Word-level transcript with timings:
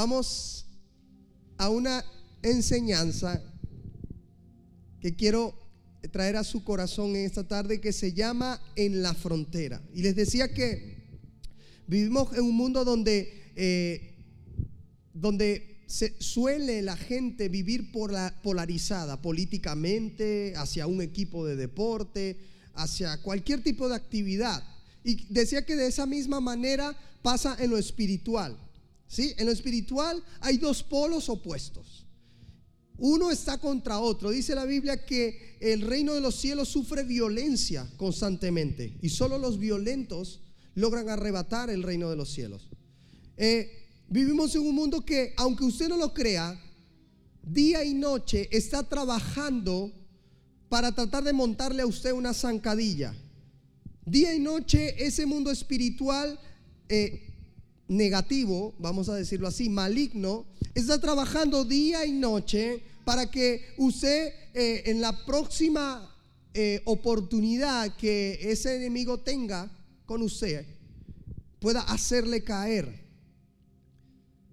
vamos 0.00 0.64
a 1.58 1.68
una 1.68 2.02
enseñanza 2.42 3.42
que 4.98 5.14
quiero 5.14 5.54
traer 6.10 6.36
a 6.36 6.42
su 6.42 6.64
corazón 6.64 7.10
en 7.16 7.26
esta 7.26 7.46
tarde 7.46 7.82
que 7.82 7.92
se 7.92 8.14
llama 8.14 8.62
En 8.76 9.02
la 9.02 9.12
frontera. 9.12 9.82
Y 9.94 10.00
les 10.00 10.16
decía 10.16 10.54
que 10.54 11.06
vivimos 11.86 12.32
en 12.32 12.44
un 12.44 12.56
mundo 12.56 12.82
donde, 12.82 13.52
eh, 13.56 14.14
donde 15.12 15.82
se 15.86 16.14
suele 16.18 16.80
la 16.80 16.96
gente 16.96 17.50
vivir 17.50 17.92
por 17.92 18.10
la, 18.10 18.34
polarizada 18.42 19.20
políticamente, 19.20 20.54
hacia 20.56 20.86
un 20.86 21.02
equipo 21.02 21.44
de 21.44 21.56
deporte, 21.56 22.38
hacia 22.72 23.20
cualquier 23.20 23.62
tipo 23.62 23.86
de 23.86 23.96
actividad. 23.96 24.64
Y 25.04 25.26
decía 25.28 25.66
que 25.66 25.76
de 25.76 25.88
esa 25.88 26.06
misma 26.06 26.40
manera 26.40 26.96
pasa 27.20 27.54
en 27.60 27.68
lo 27.68 27.76
espiritual. 27.76 28.69
¿Sí? 29.10 29.34
En 29.36 29.46
lo 29.46 29.52
espiritual 29.52 30.22
hay 30.40 30.56
dos 30.56 30.82
polos 30.82 31.28
opuestos. 31.28 32.06
Uno 32.96 33.30
está 33.30 33.58
contra 33.58 33.98
otro. 33.98 34.30
Dice 34.30 34.54
la 34.54 34.64
Biblia 34.64 35.04
que 35.04 35.56
el 35.60 35.82
reino 35.82 36.14
de 36.14 36.20
los 36.20 36.36
cielos 36.36 36.68
sufre 36.68 37.02
violencia 37.02 37.90
constantemente 37.96 38.96
y 39.02 39.08
solo 39.08 39.36
los 39.36 39.58
violentos 39.58 40.40
logran 40.74 41.08
arrebatar 41.08 41.70
el 41.70 41.82
reino 41.82 42.08
de 42.08 42.16
los 42.16 42.32
cielos. 42.32 42.68
Eh, 43.36 43.88
vivimos 44.08 44.54
en 44.54 44.62
un 44.62 44.74
mundo 44.74 45.04
que, 45.04 45.34
aunque 45.36 45.64
usted 45.64 45.88
no 45.88 45.96
lo 45.96 46.14
crea, 46.14 46.58
día 47.42 47.84
y 47.84 47.94
noche 47.94 48.48
está 48.52 48.88
trabajando 48.88 49.92
para 50.68 50.92
tratar 50.92 51.24
de 51.24 51.32
montarle 51.32 51.82
a 51.82 51.86
usted 51.86 52.12
una 52.12 52.32
zancadilla. 52.32 53.12
Día 54.04 54.34
y 54.34 54.38
noche 54.38 55.04
ese 55.04 55.26
mundo 55.26 55.50
espiritual 55.50 56.38
eh, 56.88 57.29
negativo, 57.90 58.74
vamos 58.78 59.08
a 59.08 59.14
decirlo 59.14 59.48
así, 59.48 59.68
maligno, 59.68 60.46
está 60.74 60.98
trabajando 60.98 61.64
día 61.64 62.06
y 62.06 62.12
noche 62.12 62.82
para 63.04 63.30
que 63.30 63.74
usted 63.76 64.32
eh, 64.54 64.84
en 64.86 65.00
la 65.00 65.26
próxima 65.26 66.14
eh, 66.54 66.80
oportunidad 66.84 67.94
que 67.96 68.38
ese 68.42 68.76
enemigo 68.76 69.18
tenga 69.18 69.70
con 70.06 70.22
usted 70.22 70.64
pueda 71.60 71.80
hacerle 71.82 72.42
caer. 72.42 73.04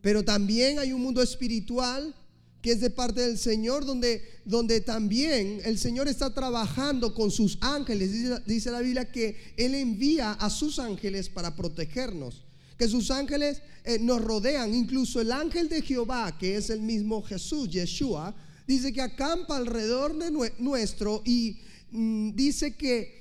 Pero 0.01 0.23
también 0.23 0.77
hay 0.77 0.91
un 0.91 1.01
mundo 1.01 1.21
espiritual 1.21 2.13
que 2.61 2.71
es 2.71 2.81
de 2.81 2.89
parte 2.89 3.21
del 3.21 3.37
Señor, 3.37 3.85
donde, 3.85 4.21
donde 4.43 4.81
también 4.81 5.61
el 5.63 5.77
Señor 5.77 6.07
está 6.07 6.33
trabajando 6.33 7.13
con 7.13 7.31
sus 7.31 7.57
ángeles. 7.61 8.45
Dice, 8.45 8.71
la 8.71 8.81
Biblia 8.81 9.11
que 9.11 9.53
Él 9.57 9.73
envía 9.75 10.33
a 10.33 10.49
sus 10.49 10.79
ángeles 10.79 11.29
para 11.29 11.55
protegernos, 11.55 12.46
que 12.77 12.87
sus 12.87 13.11
ángeles 13.11 13.61
eh, 13.83 13.97
nos 13.99 14.21
rodean, 14.21 14.73
incluso 14.73 15.19
el 15.19 15.31
ángel 15.31 15.69
de 15.69 15.81
Jehová, 15.81 16.37
que 16.37 16.57
es 16.57 16.69
el 16.69 16.81
mismo 16.81 17.23
Jesús, 17.23 17.69
Yeshua, 17.69 18.35
dice 18.67 18.93
que 18.93 19.01
acampa 19.01 19.57
alrededor 19.57 20.17
de 20.17 20.51
nuestro 20.59 21.23
y 21.25 21.59
mm, 21.91 22.31
dice 22.35 22.75
que 22.75 23.17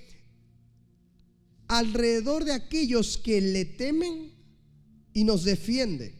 alrededor 1.68 2.44
de 2.44 2.52
aquellos 2.52 3.16
que 3.16 3.40
le 3.40 3.64
temen 3.64 4.32
y 5.12 5.24
nos 5.24 5.44
defiende. 5.44 6.14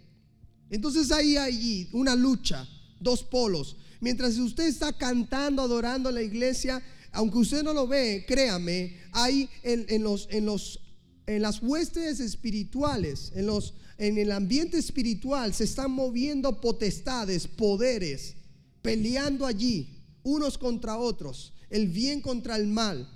Entonces 0.71 1.13
hay 1.13 1.37
allí 1.37 1.89
una 1.93 2.17
lucha 2.17 2.67
dos 3.01 3.23
polos. 3.23 3.77
Mientras 4.01 4.37
usted 4.39 4.67
está 4.67 4.93
cantando, 4.93 5.63
adorando 5.63 6.09
en 6.09 6.15
la 6.17 6.23
iglesia, 6.23 6.83
aunque 7.13 7.39
usted 7.39 7.63
no 7.63 7.73
lo 7.73 7.87
ve, 7.87 8.25
créame, 8.27 8.99
hay 9.13 9.49
en, 9.63 10.03
los, 10.03 10.29
en, 10.31 10.47
los, 10.47 10.81
en 11.27 11.43
las 11.43 11.61
huestes 11.61 12.21
espirituales, 12.21 13.33
en, 13.35 13.47
los, 13.47 13.75
en 13.99 14.17
el 14.17 14.31
ambiente 14.31 14.79
espiritual, 14.79 15.53
se 15.53 15.65
están 15.65 15.91
moviendo 15.91 16.61
potestades, 16.61 17.49
poderes, 17.49 18.35
peleando 18.81 19.45
allí, 19.45 19.89
unos 20.23 20.57
contra 20.57 20.99
otros, 20.99 21.53
el 21.69 21.89
bien 21.89 22.21
contra 22.21 22.57
el 22.57 22.69
mal. 22.69 23.11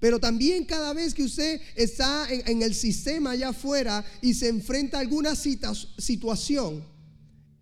Pero 0.00 0.18
también 0.18 0.64
cada 0.64 0.92
vez 0.92 1.14
que 1.14 1.24
usted 1.24 1.60
está 1.74 2.26
en, 2.30 2.62
el 2.62 2.74
sistema 2.74 3.32
allá 3.32 3.50
afuera 3.50 4.04
y 4.22 4.34
se 4.34 4.48
enfrenta 4.48 4.98
a 4.98 5.00
alguna 5.00 5.34
situación, 5.34 6.84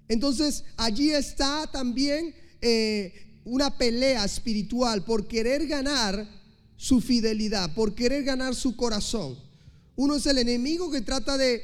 entonces 0.08 0.64
allí 0.76 1.10
está 1.10 1.68
también 1.72 2.34
eh, 2.60 3.40
una 3.44 3.76
pelea 3.76 4.24
espiritual 4.24 5.04
por 5.04 5.26
querer 5.26 5.66
ganar 5.66 6.28
su 6.76 7.00
fidelidad, 7.00 7.74
por 7.74 7.94
querer 7.94 8.24
ganar 8.24 8.54
su 8.54 8.76
corazón. 8.76 9.38
Uno 9.96 10.16
es 10.16 10.26
el 10.26 10.38
enemigo 10.38 10.90
que 10.90 11.00
trata 11.00 11.36
de, 11.36 11.62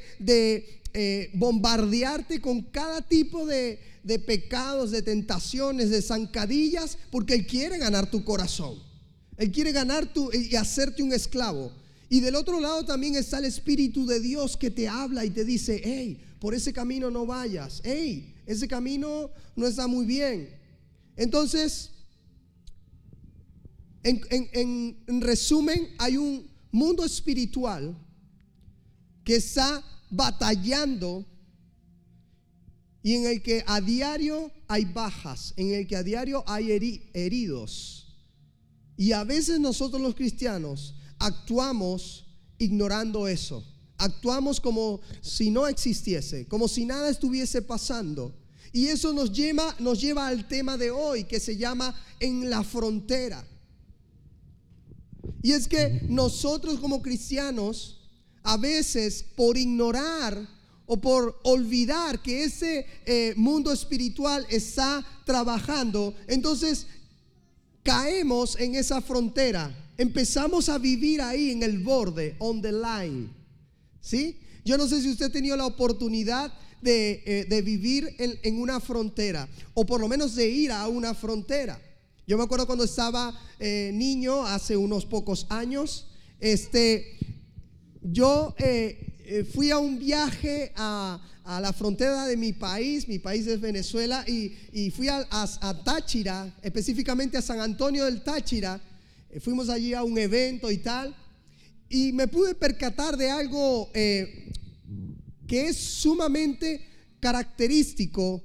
eh, 0.93 1.31
bombardearte 1.33 2.41
con 2.41 2.61
cada 2.61 3.01
tipo 3.01 3.45
de, 3.45 3.79
pecados, 4.25 4.91
de 4.91 5.01
tentaciones, 5.01 5.89
de 5.89 6.01
zancadillas, 6.01 6.97
porque 7.11 7.33
él 7.35 7.47
quiere 7.47 7.77
ganar 7.77 8.09
tu 8.09 8.23
corazón. 8.23 8.81
Él 9.37 9.51
quiere 9.51 9.71
ganar 9.71 10.11
tu 10.13 10.31
y 10.31 10.55
hacerte 10.55 11.03
un 11.03 11.13
esclavo. 11.13 11.71
Y 12.09 12.19
del 12.19 12.35
otro 12.35 12.59
lado 12.59 12.85
también 12.85 13.15
está 13.15 13.39
el 13.39 13.45
Espíritu 13.45 14.05
de 14.05 14.19
Dios 14.19 14.57
que 14.57 14.69
te 14.69 14.87
habla 14.87 15.23
y 15.23 15.29
te 15.29 15.45
dice, 15.45 15.81
hey, 15.83 16.21
por 16.39 16.53
ese 16.53 16.73
camino 16.73 17.09
no 17.09 17.25
vayas, 17.25 17.81
hey, 17.83 18.35
ese 18.45 18.67
camino 18.67 19.31
no 19.55 19.67
está 19.67 19.87
muy 19.87 20.05
bien. 20.05 20.49
Entonces, 21.15 21.91
en, 24.03 25.21
resumen, 25.21 25.89
hay 25.97 26.17
un 26.17 26.49
mundo 26.71 27.05
espiritual 27.05 27.95
que 29.23 29.35
está 29.35 29.83
batallando 30.09 31.25
y 33.03 33.15
en 33.15 33.25
el 33.25 33.41
que 33.41 33.63
a 33.65 33.81
diario 33.81 34.51
hay 34.67 34.85
bajas, 34.85 35.53
en 35.57 35.73
el 35.73 35.87
que 35.87 35.95
a 35.95 36.03
diario 36.03 36.43
hay 36.47 36.71
heridos. 37.13 38.07
Y 38.97 39.13
a 39.13 39.23
veces 39.23 39.59
nosotros 39.59 40.01
los 40.01 40.13
cristianos 40.13 40.95
actuamos 41.17 42.25
ignorando 42.59 43.27
eso. 43.27 43.65
Actuamos 43.97 44.59
como 44.59 44.99
si 45.21 45.49
no 45.49 45.67
existiese, 45.67 46.47
como 46.47 46.67
si 46.67 46.85
nada 46.85 47.09
estuviese 47.09 47.61
pasando. 47.61 48.35
Y 48.73 48.87
eso 48.87 49.13
nos 49.13 49.31
lleva, 49.31 49.75
nos 49.79 49.99
lleva 49.99 50.27
al 50.27 50.47
tema 50.47 50.77
de 50.77 50.91
hoy 50.91 51.23
que 51.23 51.39
se 51.39 51.57
llama 51.57 51.95
en 52.19 52.49
la 52.49 52.63
frontera. 52.63 53.45
Y 55.41 55.51
es 55.51 55.67
que 55.67 56.01
nosotros 56.07 56.79
como 56.79 57.01
cristianos, 57.01 58.00
a 58.43 58.57
veces 58.57 59.23
por 59.35 59.57
ignorar 59.57 60.47
o 60.85 60.99
por 60.99 61.39
olvidar 61.43 62.21
que 62.21 62.43
ese 62.43 62.85
eh, 63.05 63.33
mundo 63.37 63.71
espiritual 63.71 64.45
está 64.49 65.05
trabajando, 65.25 66.13
entonces 66.27 66.87
caemos 67.83 68.59
en 68.59 68.75
esa 68.75 69.01
frontera 69.01 69.75
empezamos 70.01 70.67
a 70.67 70.79
vivir 70.79 71.21
ahí 71.21 71.51
en 71.51 71.61
el 71.61 71.79
borde, 71.79 72.35
on 72.39 72.61
the 72.61 72.71
line. 72.71 73.29
¿Sí? 74.01 74.39
Yo 74.65 74.77
no 74.77 74.87
sé 74.87 75.01
si 75.01 75.09
usted 75.09 75.27
ha 75.27 75.31
tenido 75.31 75.55
la 75.55 75.67
oportunidad 75.67 76.51
de, 76.81 77.21
eh, 77.25 77.61
vivir 77.61 78.15
en, 78.17 78.59
una 78.59 78.79
frontera, 78.79 79.47
o 79.75 79.85
por 79.85 80.01
lo 80.01 80.07
menos 80.07 80.35
de 80.35 80.49
ir 80.49 80.71
a 80.71 80.87
una 80.87 81.13
frontera. 81.13 81.79
Yo 82.25 82.37
me 82.37 82.43
acuerdo 82.43 82.65
cuando 82.65 82.83
estaba 82.83 83.39
eh, 83.59 83.91
niño, 83.93 84.43
hace 84.45 84.75
unos 84.75 85.05
pocos 85.05 85.45
años, 85.49 86.07
este, 86.39 87.17
yo 88.01 88.55
eh, 88.57 89.45
fui 89.53 89.71
a 89.71 89.77
un 89.77 89.99
viaje 89.99 90.71
a, 90.75 91.19
la 91.45 91.73
frontera 91.73 92.27
de 92.27 92.37
mi 92.37 92.53
país, 92.53 93.07
mi 93.07 93.19
país 93.19 93.45
es 93.47 93.59
Venezuela, 93.59 94.23
y, 94.27 94.89
fui 94.91 95.07
a, 95.09 95.25
Táchira, 95.83 96.53
específicamente 96.61 97.37
a 97.37 97.41
San 97.41 97.59
Antonio 97.59 98.05
del 98.05 98.23
Táchira, 98.23 98.79
eh, 99.29 99.39
fuimos 99.39 99.69
allí 99.69 99.93
a 99.93 100.03
un 100.03 100.17
evento 100.17 100.71
y 100.71 100.77
tal, 100.77 101.15
y 101.89 102.13
me 102.13 102.27
pude 102.27 102.55
percatar 102.55 103.17
de 103.17 103.29
algo 103.29 103.89
eh, 103.93 104.51
que 105.47 105.67
es 105.67 105.77
sumamente 105.77 106.87
característico 107.19 108.43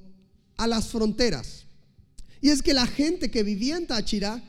a 0.56 0.67
las 0.67 0.88
fronteras. 0.88 1.64
Y 2.41 2.50
es 2.50 2.62
que 2.62 2.75
la 2.75 2.87
gente 2.87 3.31
que 3.31 3.43
vivía 3.43 3.76
en 3.76 3.87
Táchira 3.87 4.43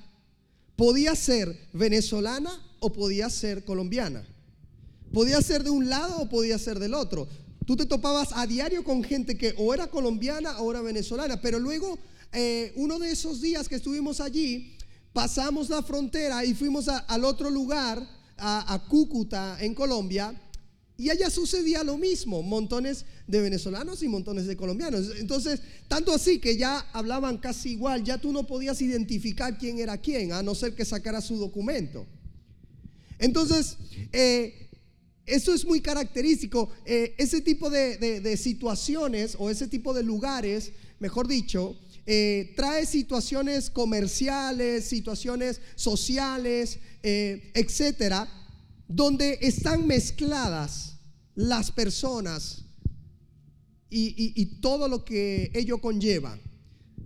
podía 0.75 1.15
ser 1.15 1.55
venezolana 1.73 2.51
o 2.79 2.91
podía 2.91 3.29
ser 3.29 3.63
colombiana. 3.65 4.25
Podía 5.13 5.41
ser 5.41 5.63
de 5.63 5.69
un 5.69 5.89
lado 5.89 6.17
o 6.19 6.29
podía 6.29 6.57
ser 6.57 6.79
del 6.79 6.93
otro. 6.93 7.27
Tú 7.65 7.75
te 7.75 7.85
topabas 7.85 8.29
a 8.31 8.47
diario 8.47 8.83
con 8.83 9.03
gente 9.03 9.37
que 9.37 9.53
o 9.57 9.73
era 9.73 9.87
colombiana 9.87 10.59
o 10.59 10.71
era 10.71 10.81
venezolana, 10.81 11.41
pero 11.41 11.59
luego 11.59 11.99
eh, 12.31 12.73
uno 12.75 12.99
de 12.99 13.11
esos 13.11 13.41
días 13.41 13.67
que 13.67 13.75
estuvimos 13.75 14.19
allí, 14.21 14.77
pasamos 15.13 15.69
la 15.69 15.81
frontera 15.81 16.45
y 16.45 16.53
fuimos 16.53 16.87
al 16.87 17.25
otro 17.25 17.49
lugar, 17.49 18.07
a, 18.37 18.85
Cúcuta, 18.87 19.57
en 19.59 19.73
Colombia, 19.73 20.39
y 20.95 21.09
allá 21.09 21.29
sucedía 21.29 21.83
lo 21.83 21.97
mismo, 21.97 22.43
montones 22.43 23.05
de 23.27 23.41
venezolanos 23.41 24.03
y 24.03 24.07
montones 24.07 24.45
de 24.45 24.55
colombianos. 24.55 25.11
Entonces, 25.17 25.61
tanto 25.87 26.13
así 26.13 26.39
que 26.39 26.57
ya 26.57 26.79
hablaban 26.93 27.37
casi 27.37 27.71
igual, 27.71 28.03
ya 28.03 28.17
tú 28.17 28.31
no 28.31 28.45
podías 28.45 28.81
identificar 28.81 29.57
quién 29.57 29.79
era 29.79 29.97
quién, 29.97 30.33
a 30.33 30.43
no 30.43 30.55
ser 30.55 30.75
que 30.75 30.85
sacara 30.85 31.21
su 31.21 31.37
documento. 31.37 32.05
Entonces, 33.19 33.77
eh, 34.11 34.66
eso 35.27 35.53
es 35.53 35.65
muy 35.65 35.81
característico. 35.81 36.69
Eh, 36.85 37.13
ese 37.17 37.41
tipo 37.41 37.69
de, 37.69 38.37
situaciones 38.37 39.35
o 39.37 39.49
ese 39.49 39.67
tipo 39.67 39.93
de 39.93 40.01
lugares, 40.01 40.71
mejor 40.99 41.27
dicho, 41.27 41.77
eh, 42.05 42.53
trae 42.55 42.85
situaciones 42.85 43.69
comerciales, 43.69 44.85
situaciones 44.85 45.59
sociales, 45.75 46.79
eh, 47.03 47.51
etcétera, 47.53 48.27
donde 48.87 49.37
están 49.41 49.85
mezcladas 49.85 50.95
las 51.35 51.71
personas 51.71 52.63
y 53.89 54.45
todo 54.59 54.87
lo 54.87 55.05
que 55.05 55.51
ello 55.53 55.79
conlleva. 55.79 56.37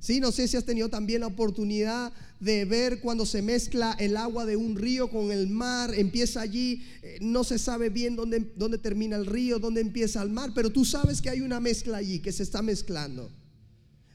Sí, 0.01 0.19
no 0.19 0.31
sé 0.31 0.47
si 0.47 0.57
has 0.57 0.65
tenido 0.65 0.89
también 0.89 1.21
la 1.21 1.27
oportunidad 1.27 2.11
de 2.39 2.65
ver 2.65 3.01
cuando 3.01 3.23
se 3.23 3.43
mezcla 3.43 3.95
el 3.99 4.17
agua 4.17 4.47
de 4.47 4.55
un 4.55 4.75
río 4.75 5.11
con 5.11 5.31
el 5.31 5.47
mar, 5.47 5.93
empieza 5.93 6.41
allí, 6.41 6.83
eh, 7.03 7.19
no 7.21 7.43
se 7.43 7.59
sabe 7.59 7.89
bien 7.89 8.15
dónde, 8.15 8.51
dónde 8.55 8.79
termina 8.79 9.15
el 9.15 9.27
río, 9.27 9.59
dónde 9.59 9.79
empieza 9.79 10.23
el 10.23 10.31
mar, 10.31 10.53
pero 10.55 10.71
tú 10.71 10.85
sabes 10.85 11.21
que 11.21 11.29
hay 11.29 11.41
una 11.41 11.59
mezcla 11.59 11.97
allí, 11.97 12.17
que 12.17 12.31
se 12.31 12.41
está 12.41 12.63
mezclando. 12.63 13.31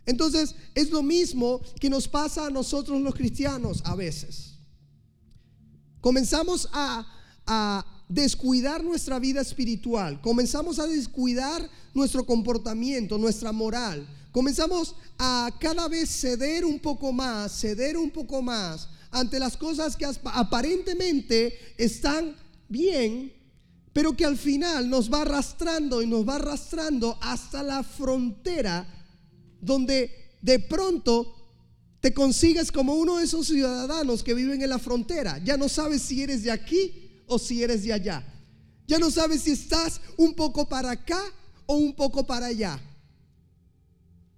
Entonces, 0.06 0.56
es 0.74 0.90
lo 0.90 1.04
mismo 1.04 1.60
que 1.78 1.88
nos 1.88 2.08
pasa 2.08 2.46
a 2.46 2.50
nosotros 2.50 3.00
los 3.00 3.14
cristianos 3.14 3.80
a 3.84 3.94
veces. 3.94 4.54
Comenzamos 6.00 6.68
a, 6.72 7.06
a 7.46 8.04
descuidar 8.08 8.82
nuestra 8.82 9.20
vida 9.20 9.40
espiritual, 9.40 10.20
comenzamos 10.20 10.80
a 10.80 10.88
descuidar 10.88 11.70
nuestro 11.94 12.26
comportamiento, 12.26 13.18
nuestra 13.18 13.52
moral, 13.52 14.08
comenzamos 14.36 14.94
a 15.18 15.50
cada 15.58 15.88
vez 15.88 16.10
ceder 16.10 16.62
un 16.62 16.78
poco 16.78 17.10
más, 17.10 17.58
ceder 17.58 17.96
un 17.96 18.10
poco 18.10 18.42
más 18.42 18.86
ante 19.10 19.38
las 19.38 19.56
cosas 19.56 19.96
que 19.96 20.04
aparentemente 20.24 21.58
están 21.78 22.36
bien, 22.68 23.32
pero 23.94 24.14
que 24.14 24.26
al 24.26 24.36
final 24.36 24.90
nos 24.90 25.10
va 25.10 25.22
arrastrando 25.22 26.02
y 26.02 26.06
nos 26.06 26.28
va 26.28 26.34
arrastrando 26.34 27.16
hasta 27.22 27.62
la 27.62 27.82
frontera 27.82 28.86
donde 29.58 30.10
de 30.42 30.58
pronto 30.58 31.34
te 32.02 32.12
consigues 32.12 32.70
como 32.70 32.94
uno 32.94 33.16
de 33.16 33.24
esos 33.24 33.46
ciudadanos 33.46 34.22
que 34.22 34.34
viven 34.34 34.60
en 34.60 34.68
la 34.68 34.78
frontera. 34.78 35.42
Ya 35.42 35.56
no 35.56 35.70
sabes 35.70 36.02
si 36.02 36.22
eres 36.22 36.42
de 36.42 36.50
aquí 36.50 37.22
o 37.26 37.38
si 37.38 37.62
eres 37.62 37.84
de 37.84 37.94
allá. 37.94 38.22
Ya 38.86 38.98
no 38.98 39.10
sabes 39.10 39.44
si 39.44 39.52
estás 39.52 39.98
un 40.18 40.34
poco 40.34 40.68
para 40.68 40.90
acá 40.90 41.22
o 41.64 41.76
un 41.76 41.96
poco 41.96 42.26
para 42.26 42.48
allá 42.48 42.78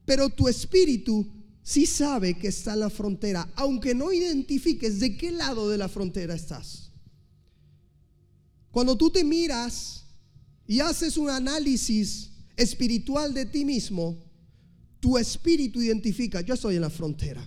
pero 0.08 0.30
tu 0.30 0.48
espíritu 0.48 1.30
sí 1.62 1.84
sabe 1.84 2.32
que 2.38 2.48
está 2.48 2.72
en 2.72 2.80
la 2.80 2.88
frontera, 2.88 3.46
aunque 3.56 3.94
no 3.94 4.10
identifiques 4.10 5.00
de 5.00 5.18
qué 5.18 5.30
lado 5.30 5.68
de 5.68 5.76
la 5.76 5.86
frontera 5.86 6.34
estás. 6.34 6.90
Cuando 8.70 8.96
tú 8.96 9.10
te 9.10 9.22
miras 9.22 10.06
y 10.66 10.80
haces 10.80 11.18
un 11.18 11.28
análisis 11.28 12.30
espiritual 12.56 13.34
de 13.34 13.44
ti 13.44 13.66
mismo, 13.66 14.16
tu 14.98 15.18
espíritu 15.18 15.82
identifica, 15.82 16.40
yo 16.40 16.54
estoy 16.54 16.76
en 16.76 16.80
la 16.80 16.90
frontera, 16.90 17.46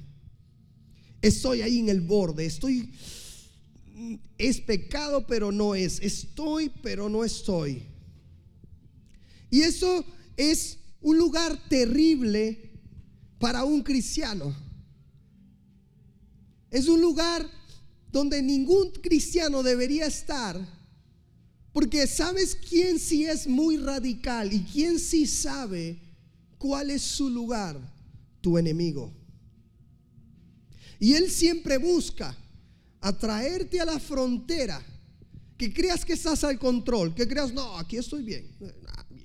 estoy 1.20 1.64
ahí 1.64 1.80
en 1.80 1.90
el 1.90 2.02
borde, 2.02 2.46
estoy, 2.46 2.94
es 4.38 4.62
pecado 4.62 5.26
pero 5.26 5.52
no 5.52 5.74
es, 5.74 6.00
estoy 6.00 6.70
pero 6.84 7.10
no 7.10 7.26
estoy. 7.26 7.88
Y 9.50 9.62
eso 9.62 10.06
es 10.38 10.78
un 11.02 11.18
lugar 11.18 11.58
terrible 11.68 12.72
para 13.40 13.64
un 13.64 13.82
cristiano. 13.82 14.56
Es 16.70 16.88
un 16.88 17.02
lugar 17.02 17.50
donde 18.12 18.42
ningún 18.42 18.92
cristiano 18.92 19.64
debería 19.64 20.06
estar, 20.06 20.60
porque 21.74 22.06
sabes 22.08 22.56
quién 22.56 23.00
sí 23.00 23.26
es 23.26 23.48
muy 23.48 23.78
radical 23.78 24.54
y 24.54 24.62
quién 24.64 25.00
sí 25.00 25.26
sabe 25.26 26.00
cuál 26.58 26.92
es 26.92 27.02
su 27.02 27.30
lugar, 27.30 27.80
tu 28.42 28.58
enemigo. 28.58 29.12
Y 31.00 31.14
él 31.14 31.32
siempre 31.32 31.78
busca 31.78 32.38
atraerte 33.00 33.82
a 33.82 33.86
la 33.86 34.00
frontera, 34.00 34.86
que 35.58 35.74
creas 35.74 36.06
que 36.06 36.14
estás 36.14 36.44
al 36.44 36.60
control, 36.60 37.16
que 37.16 37.28
creas, 37.28 37.54
no, 37.54 37.78
aquí 37.78 37.98
estoy 37.98 38.24
bien, 38.24 38.48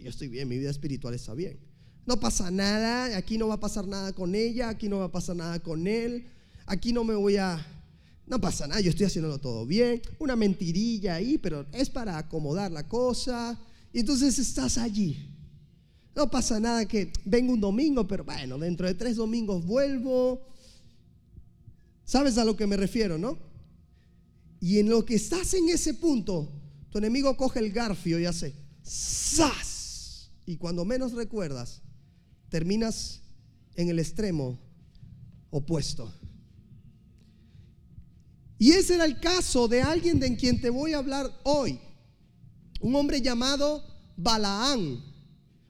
yo 0.00 0.11
estoy 0.11 0.29
bien, 0.29 0.49
mi 0.49 0.58
vida 0.58 0.70
espiritual 0.70 1.14
está 1.14 1.34
bien. 1.34 1.65
No 2.06 2.20
pasa 2.20 2.53
nada, 2.53 3.17
aquí 3.17 3.37
no 3.37 3.49
va 3.49 3.55
a 3.55 3.61
pasar 3.61 3.87
nada 3.87 4.12
con 4.12 4.37
ella, 4.37 4.69
aquí 4.69 4.88
no 4.88 4.99
va 4.99 5.06
a 5.06 5.12
pasar 5.12 5.35
nada 5.35 5.58
con 5.58 5.88
él, 5.88 6.26
aquí 6.64 6.93
no 6.93 7.03
me 7.03 7.14
voy 7.14 7.37
a... 7.37 7.64
No 8.26 8.41
pasa 8.41 8.67
nada, 8.67 8.81
yo 8.81 8.91
estoy 8.91 9.06
haciéndolo 9.06 9.38
todo 9.38 9.67
bien, 9.67 10.00
una 10.19 10.35
mentirilla 10.37 11.17
ahí, 11.17 11.37
pero 11.38 11.67
es 11.73 11.91
para 11.91 12.19
acomodar 12.19 12.73
la 12.73 12.88
cosa. 12.88 13.58
Y 13.93 14.00
entonces 14.00 14.38
estás 14.38 14.79
allí. 14.79 15.31
No 16.14 16.31
pasa 16.31 16.58
nada 16.58 16.87
que 16.87 17.12
venga 17.25 17.53
un 17.53 17.61
domingo, 17.61 18.06
pero 18.06 18.25
bueno, 18.25 18.58
dentro 18.58 18.87
de 18.87 18.94
tres 18.94 19.17
domingos 19.17 19.64
vuelvo. 19.64 20.41
¿Sabes 22.05 22.38
a 22.38 22.44
lo 22.44 22.56
que 22.56 22.67
me 22.67 22.76
refiero, 22.76 23.19
no? 23.19 23.38
Y 24.61 24.79
en 24.79 24.88
lo 24.88 25.05
que 25.05 25.17
estás 25.17 25.55
en 25.55 25.69
ese 25.69 25.94
punto, 25.94 26.50
tu 26.91 26.99
enemigo 26.99 27.37
coge 27.37 27.58
el 27.58 27.70
garfio 27.70 28.19
y 28.19 28.26
hace 28.26 28.55
¡zas! 28.85 30.31
Y 30.47 30.56
cuando 30.56 30.85
menos 30.85 31.12
recuerdas, 31.12 31.82
terminas 32.48 33.20
en 33.75 33.88
el 33.88 33.98
extremo 33.98 34.58
opuesto. 35.50 36.12
Y 38.58 38.72
ese 38.72 38.94
era 38.94 39.04
el 39.04 39.20
caso 39.20 39.69
de 39.69 39.82
alguien 39.82 40.19
de 40.19 40.34
quien 40.37 40.60
te 40.60 40.70
voy 40.70 40.94
a 40.94 40.98
hablar 40.98 41.31
hoy. 41.44 41.78
Un 42.81 42.94
hombre 42.94 43.20
llamado 43.20 43.84
Balaán, 44.16 45.02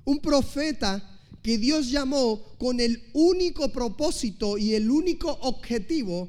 un 0.05 0.19
profeta 0.21 1.03
que 1.43 1.59
Dios 1.59 1.91
llamó 1.91 2.57
con 2.59 2.81
el 2.81 3.11
único 3.13 3.71
propósito 3.71 4.59
y 4.59 4.75
el 4.75 4.91
único 4.91 5.31
objetivo 5.43 6.29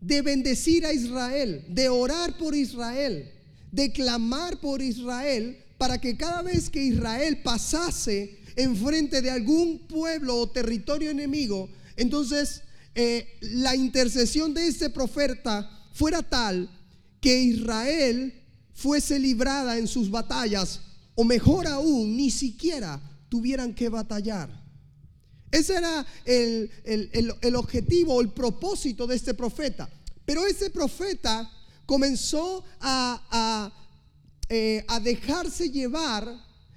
de 0.00 0.20
bendecir 0.20 0.84
a 0.84 0.92
Israel, 0.92 1.64
de 1.68 1.88
orar 1.88 2.36
por 2.36 2.54
Israel, 2.54 3.30
de 3.72 3.92
clamar 3.92 4.60
por 4.60 4.82
Israel, 4.82 5.58
para 5.78 5.98
que 5.98 6.16
cada 6.16 6.42
vez 6.42 6.68
que 6.68 6.82
Israel 6.82 7.42
pasase 7.42 8.38
enfrente 8.56 9.22
de 9.22 9.30
algún 9.30 9.86
pueblo 9.86 10.36
o 10.36 10.50
territorio 10.50 11.10
enemigo, 11.10 11.68
entonces 11.96 12.62
eh, 12.94 13.26
la 13.40 13.74
intercesión 13.74 14.54
de 14.54 14.68
ese 14.68 14.90
profeta 14.90 15.68
fuera 15.92 16.22
tal 16.22 16.70
que 17.20 17.42
Israel 17.42 18.32
fuese 18.74 19.18
librada 19.18 19.78
en 19.78 19.88
sus 19.88 20.10
batallas, 20.10 20.80
o 21.14 21.24
mejor 21.24 21.66
aún, 21.66 22.16
ni 22.16 22.30
siquiera 22.30 23.00
tuvieran 23.28 23.74
que 23.74 23.88
batallar. 23.88 24.64
Ese 25.50 25.76
era 25.76 26.04
el, 26.24 26.68
el, 26.84 27.56
objetivo, 27.56 28.20
el 28.20 28.30
propósito 28.30 29.06
de 29.06 29.14
este 29.14 29.34
profeta. 29.34 29.88
Pero 30.24 30.44
ese 30.44 30.68
profeta 30.70 31.48
comenzó 31.86 32.64
a, 32.80 33.22
a, 33.30 33.72
eh, 34.48 34.84
a 34.88 34.98
dejarse 34.98 35.70
llevar 35.70 36.26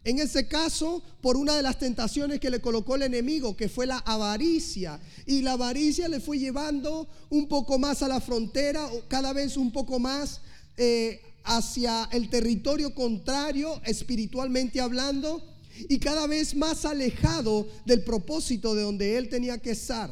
en 0.07 0.19
ese 0.19 0.47
caso, 0.47 1.03
por 1.19 1.35
una 1.35 1.57
de 1.57 1.61
las 1.61 1.79
tentaciones 1.79 2.39
que 2.39 2.49
le 2.49 2.61
colocó 2.61 2.95
el 2.95 3.01
enemigo, 3.01 3.57
que 3.57 3.67
fue 3.67 3.85
la 3.85 3.97
avaricia. 3.97 5.01
Y 5.25 5.41
la 5.41 5.51
avaricia 5.51 6.07
le 6.07 6.21
fue 6.21 6.39
llevando 6.39 7.09
un 7.29 7.49
poco 7.49 7.77
más 7.77 8.01
a 8.01 8.07
la 8.07 8.21
frontera, 8.21 8.89
cada 9.09 9.33
vez 9.33 9.57
un 9.57 9.69
poco 9.69 9.99
más 9.99 10.39
eh, 10.77 11.19
hacia 11.43 12.07
el 12.13 12.29
territorio 12.29 12.95
contrario, 12.95 13.81
espiritualmente 13.83 14.79
hablando, 14.79 15.43
y 15.89 15.99
cada 15.99 16.25
vez 16.25 16.55
más 16.55 16.85
alejado 16.85 17.67
del 17.85 18.01
propósito 18.05 18.75
de 18.75 18.83
donde 18.83 19.17
él 19.17 19.27
tenía 19.27 19.57
que 19.57 19.71
estar. 19.71 20.09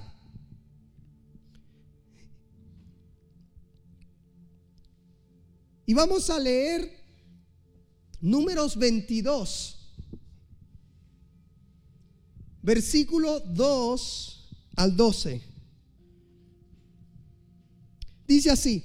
Y 5.85 5.93
vamos 5.93 6.29
a 6.29 6.37
leer 6.37 6.91
números 8.19 8.75
22 8.75 9.74
versículo 12.65 13.39
2 13.41 14.49
al 14.75 14.97
12. 14.97 15.41
Dice 18.27 18.49
así, 18.49 18.83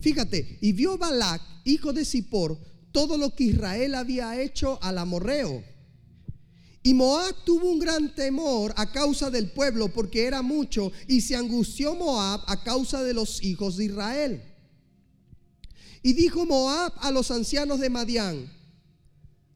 fíjate, 0.00 0.58
y 0.60 0.72
vio 0.72 0.96
Balac, 0.96 1.42
hijo 1.64 1.92
de 1.92 2.04
Zippor, 2.04 2.56
todo 2.92 3.18
lo 3.18 3.34
que 3.34 3.44
Israel 3.44 3.96
había 3.96 4.40
hecho 4.40 4.78
al 4.80 4.98
amorreo. 4.98 5.64
Y 6.84 6.94
Moab 6.94 7.34
tuvo 7.44 7.68
un 7.68 7.80
gran 7.80 8.14
temor 8.14 8.72
a 8.76 8.92
causa 8.92 9.28
del 9.28 9.50
pueblo, 9.50 9.88
porque 9.88 10.24
era 10.24 10.40
mucho, 10.40 10.92
y 11.08 11.20
se 11.20 11.34
angustió 11.34 11.96
Moab 11.96 12.42
a 12.46 12.62
causa 12.62 13.02
de 13.02 13.12
los 13.12 13.42
hijos 13.42 13.76
de 13.76 13.86
Israel. 13.86 14.42
Y 16.04 16.12
dijo 16.12 16.46
Moab 16.46 16.92
a 17.00 17.10
los 17.10 17.32
ancianos 17.32 17.80
de 17.80 17.90
Madián, 17.90 18.57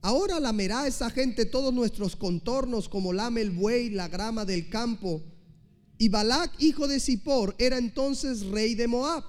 Ahora 0.02 0.40
lamerá 0.40 0.88
esa 0.88 1.10
gente 1.10 1.46
todos 1.46 1.72
nuestros 1.72 2.16
contornos 2.16 2.88
como 2.88 3.12
lame 3.12 3.40
el 3.40 3.50
buey 3.50 3.88
la 3.88 4.08
grama 4.08 4.44
del 4.44 4.68
campo. 4.68 5.22
Y 5.96 6.08
Balac, 6.08 6.50
hijo 6.60 6.88
de 6.88 6.98
Zippor, 6.98 7.54
era 7.56 7.78
entonces 7.78 8.44
rey 8.46 8.74
de 8.74 8.88
Moab. 8.88 9.22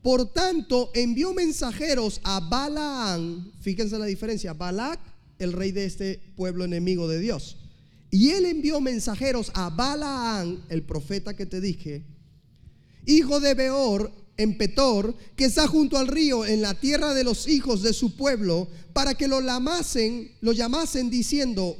Por 0.00 0.32
tanto, 0.32 0.92
envió 0.94 1.34
mensajeros 1.34 2.20
a 2.22 2.38
Balaán, 2.38 3.50
fíjense 3.60 3.98
la 3.98 4.06
diferencia, 4.06 4.52
Balac, 4.52 5.00
el 5.40 5.52
rey 5.52 5.72
de 5.72 5.86
este 5.86 6.20
pueblo 6.36 6.64
enemigo 6.64 7.08
de 7.08 7.18
Dios. 7.18 7.56
Y 8.12 8.30
él 8.30 8.46
envió 8.46 8.80
mensajeros 8.80 9.50
a 9.54 9.70
Balaán, 9.70 10.64
el 10.68 10.84
profeta 10.84 11.34
que 11.34 11.46
te 11.46 11.60
dije, 11.60 12.04
hijo 13.06 13.40
de 13.40 13.54
Beor, 13.54 14.12
en 14.38 14.56
Petor, 14.56 15.16
que 15.36 15.46
está 15.46 15.66
junto 15.66 15.98
al 15.98 16.06
río, 16.06 16.46
en 16.46 16.62
la 16.62 16.74
tierra 16.74 17.12
de 17.12 17.24
los 17.24 17.48
hijos 17.48 17.82
de 17.82 17.92
su 17.92 18.16
pueblo, 18.16 18.68
para 18.92 19.14
que 19.14 19.26
lo 19.26 19.40
lamasen, 19.40 20.30
lo 20.40 20.52
llamasen 20.52 21.10
diciendo, 21.10 21.76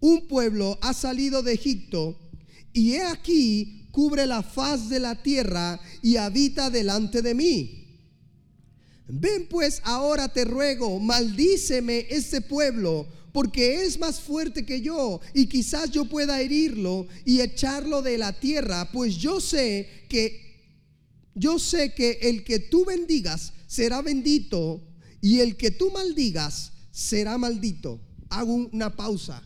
un 0.00 0.26
pueblo 0.26 0.76
ha 0.82 0.92
salido 0.92 1.42
de 1.42 1.52
Egipto, 1.52 2.18
y 2.72 2.94
he 2.94 3.02
aquí 3.02 3.88
cubre 3.92 4.26
la 4.26 4.42
faz 4.42 4.88
de 4.88 5.00
la 5.00 5.22
tierra 5.22 5.80
y 6.02 6.16
habita 6.16 6.68
delante 6.68 7.22
de 7.22 7.34
mí. 7.34 7.76
Ven 9.06 9.46
pues 9.48 9.80
ahora 9.84 10.32
te 10.32 10.44
ruego, 10.44 10.98
maldíceme 10.98 12.06
este 12.10 12.40
pueblo, 12.40 13.06
porque 13.32 13.84
es 13.84 14.00
más 14.00 14.18
fuerte 14.18 14.66
que 14.66 14.80
yo, 14.80 15.20
y 15.32 15.46
quizás 15.46 15.90
yo 15.90 16.06
pueda 16.06 16.40
herirlo 16.40 17.06
y 17.24 17.40
echarlo 17.40 18.02
de 18.02 18.18
la 18.18 18.32
tierra, 18.32 18.90
pues 18.92 19.16
yo 19.16 19.40
sé 19.40 19.88
que 20.08 20.49
yo 21.34 21.58
sé 21.58 21.94
que 21.94 22.18
el 22.22 22.44
que 22.44 22.58
tú 22.58 22.84
bendigas 22.84 23.52
será 23.66 24.02
bendito 24.02 24.82
y 25.20 25.40
el 25.40 25.56
que 25.56 25.70
tú 25.70 25.90
maldigas 25.90 26.72
será 26.90 27.38
maldito. 27.38 28.00
Hago 28.28 28.54
una 28.54 28.96
pausa. 28.96 29.42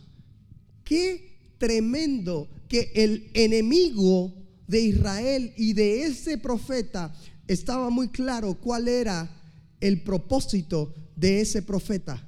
Qué 0.83 1.53
tremendo 1.57 2.47
que 2.67 2.91
el 2.95 3.29
enemigo 3.33 4.33
de 4.67 4.81
Israel 4.81 5.53
y 5.57 5.73
de 5.73 6.03
ese 6.03 6.37
profeta 6.37 7.13
estaba 7.47 7.89
muy 7.89 8.09
claro 8.09 8.55
cuál 8.55 8.87
era 8.87 9.29
el 9.79 10.01
propósito 10.01 10.93
de 11.15 11.41
ese 11.41 11.61
profeta. 11.61 12.27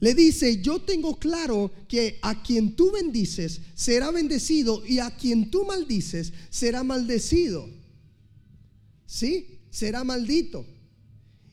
Le 0.00 0.14
dice, 0.14 0.60
yo 0.60 0.80
tengo 0.80 1.16
claro 1.16 1.70
que 1.86 2.18
a 2.22 2.42
quien 2.42 2.74
tú 2.74 2.90
bendices 2.90 3.60
será 3.74 4.10
bendecido 4.10 4.84
y 4.84 4.98
a 4.98 5.12
quien 5.12 5.48
tú 5.48 5.64
maldices 5.64 6.32
será 6.50 6.82
maldecido. 6.82 7.68
¿Sí? 9.12 9.60
Será 9.70 10.04
maldito. 10.04 10.64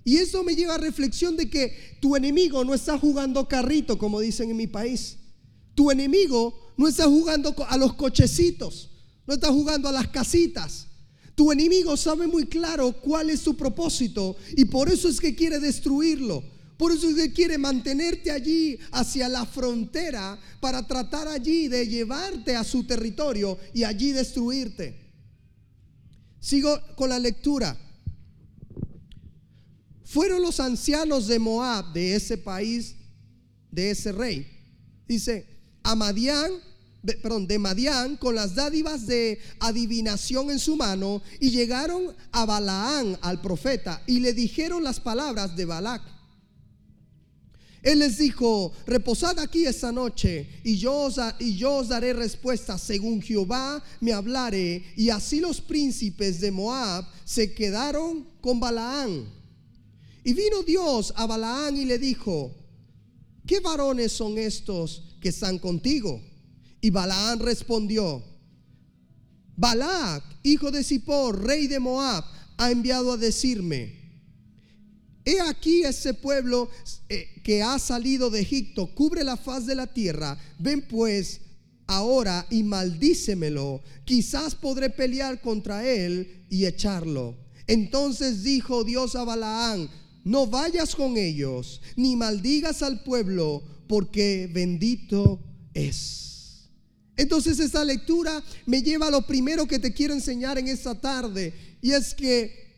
Y 0.05 0.17
eso 0.17 0.43
me 0.43 0.55
lleva 0.55 0.75
a 0.75 0.77
reflexión 0.77 1.35
de 1.35 1.49
que 1.49 1.97
tu 1.99 2.15
enemigo 2.15 2.63
no 2.63 2.73
está 2.73 2.97
jugando 2.97 3.47
carrito, 3.47 3.97
como 3.97 4.21
dicen 4.21 4.49
en 4.49 4.57
mi 4.57 4.67
país. 4.67 5.17
Tu 5.75 5.91
enemigo 5.91 6.57
no 6.77 6.87
está 6.87 7.05
jugando 7.05 7.53
a 7.67 7.77
los 7.77 7.93
cochecitos, 7.95 8.89
no 9.27 9.33
está 9.33 9.49
jugando 9.49 9.89
a 9.89 9.91
las 9.91 10.07
casitas. 10.07 10.87
Tu 11.35 11.51
enemigo 11.51 11.95
sabe 11.97 12.27
muy 12.27 12.45
claro 12.45 12.93
cuál 12.93 13.29
es 13.29 13.41
su 13.41 13.55
propósito 13.55 14.37
y 14.55 14.65
por 14.65 14.89
eso 14.89 15.09
es 15.09 15.19
que 15.19 15.35
quiere 15.35 15.59
destruirlo. 15.59 16.43
Por 16.77 16.93
eso 16.93 17.09
es 17.09 17.15
que 17.15 17.33
quiere 17.33 17.57
mantenerte 17.57 18.31
allí 18.31 18.79
hacia 18.91 19.27
la 19.27 19.45
frontera 19.45 20.39
para 20.61 20.87
tratar 20.87 21.27
allí 21.27 21.67
de 21.67 21.87
llevarte 21.87 22.55
a 22.55 22.63
su 22.63 22.85
territorio 22.85 23.57
y 23.73 23.83
allí 23.83 24.13
destruirte. 24.13 25.08
Sigo 26.39 26.79
con 26.95 27.09
la 27.09 27.19
lectura. 27.19 27.77
Fueron 30.05 30.41
los 30.41 30.59
ancianos 30.59 31.27
de 31.27 31.37
Moab, 31.37 31.93
de 31.93 32.15
ese 32.15 32.37
país, 32.37 32.95
de 33.71 33.91
ese 33.91 34.11
rey. 34.11 34.47
Dice, 35.07 35.45
a 35.83 35.95
Madián, 35.95 36.51
perdón, 37.21 37.47
de 37.47 37.59
Madián 37.59 38.17
con 38.17 38.35
las 38.35 38.55
dádivas 38.55 39.05
de 39.05 39.39
adivinación 39.59 40.49
en 40.49 40.59
su 40.59 40.75
mano 40.75 41.21
y 41.39 41.51
llegaron 41.51 42.15
a 42.31 42.45
Balaán, 42.45 43.17
al 43.21 43.41
profeta, 43.41 44.01
y 44.07 44.19
le 44.19 44.33
dijeron 44.33 44.83
las 44.83 44.99
palabras 44.99 45.55
de 45.55 45.65
Balac 45.65 46.18
él 47.81 47.99
les 47.99 48.17
dijo, 48.17 48.73
reposad 48.85 49.39
aquí 49.39 49.65
esta 49.65 49.91
noche 49.91 50.47
y 50.63 50.77
yo, 50.77 50.93
os, 50.95 51.87
daré 51.87 52.13
respuesta 52.13 52.77
según 52.77 53.21
Jehová 53.21 53.81
me 54.01 54.11
hablare. 54.11 54.83
Y 54.97 55.09
así 55.09 55.39
los 55.39 55.61
príncipes 55.61 56.41
de 56.41 56.51
Moab 56.51 57.05
se 57.23 57.53
quedaron 57.53 58.27
con 58.41 58.59
Balaán. 58.59 59.29
Y 60.23 60.33
vino 60.33 60.61
Dios 60.63 61.13
a 61.15 61.25
Balaán 61.25 61.77
y 61.77 61.85
le 61.85 61.97
dijo, 61.97 62.53
¿qué 63.47 63.61
varones 63.61 64.11
son 64.11 64.37
estos 64.37 65.15
que 65.21 65.29
están 65.29 65.57
contigo? 65.57 66.21
Y 66.81 66.89
Balaán 66.89 67.39
respondió, 67.39 68.23
Balac, 69.55 70.23
hijo 70.43 70.71
de 70.71 70.83
Zippor, 70.83 71.45
rey 71.45 71.67
de 71.67 71.79
Moab, 71.79 72.23
ha 72.57 72.71
enviado 72.71 73.13
a 73.13 73.17
decirme, 73.17 73.98
He 75.29 75.39
aquí 75.41 75.83
ese 75.83 76.15
pueblo 76.15 76.71
eh, 77.07 77.27
que 77.43 77.61
ha 77.61 77.77
salido 77.77 78.31
de 78.31 78.41
Egipto, 78.41 78.87
cubre 78.95 79.23
la 79.23 79.37
faz 79.37 79.67
de 79.67 79.75
la 79.75 79.85
tierra. 79.85 80.35
Ven 80.57 80.81
pues 80.81 81.41
ahora 81.85 82.47
y 82.49 82.63
maldícemelo. 82.63 83.83
Quizás 84.05 84.55
podré 84.55 84.89
pelear 84.89 85.39
contra 85.39 85.87
él 85.87 86.45
y 86.49 86.65
echarlo. 86.65 87.37
Entonces 87.67 88.41
dijo 88.41 88.83
Dios 88.83 89.15
a 89.15 89.23
Balaán, 89.23 89.87
no 90.23 90.47
vayas 90.47 90.95
con 90.95 91.15
ellos, 91.15 91.79
ni 91.95 92.15
maldigas 92.15 92.81
al 92.81 93.03
pueblo, 93.03 93.61
porque 93.87 94.49
bendito 94.51 95.39
es. 95.75 96.69
Entonces 97.17 97.59
esta 97.59 97.85
lectura 97.85 98.43
me 98.65 98.81
lleva 98.81 99.07
a 99.07 99.11
lo 99.11 99.27
primero 99.27 99.67
que 99.67 99.77
te 99.77 99.93
quiero 99.93 100.15
enseñar 100.15 100.57
en 100.57 100.67
esta 100.67 100.99
tarde, 100.99 101.53
y 101.83 101.91
es 101.91 102.15
que 102.15 102.68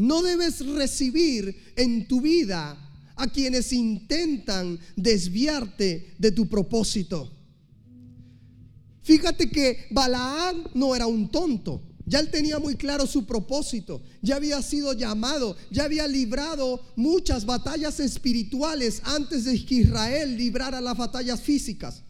no 0.00 0.22
debes 0.22 0.64
recibir 0.66 1.74
en 1.76 2.08
tu 2.08 2.22
vida 2.22 2.74
a 3.16 3.26
quienes 3.26 3.70
intentan 3.70 4.78
desviarte 4.96 6.14
de 6.18 6.32
tu 6.32 6.48
propósito. 6.48 7.30
Fíjate 9.02 9.50
que 9.50 9.88
Balaam 9.90 10.64
no 10.72 10.96
era 10.96 11.06
un 11.06 11.30
tonto. 11.30 11.82
Ya 12.06 12.18
él 12.18 12.30
tenía 12.30 12.58
muy 12.58 12.76
claro 12.76 13.06
su 13.06 13.26
propósito. 13.26 14.02
Ya 14.22 14.36
había 14.36 14.62
sido 14.62 14.94
llamado. 14.94 15.54
Ya 15.70 15.84
había 15.84 16.08
librado 16.08 16.80
muchas 16.96 17.44
batallas 17.44 18.00
espirituales 18.00 19.02
antes 19.04 19.44
de 19.44 19.62
que 19.66 19.74
Israel 19.76 20.34
librara 20.34 20.80
las 20.80 20.96
batallas 20.96 21.40
físicas. 21.40 22.02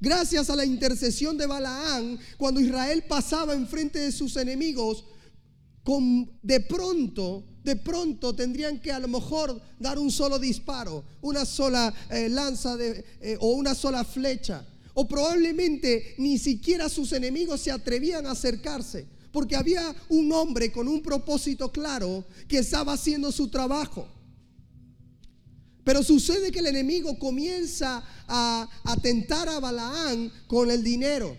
Gracias 0.00 0.50
a 0.50 0.56
la 0.56 0.64
intercesión 0.64 1.36
de 1.36 1.46
Balaam, 1.46 2.16
cuando 2.36 2.60
Israel 2.60 3.02
pasaba 3.08 3.54
enfrente 3.54 3.98
de 3.98 4.12
sus 4.12 4.36
enemigos, 4.36 5.04
de 6.42 6.60
pronto, 6.60 7.44
de 7.62 7.76
pronto 7.76 8.34
tendrían 8.34 8.80
que 8.80 8.90
a 8.90 8.98
lo 8.98 9.08
mejor 9.08 9.60
dar 9.78 9.98
un 9.98 10.10
solo 10.10 10.38
disparo, 10.38 11.04
una 11.20 11.44
sola 11.44 11.92
eh, 12.10 12.28
lanza 12.28 12.76
eh, 12.80 13.36
o 13.40 13.52
una 13.52 13.74
sola 13.74 14.04
flecha. 14.04 14.66
O 14.94 15.06
probablemente 15.06 16.14
ni 16.18 16.38
siquiera 16.38 16.88
sus 16.88 17.12
enemigos 17.12 17.60
se 17.60 17.70
atrevían 17.70 18.26
a 18.26 18.30
acercarse, 18.30 19.06
porque 19.32 19.56
había 19.56 19.94
un 20.08 20.32
hombre 20.32 20.72
con 20.72 20.88
un 20.88 21.02
propósito 21.02 21.70
claro 21.70 22.24
que 22.48 22.58
estaba 22.58 22.92
haciendo 22.94 23.30
su 23.30 23.48
trabajo. 23.48 24.08
Pero 25.82 26.02
sucede 26.02 26.50
que 26.50 26.60
el 26.60 26.66
enemigo 26.66 27.18
comienza 27.18 28.02
a 28.26 28.66
atentar 28.84 29.50
a 29.50 29.60
Balaán 29.60 30.32
con 30.46 30.70
el 30.70 30.82
dinero. 30.82 31.36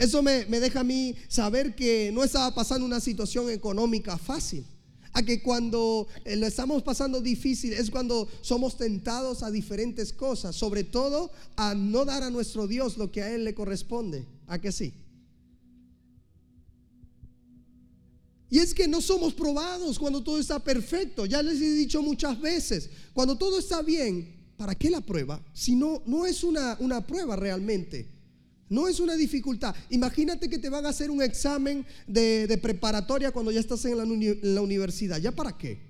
Eso 0.00 0.22
me, 0.22 0.46
deja 0.46 0.80
a 0.80 0.84
mí 0.84 1.14
saber 1.28 1.74
que 1.74 2.10
no 2.10 2.24
estaba 2.24 2.54
pasando 2.54 2.86
una 2.86 3.00
situación 3.00 3.50
económica 3.50 4.16
fácil. 4.16 4.64
A 5.12 5.22
que 5.22 5.42
cuando 5.42 6.08
eh, 6.24 6.36
lo 6.36 6.46
estamos 6.46 6.82
pasando 6.82 7.20
difícil 7.20 7.74
es 7.74 7.90
cuando 7.90 8.26
somos 8.40 8.78
tentados 8.78 9.42
a 9.42 9.50
diferentes 9.50 10.14
cosas, 10.14 10.56
sobre 10.56 10.84
todo 10.84 11.30
a 11.56 11.74
no 11.74 12.06
dar 12.06 12.22
a 12.22 12.30
nuestro 12.30 12.66
Dios 12.66 12.96
lo 12.96 13.12
que 13.12 13.22
a 13.22 13.30
Él 13.34 13.44
le 13.44 13.54
corresponde. 13.54 14.26
¿A 14.46 14.58
que 14.58 14.72
sí? 14.72 14.94
Y 18.48 18.58
es 18.58 18.72
que 18.72 18.88
no 18.88 19.02
somos 19.02 19.34
probados 19.34 19.98
cuando 19.98 20.22
todo 20.22 20.38
está 20.38 20.64
perfecto. 20.64 21.26
Ya 21.26 21.42
les 21.42 21.60
he 21.60 21.74
dicho 21.74 22.00
muchas 22.00 22.40
veces, 22.40 22.88
cuando 23.12 23.36
todo 23.36 23.58
está 23.58 23.82
bien, 23.82 24.54
¿para 24.56 24.74
qué 24.74 24.88
la 24.88 25.02
prueba? 25.02 25.44
Si 25.52 25.76
no, 25.76 26.02
no 26.06 26.24
es 26.24 26.42
una, 26.42 26.78
una 26.80 27.06
prueba 27.06 27.36
realmente. 27.36 28.19
No 28.70 28.86
es 28.86 29.00
una 29.00 29.16
dificultad. 29.16 29.74
Imagínate 29.90 30.48
que 30.48 30.56
te 30.56 30.68
van 30.68 30.86
a 30.86 30.90
hacer 30.90 31.10
un 31.10 31.20
examen 31.20 31.84
de, 32.06 32.56
preparatoria 32.62 33.32
cuando 33.32 33.50
ya 33.50 33.58
estás 33.58 33.84
en 33.84 33.98
la, 33.98 34.62
universidad. 34.62 35.18
¿Ya 35.18 35.32
para 35.32 35.58
qué? 35.58 35.80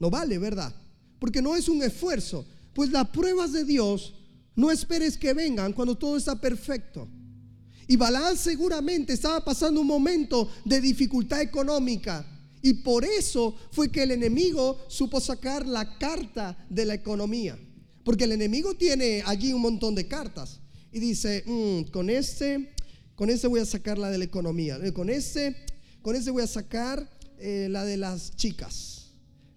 No 0.00 0.08
vale, 0.08 0.38
¿verdad? 0.38 0.74
Porque 1.18 1.42
no 1.42 1.54
es 1.54 1.68
un 1.68 1.82
esfuerzo. 1.82 2.46
Pues 2.72 2.90
las 2.90 3.10
pruebas 3.10 3.52
de 3.52 3.64
Dios 3.64 4.14
no 4.56 4.70
esperes 4.70 5.18
que 5.18 5.34
vengan 5.34 5.74
cuando 5.74 5.96
todo 5.96 6.16
está 6.16 6.40
perfecto. 6.40 7.06
Y 7.86 7.96
Balaán 7.96 8.38
seguramente 8.38 9.12
estaba 9.12 9.44
pasando 9.44 9.82
un 9.82 9.86
momento 9.86 10.50
de 10.64 10.80
dificultad 10.80 11.42
económica. 11.42 12.26
Y 12.62 12.72
por 12.72 13.04
eso 13.04 13.54
fue 13.70 13.90
que 13.92 14.02
el 14.02 14.12
enemigo 14.12 14.78
supo 14.88 15.20
sacar 15.20 15.66
la 15.66 15.98
carta 15.98 16.56
de 16.70 16.86
la 16.86 16.94
economía. 16.94 17.58
Porque 18.02 18.24
el 18.24 18.32
enemigo 18.32 18.72
tiene 18.72 19.22
allí 19.26 19.52
un 19.52 19.60
montón 19.60 19.94
de 19.94 20.08
cartas 20.08 20.62
y 20.94 21.00
dice, 21.00 21.42
mm, 21.44 21.90
con 21.90 22.08
este, 22.08 22.72
con 23.16 23.28
este 23.28 23.48
voy 23.48 23.58
a 23.58 23.66
sacar 23.66 23.98
la 23.98 24.10
de 24.10 24.18
la 24.18 24.24
economía, 24.24 24.78
eh, 24.80 24.92
con 24.92 25.10
este, 25.10 25.56
con 26.02 26.14
ese 26.14 26.30
voy 26.30 26.44
a 26.44 26.46
sacar 26.46 27.10
eh, 27.38 27.66
la 27.68 27.84
de 27.84 27.96
las 27.96 28.36
chicas. 28.36 29.10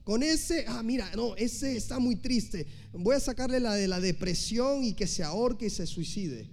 Con 0.03 0.23
ese, 0.23 0.65
ah, 0.67 0.81
mira, 0.81 1.11
no, 1.15 1.35
ese 1.35 1.77
está 1.77 1.99
muy 1.99 2.15
triste. 2.15 2.65
Voy 2.91 3.15
a 3.15 3.19
sacarle 3.19 3.59
la 3.59 3.75
de 3.75 3.87
la 3.87 3.99
depresión 3.99 4.83
y 4.83 4.93
que 4.93 5.05
se 5.05 5.21
ahorque 5.21 5.67
y 5.67 5.69
se 5.69 5.85
suicide. 5.85 6.49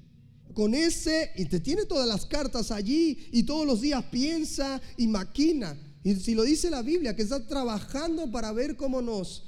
Con 0.53 0.75
ese, 0.75 1.31
y 1.37 1.47
te 1.47 1.61
tiene 1.61 1.87
todas 1.87 2.07
las 2.07 2.27
cartas 2.27 2.71
allí 2.71 3.29
y 3.33 3.45
todos 3.45 3.67
los 3.67 3.81
días 3.81 4.05
piensa 4.11 4.83
y 4.99 5.07
maquina. 5.07 5.79
Y 6.03 6.17
si 6.17 6.35
lo 6.35 6.43
dice 6.43 6.69
la 6.69 6.83
Biblia, 6.83 7.17
que 7.17 7.23
está 7.23 7.47
trabajando 7.47 8.31
para 8.31 8.53
ver 8.53 8.77
cómo 8.77 9.01
nos... 9.01 9.45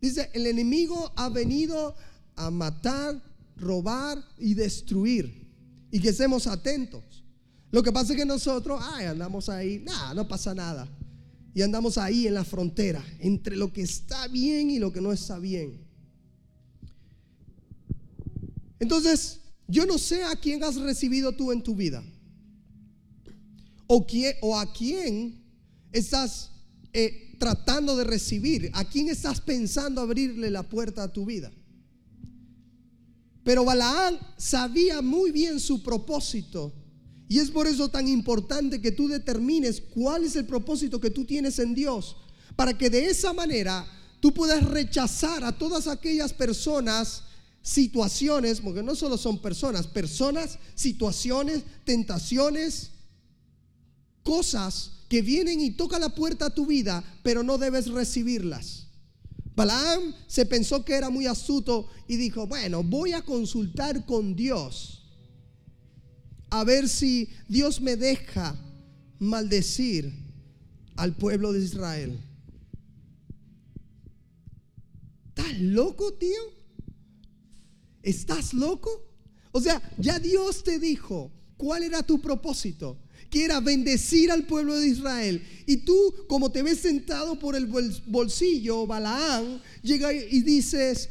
Dice, 0.00 0.30
el 0.32 0.48
enemigo 0.48 1.12
ha 1.16 1.28
venido 1.28 1.94
a 2.34 2.50
matar, 2.50 3.22
robar 3.56 4.22
y 4.38 4.54
destruir. 4.54 5.44
Y 5.90 6.00
que 6.00 6.08
estemos 6.08 6.46
atentos. 6.46 7.24
Lo 7.70 7.82
que 7.82 7.92
pasa 7.92 8.12
es 8.12 8.18
que 8.18 8.24
nosotros, 8.24 8.80
ay, 8.82 9.06
andamos 9.06 9.48
ahí, 9.48 9.80
nada, 9.80 10.14
no 10.14 10.28
pasa 10.28 10.54
nada. 10.54 10.88
Y 11.54 11.62
andamos 11.62 11.98
ahí 11.98 12.26
en 12.26 12.34
la 12.34 12.44
frontera, 12.44 13.04
entre 13.20 13.56
lo 13.56 13.72
que 13.72 13.82
está 13.82 14.28
bien 14.28 14.70
y 14.70 14.78
lo 14.78 14.92
que 14.92 15.00
no 15.00 15.12
está 15.12 15.38
bien. 15.38 15.84
Entonces, 18.80 19.40
yo 19.66 19.86
no 19.86 19.98
sé 19.98 20.24
a 20.24 20.36
quién 20.36 20.62
has 20.62 20.76
recibido 20.76 21.32
tú 21.32 21.52
en 21.52 21.62
tu 21.62 21.74
vida. 21.74 22.02
O, 23.86 24.06
quién, 24.06 24.34
o 24.40 24.58
a 24.58 24.72
quién 24.72 25.42
estás 25.92 26.50
eh, 26.92 27.36
tratando 27.38 27.96
de 27.96 28.04
recibir. 28.04 28.70
A 28.74 28.84
quién 28.84 29.08
estás 29.08 29.40
pensando 29.40 30.00
abrirle 30.00 30.50
la 30.50 30.62
puerta 30.62 31.04
a 31.04 31.12
tu 31.12 31.24
vida. 31.24 31.52
Pero 33.44 33.64
Balaán 33.64 34.18
sabía 34.36 35.02
muy 35.02 35.30
bien 35.30 35.60
su 35.60 35.82
propósito 35.82 36.72
y 37.28 37.38
es 37.38 37.50
por 37.50 37.66
eso 37.66 37.88
tan 37.88 38.08
importante 38.08 38.80
que 38.80 38.92
tú 38.92 39.08
determines 39.08 39.80
cuál 39.80 40.24
es 40.24 40.36
el 40.36 40.46
propósito 40.46 41.00
que 41.00 41.10
tú 41.10 41.24
tienes 41.24 41.58
en 41.58 41.74
Dios, 41.74 42.16
para 42.56 42.76
que 42.76 42.90
de 42.90 43.06
esa 43.06 43.32
manera 43.32 43.86
tú 44.20 44.32
puedas 44.32 44.62
rechazar 44.64 45.44
a 45.44 45.56
todas 45.56 45.86
aquellas 45.86 46.32
personas, 46.32 47.24
situaciones, 47.62 48.60
porque 48.60 48.82
no 48.82 48.94
solo 48.94 49.16
son 49.16 49.40
personas, 49.40 49.86
personas, 49.86 50.58
situaciones, 50.74 51.62
tentaciones, 51.84 52.90
cosas 54.22 54.92
que 55.08 55.22
vienen 55.22 55.60
y 55.60 55.70
tocan 55.72 56.02
la 56.02 56.14
puerta 56.14 56.46
a 56.46 56.54
tu 56.54 56.66
vida, 56.66 57.02
pero 57.22 57.42
no 57.42 57.58
debes 57.58 57.88
recibirlas. 57.88 58.83
Balaam 59.56 60.14
se 60.26 60.46
pensó 60.46 60.84
que 60.84 60.94
era 60.94 61.10
muy 61.10 61.26
astuto 61.26 61.88
y 62.08 62.16
dijo, 62.16 62.46
bueno, 62.46 62.82
voy 62.82 63.12
a 63.12 63.22
consultar 63.22 64.04
con 64.04 64.34
Dios 64.34 65.04
a 66.50 66.62
ver 66.62 66.88
si 66.88 67.28
Dios 67.48 67.80
me 67.80 67.96
deja 67.96 68.56
maldecir 69.18 70.12
al 70.94 71.16
pueblo 71.16 71.52
de 71.52 71.64
Israel. 71.64 72.20
¿Estás 75.28 75.58
loco, 75.58 76.14
tío? 76.14 76.40
¿Estás 78.02 78.54
loco? 78.54 78.88
O 79.50 79.60
sea, 79.60 79.82
ya 79.98 80.20
Dios 80.20 80.62
te 80.62 80.78
dijo 80.78 81.32
cuál 81.56 81.82
era 81.82 82.04
tu 82.04 82.20
propósito, 82.20 82.98
que 83.30 83.44
era 83.44 83.60
bendecir 83.60 84.30
al 84.30 84.46
pueblo 84.46 84.78
de 84.78 84.88
Israel. 84.88 85.42
Y 85.66 85.78
tú, 85.78 86.14
como 86.28 86.50
te 86.50 86.62
ves 86.62 86.80
sentado 86.80 87.38
por 87.38 87.56
el 87.56 87.66
bolsillo, 88.06 88.86
Balaán, 88.86 89.60
llega 89.82 90.12
y 90.12 90.42
dices, 90.42 91.08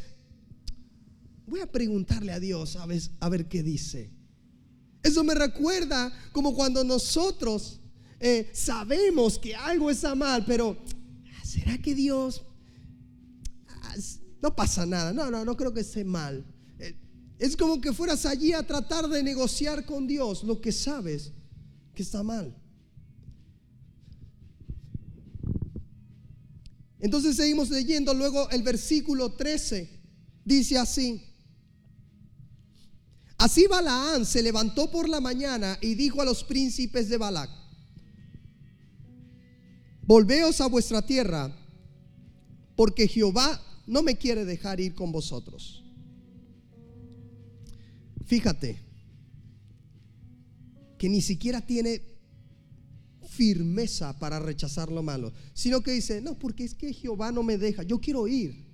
voy 1.48 1.62
a 1.62 1.72
preguntarle 1.72 2.32
a 2.32 2.40
Dios 2.40 2.76
a 2.76 2.86
ver, 2.86 3.02
a 3.20 3.30
ver 3.30 3.48
qué 3.48 3.64
dice. 3.64 4.12
Eso 5.02 5.24
me 5.24 5.36
recuerda 5.36 6.14
como 6.32 6.54
cuando 6.54 6.84
nosotros 6.84 7.82
eh, 8.20 8.50
sabemos 8.54 9.38
que 9.38 9.54
algo 9.54 9.90
está 9.90 10.16
mal, 10.16 10.46
pero 10.46 10.78
¿será 11.44 11.78
que 11.78 11.94
Dios... 11.94 12.44
Ah, 13.68 13.96
no 14.42 14.56
pasa 14.56 14.86
nada, 14.86 15.14
no, 15.14 15.30
no, 15.30 15.44
no 15.44 15.58
creo 15.58 15.74
que 15.74 15.82
esté 15.82 16.06
mal. 16.06 16.46
Eh, 16.80 16.96
es 17.38 17.58
como 17.58 17.82
que 17.82 17.92
fueras 17.92 18.26
allí 18.26 18.54
a 18.54 18.66
tratar 18.66 19.10
de 19.10 19.24
negociar 19.24 19.86
con 19.86 20.08
Dios 20.08 20.44
lo 20.44 20.62
que 20.62 20.72
sabes 20.72 21.34
que 21.94 22.04
está 22.04 22.24
mal. 22.24 22.56
Entonces 27.00 27.36
seguimos 27.36 27.70
leyendo 27.70 28.14
luego 28.14 28.50
el 28.50 28.64
versículo 28.64 29.34
13. 29.34 29.90
Dice 30.46 30.78
así. 30.78 31.22
Así 33.38 33.68
Balaán 33.68 34.26
se 34.26 34.42
levantó 34.42 34.90
por 34.90 35.10
la 35.10 35.20
mañana 35.20 35.78
y 35.82 35.96
dijo 35.96 36.22
a 36.22 36.26
los 36.26 36.46
príncipes 36.46 37.10
de 37.10 37.18
Balac, 37.18 37.50
volveos 40.04 40.62
a 40.62 40.68
vuestra 40.68 41.02
tierra, 41.02 41.54
porque 42.78 43.08
Jehová 43.08 43.62
no 43.86 44.02
me 44.02 44.16
quiere 44.16 44.46
dejar 44.46 44.80
ir 44.80 44.96
con 44.96 45.12
vosotros. 45.12 45.84
Fíjate 48.26 48.93
que 51.04 51.10
ni 51.10 51.22
siquiera 51.22 51.60
tiene 51.60 52.02
firmeza 53.28 54.18
para 54.20 54.40
rechazar 54.40 54.90
lo 54.90 55.04
malo, 55.04 55.34
sino 55.54 55.84
que 55.84 55.92
dice, 55.92 56.22
no, 56.22 56.40
porque 56.40 56.64
es 56.64 56.76
que 56.76 56.94
Jehová 56.94 57.30
no 57.30 57.44
me 57.44 57.58
deja, 57.58 57.84
yo 57.84 58.00
quiero 58.00 58.26
ir. 58.26 58.66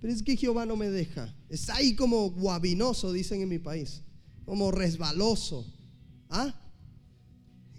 Pero 0.00 0.12
es 0.12 0.24
que 0.24 0.36
Jehová 0.36 0.66
no 0.66 0.74
me 0.74 0.90
deja. 0.90 1.32
Está 1.48 1.76
ahí 1.76 1.94
como 1.94 2.32
guabinoso, 2.32 3.12
dicen 3.12 3.42
en 3.42 3.48
mi 3.48 3.60
país. 3.60 4.02
Como 4.44 4.72
resbaloso. 4.72 5.72
¿Ah? 6.28 6.52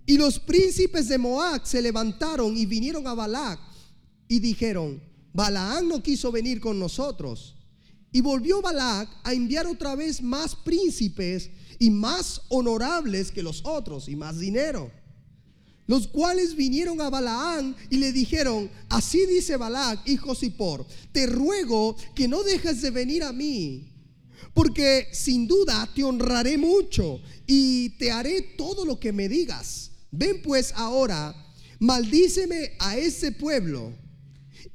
Y 0.06 0.18
los 0.18 0.40
príncipes 0.40 1.10
de 1.10 1.18
Moab 1.18 1.66
se 1.66 1.82
levantaron 1.82 2.56
y 2.56 2.66
vinieron 2.66 3.06
a 3.06 3.14
Balac 3.14 3.60
y 4.30 4.40
dijeron, 4.40 5.04
Balaán 5.34 5.90
no 5.90 6.02
quiso 6.02 6.32
venir 6.32 6.62
con 6.62 6.80
nosotros. 6.80 7.58
Y 8.12 8.21
volvió 8.21 8.62
Balac 8.62 9.10
a 9.24 9.34
enviar 9.34 9.67
otra 9.67 9.95
vez 9.95 10.21
más 10.21 10.56
príncipes 10.56 11.50
y 11.80 11.89
más 11.91 12.41
honorables 12.50 13.32
que 13.32 13.43
los 13.43 13.62
otros 13.65 14.10
y 14.10 14.15
más 14.15 14.39
dinero 14.39 14.91
los 15.91 16.08
cuales 16.08 16.56
vinieron 16.56 17.02
a 17.02 17.10
Balaán 17.10 17.76
y 17.89 17.97
le 17.97 18.13
dijeron, 18.13 18.71
así 18.88 19.26
dice 19.26 19.58
Balac, 19.58 20.00
hijo 20.08 20.34
Sipor, 20.36 20.88
te 21.12 21.26
ruego 21.26 21.97
que 22.15 22.30
no 22.30 22.43
dejes 22.43 22.82
de 22.82 22.91
venir 22.91 23.24
a 23.24 23.34
mí, 23.34 23.91
porque 24.54 25.08
sin 25.12 25.47
duda 25.47 25.89
te 25.93 26.06
honraré 26.06 26.58
mucho 26.58 27.19
y 27.45 27.89
te 27.97 28.10
haré 28.10 28.41
todo 28.58 28.86
lo 28.86 29.02
que 29.02 29.12
me 29.12 29.28
digas. 29.28 29.91
Ven 30.12 30.41
pues 30.41 30.71
ahora, 30.78 31.36
maldíceme 31.80 32.71
a 32.80 32.95
ese 32.95 33.34
pueblo. 33.34 33.93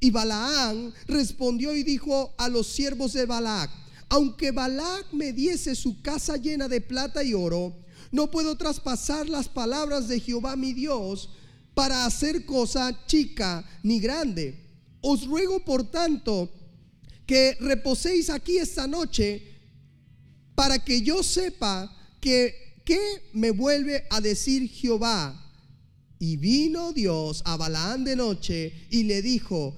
Y 0.01 0.11
Balaán 0.11 0.93
respondió 1.07 1.75
y 1.75 1.83
dijo 1.83 2.35
a 2.39 2.49
los 2.49 2.67
siervos 2.67 3.13
de 3.13 3.27
Balac, 3.27 3.71
aunque 4.09 4.53
Balac 4.53 5.13
me 5.13 5.33
diese 5.33 5.75
su 5.75 6.01
casa 6.03 6.37
llena 6.37 6.69
de 6.69 6.81
plata 6.81 7.25
y 7.25 7.35
oro, 7.35 7.75
no 8.13 8.31
puedo 8.31 8.57
traspasar 8.57 9.29
las 9.29 9.49
palabras 9.49 10.09
de 10.09 10.21
Jehová 10.21 10.55
mi 10.57 10.73
Dios 10.73 11.31
para 11.75 12.07
hacer 12.07 12.45
cosa 12.47 13.05
chica 13.07 13.65
ni 13.83 14.01
grande. 14.01 14.63
Os 15.01 15.27
ruego 15.27 15.65
por 15.65 15.91
tanto 15.91 16.51
que 17.27 17.57
reposéis 17.61 18.31
aquí 18.31 18.59
esta 18.59 18.87
noche 18.87 19.43
para 20.55 20.83
que 20.83 21.03
yo 21.03 21.23
sepa 21.23 21.95
que 22.21 22.81
qué 22.85 23.01
me 23.33 23.51
vuelve 23.51 24.05
a 24.11 24.21
decir 24.21 24.71
Jehová. 24.71 25.43
Y 26.19 26.39
vino 26.39 26.93
Dios 26.93 27.43
a 27.45 27.59
Balaán 27.59 28.05
de 28.05 28.17
noche 28.17 28.73
y 28.89 29.03
le 29.03 29.21
dijo, 29.21 29.77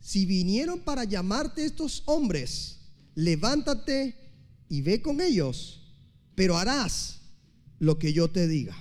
si 0.00 0.26
vinieron 0.26 0.80
para 0.80 1.04
llamarte 1.04 1.64
estos 1.64 2.02
hombres, 2.06 2.78
levántate 3.14 4.16
y 4.68 4.80
ve 4.82 5.02
con 5.02 5.20
ellos, 5.20 5.80
pero 6.34 6.56
harás 6.56 7.20
lo 7.78 7.98
que 7.98 8.12
yo 8.12 8.30
te 8.30 8.48
diga. 8.48 8.76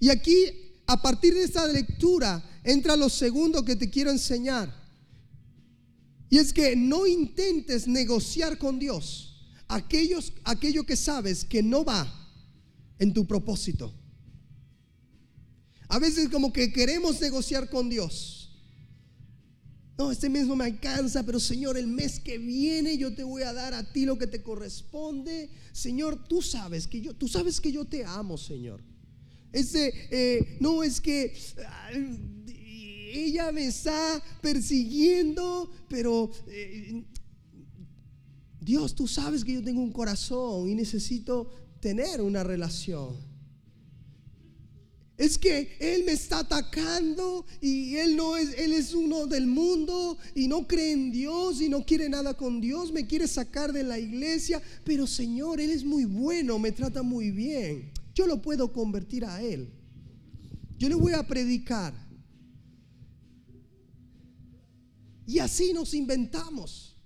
Y 0.00 0.10
aquí, 0.10 0.80
a 0.86 1.00
partir 1.00 1.34
de 1.34 1.44
esta 1.44 1.66
lectura, 1.66 2.42
entra 2.64 2.96
lo 2.96 3.08
segundo 3.08 3.64
que 3.64 3.76
te 3.76 3.90
quiero 3.90 4.10
enseñar. 4.10 4.82
Y 6.28 6.38
es 6.38 6.52
que 6.52 6.74
no 6.74 7.06
intentes 7.06 7.86
negociar 7.86 8.58
con 8.58 8.78
Dios 8.78 9.32
aquellos, 9.68 10.32
aquello 10.44 10.84
que 10.84 10.96
sabes 10.96 11.44
que 11.44 11.62
no 11.62 11.84
va 11.84 12.10
en 12.98 13.12
tu 13.12 13.26
propósito. 13.26 13.94
A 15.88 15.98
veces 15.98 16.28
como 16.30 16.52
que 16.52 16.72
queremos 16.72 17.20
negociar 17.20 17.68
con 17.68 17.88
Dios. 17.88 18.41
No, 20.02 20.10
este 20.10 20.28
mes 20.28 20.48
no 20.48 20.56
me 20.56 20.64
alcanza, 20.64 21.22
pero 21.22 21.38
Señor, 21.38 21.78
el 21.78 21.86
mes 21.86 22.18
que 22.18 22.36
viene 22.36 22.98
yo 22.98 23.14
te 23.14 23.22
voy 23.22 23.42
a 23.42 23.52
dar 23.52 23.72
a 23.72 23.92
ti 23.92 24.04
lo 24.04 24.18
que 24.18 24.26
te 24.26 24.42
corresponde. 24.42 25.48
Señor, 25.70 26.26
tú 26.26 26.42
sabes 26.42 26.88
que 26.88 27.00
yo, 27.00 27.14
tú 27.14 27.28
sabes 27.28 27.60
que 27.60 27.70
yo 27.70 27.84
te 27.84 28.04
amo, 28.04 28.36
Señor. 28.36 28.82
Este, 29.52 29.92
eh, 30.10 30.56
no 30.58 30.82
es 30.82 31.00
que 31.00 31.32
ella 33.14 33.52
me 33.52 33.66
está 33.66 34.20
persiguiendo, 34.40 35.70
pero 35.88 36.32
eh, 36.48 37.04
Dios, 38.60 38.96
tú 38.96 39.06
sabes 39.06 39.44
que 39.44 39.52
yo 39.52 39.62
tengo 39.62 39.82
un 39.82 39.92
corazón 39.92 40.68
y 40.68 40.74
necesito 40.74 41.48
tener 41.78 42.20
una 42.20 42.42
relación. 42.42 43.31
Es 45.18 45.36
que 45.36 45.76
él 45.78 46.04
me 46.04 46.12
está 46.12 46.40
atacando 46.40 47.46
y 47.60 47.96
él 47.96 48.16
no 48.16 48.36
es, 48.36 48.58
él 48.58 48.72
es 48.72 48.94
uno 48.94 49.26
del 49.26 49.46
mundo 49.46 50.16
y 50.34 50.48
no 50.48 50.66
cree 50.66 50.92
en 50.92 51.12
Dios 51.12 51.60
y 51.60 51.68
no 51.68 51.84
quiere 51.84 52.08
nada 52.08 52.34
con 52.34 52.60
Dios, 52.60 52.92
me 52.92 53.06
quiere 53.06 53.28
sacar 53.28 53.72
de 53.72 53.82
la 53.82 53.98
iglesia, 53.98 54.62
pero 54.84 55.06
Señor, 55.06 55.60
él 55.60 55.70
es 55.70 55.84
muy 55.84 56.06
bueno, 56.06 56.58
me 56.58 56.72
trata 56.72 57.02
muy 57.02 57.30
bien. 57.30 57.92
Yo 58.14 58.26
lo 58.26 58.40
puedo 58.40 58.72
convertir 58.72 59.24
a 59.24 59.42
él. 59.42 59.70
Yo 60.78 60.88
le 60.88 60.94
voy 60.94 61.12
a 61.12 61.26
predicar. 61.26 61.94
Y 65.26 65.38
así 65.38 65.72
nos 65.72 65.94
inventamos. 65.94 66.96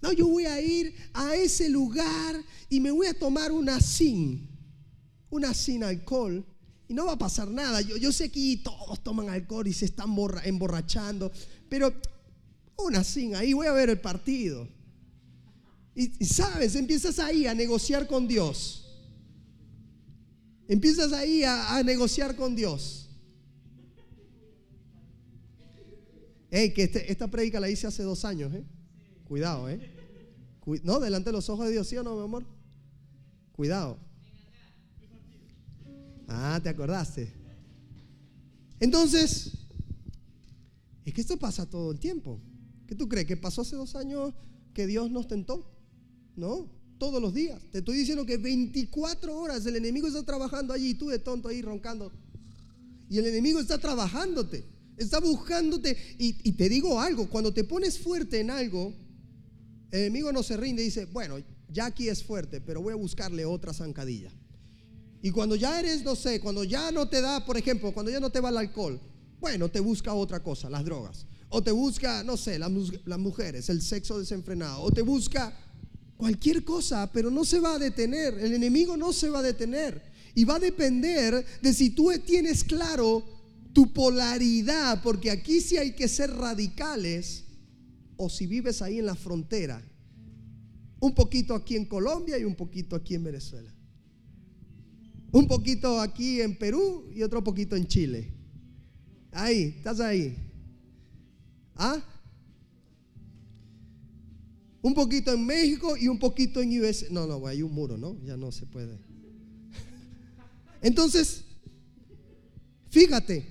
No, 0.00 0.12
yo 0.12 0.28
voy 0.28 0.46
a 0.46 0.60
ir 0.60 0.94
a 1.12 1.34
ese 1.34 1.68
lugar 1.68 2.42
y 2.70 2.80
me 2.80 2.90
voy 2.90 3.08
a 3.08 3.18
tomar 3.18 3.50
una 3.50 3.80
sin, 3.80 4.48
una 5.30 5.52
sin 5.52 5.82
alcohol 5.82 6.46
y 6.88 6.94
no 6.94 7.06
va 7.06 7.12
a 7.12 7.18
pasar 7.18 7.48
nada. 7.48 7.80
Yo, 7.80 8.12
sé 8.12 8.30
que 8.30 8.60
todos 8.62 9.02
toman 9.02 9.28
alcohol 9.28 9.66
y 9.66 9.72
se 9.72 9.86
están 9.86 10.14
emborrachando, 10.44 11.32
pero 11.68 11.92
una 12.76 13.02
sin 13.02 13.34
ahí, 13.34 13.52
voy 13.52 13.66
a 13.66 13.72
ver 13.72 13.90
el 13.90 14.00
partido. 14.00 14.68
Y, 15.94 16.24
sabes, 16.26 16.76
empiezas 16.76 17.18
ahí 17.18 17.46
a 17.46 17.54
negociar 17.54 18.06
con 18.06 18.28
Dios. 18.28 18.82
Empiezas 20.68 21.12
ahí 21.12 21.42
a, 21.42 21.82
negociar 21.82 22.36
con 22.36 22.54
Dios. 22.54 23.08
Hey, 26.50 26.72
que 26.72 26.84
este, 26.84 27.10
esta 27.10 27.28
predica 27.28 27.58
la 27.58 27.70
hice 27.70 27.86
hace 27.86 28.02
dos 28.02 28.24
años, 28.24 28.54
¿eh? 28.54 28.64
Cuidado, 29.24 29.68
¿eh? 29.68 29.92
no, 30.82 31.00
delante 31.00 31.30
de 31.30 31.32
los 31.32 31.48
ojos 31.48 31.66
de 31.66 31.72
Dios, 31.72 31.88
¿sí 31.88 31.96
o 31.96 32.02
no, 32.02 32.16
mi 32.16 32.24
amor? 32.24 32.44
Cuidado. 33.52 33.98
Ah, 36.28 36.60
te 36.62 36.68
acordaste. 36.68 37.32
Entonces, 38.80 39.52
es 41.04 41.14
que 41.14 41.20
esto 41.20 41.38
pasa 41.38 41.66
todo 41.66 41.92
el 41.92 42.00
tiempo. 42.00 42.40
¿Qué 42.86 42.94
tú 42.94 43.08
crees? 43.08 43.26
¿Que 43.26 43.36
pasó 43.36 43.62
hace 43.62 43.76
dos 43.76 43.94
años 43.94 44.34
que 44.74 44.86
Dios 44.86 45.10
nos 45.10 45.28
tentó? 45.28 45.72
No, 46.36 46.70
todos 46.98 47.22
los 47.22 47.32
días. 47.32 47.62
Te 47.70 47.78
estoy 47.78 47.98
diciendo 47.98 48.26
que 48.26 48.36
24 48.36 49.36
horas 49.36 49.64
el 49.66 49.76
enemigo 49.76 50.06
está 50.06 50.24
trabajando 50.24 50.72
allí 50.72 50.90
y 50.90 50.94
tú 50.94 51.08
de 51.08 51.18
tonto 51.18 51.48
ahí 51.48 51.62
roncando. 51.62 52.12
Y 53.08 53.18
el 53.18 53.26
enemigo 53.26 53.60
está 53.60 53.78
trabajándote, 53.78 54.64
está 54.96 55.20
buscándote. 55.20 55.96
Y, 56.18 56.36
y 56.48 56.52
te 56.52 56.68
digo 56.68 57.00
algo, 57.00 57.30
cuando 57.30 57.54
te 57.54 57.64
pones 57.64 57.98
fuerte 57.98 58.40
en 58.40 58.50
algo, 58.50 58.92
el 59.90 60.00
enemigo 60.00 60.32
no 60.32 60.42
se 60.42 60.56
rinde 60.56 60.82
y 60.82 60.86
dice, 60.86 61.06
bueno, 61.06 61.36
ya 61.70 61.86
aquí 61.86 62.08
es 62.08 62.24
fuerte, 62.24 62.60
pero 62.60 62.82
voy 62.82 62.92
a 62.92 62.96
buscarle 62.96 63.44
otra 63.44 63.72
zancadilla. 63.72 64.32
Y 65.26 65.32
cuando 65.32 65.56
ya 65.56 65.80
eres, 65.80 66.04
no 66.04 66.14
sé, 66.14 66.38
cuando 66.38 66.62
ya 66.62 66.92
no 66.92 67.08
te 67.08 67.20
da, 67.20 67.44
por 67.44 67.56
ejemplo, 67.56 67.92
cuando 67.92 68.12
ya 68.12 68.20
no 68.20 68.30
te 68.30 68.38
va 68.38 68.50
el 68.50 68.58
alcohol, 68.58 69.00
bueno, 69.40 69.68
te 69.68 69.80
busca 69.80 70.14
otra 70.14 70.40
cosa, 70.40 70.70
las 70.70 70.84
drogas. 70.84 71.26
O 71.48 71.60
te 71.60 71.72
busca, 71.72 72.22
no 72.22 72.36
sé, 72.36 72.60
las, 72.60 72.70
mujeres, 73.18 73.68
el 73.68 73.82
sexo 73.82 74.20
desenfrenado. 74.20 74.82
O 74.82 74.92
te 74.92 75.02
busca 75.02 75.52
cualquier 76.16 76.62
cosa, 76.62 77.10
pero 77.10 77.28
no 77.28 77.44
se 77.44 77.58
va 77.58 77.74
a 77.74 77.78
detener. 77.80 78.34
El 78.34 78.52
enemigo 78.52 78.96
no 78.96 79.12
se 79.12 79.28
va 79.28 79.40
a 79.40 79.42
detener. 79.42 80.00
Y 80.36 80.44
va 80.44 80.54
a 80.54 80.60
depender 80.60 81.44
de 81.60 81.74
si 81.74 81.90
tú 81.90 82.12
tienes 82.24 82.62
claro 82.62 83.24
tu 83.72 83.92
polaridad, 83.92 85.02
porque 85.02 85.32
aquí 85.32 85.60
sí 85.60 85.76
hay 85.76 85.96
que 85.96 86.06
ser 86.06 86.30
radicales, 86.30 87.42
o 88.16 88.30
si 88.30 88.46
vives 88.46 88.80
ahí 88.80 89.00
en 89.00 89.06
la 89.06 89.16
frontera. 89.16 89.82
Un 91.00 91.16
poquito 91.16 91.52
aquí 91.56 91.74
en 91.74 91.86
Colombia 91.86 92.38
y 92.38 92.44
un 92.44 92.54
poquito 92.54 92.94
aquí 92.94 93.16
en 93.16 93.24
Venezuela. 93.24 93.75
Un 95.32 95.46
poquito 95.46 96.00
aquí 96.00 96.40
en 96.40 96.56
Perú 96.56 97.10
y 97.14 97.22
otro 97.22 97.42
poquito 97.42 97.76
en 97.76 97.86
Chile. 97.86 98.32
Ahí, 99.32 99.74
estás 99.76 100.00
ahí. 100.00 100.36
¿Ah? 101.74 102.02
Un 104.80 104.94
poquito 104.94 105.32
en 105.32 105.44
México 105.44 105.96
y 105.96 106.08
un 106.08 106.18
poquito 106.18 106.60
en 106.62 106.80
US. 106.80 107.10
No, 107.10 107.26
no, 107.26 107.46
hay 107.46 107.62
un 107.62 107.72
muro, 107.72 107.98
¿no? 107.98 108.18
Ya 108.24 108.36
no 108.36 108.52
se 108.52 108.66
puede. 108.66 108.98
Entonces, 110.80 111.44
fíjate, 112.90 113.46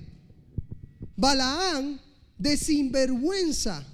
Balaán 1.16 2.00
de 2.38 2.56
sinvergüenza. 2.56 3.84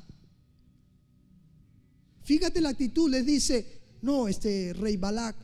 Fíjate 2.23 2.61
la 2.61 2.71
actitud, 2.71 3.11
le 3.11 3.23
dice, 3.23 3.81
no, 4.01 4.29
este 4.29 4.73
rey 4.75 4.97
Balac, 4.97 5.37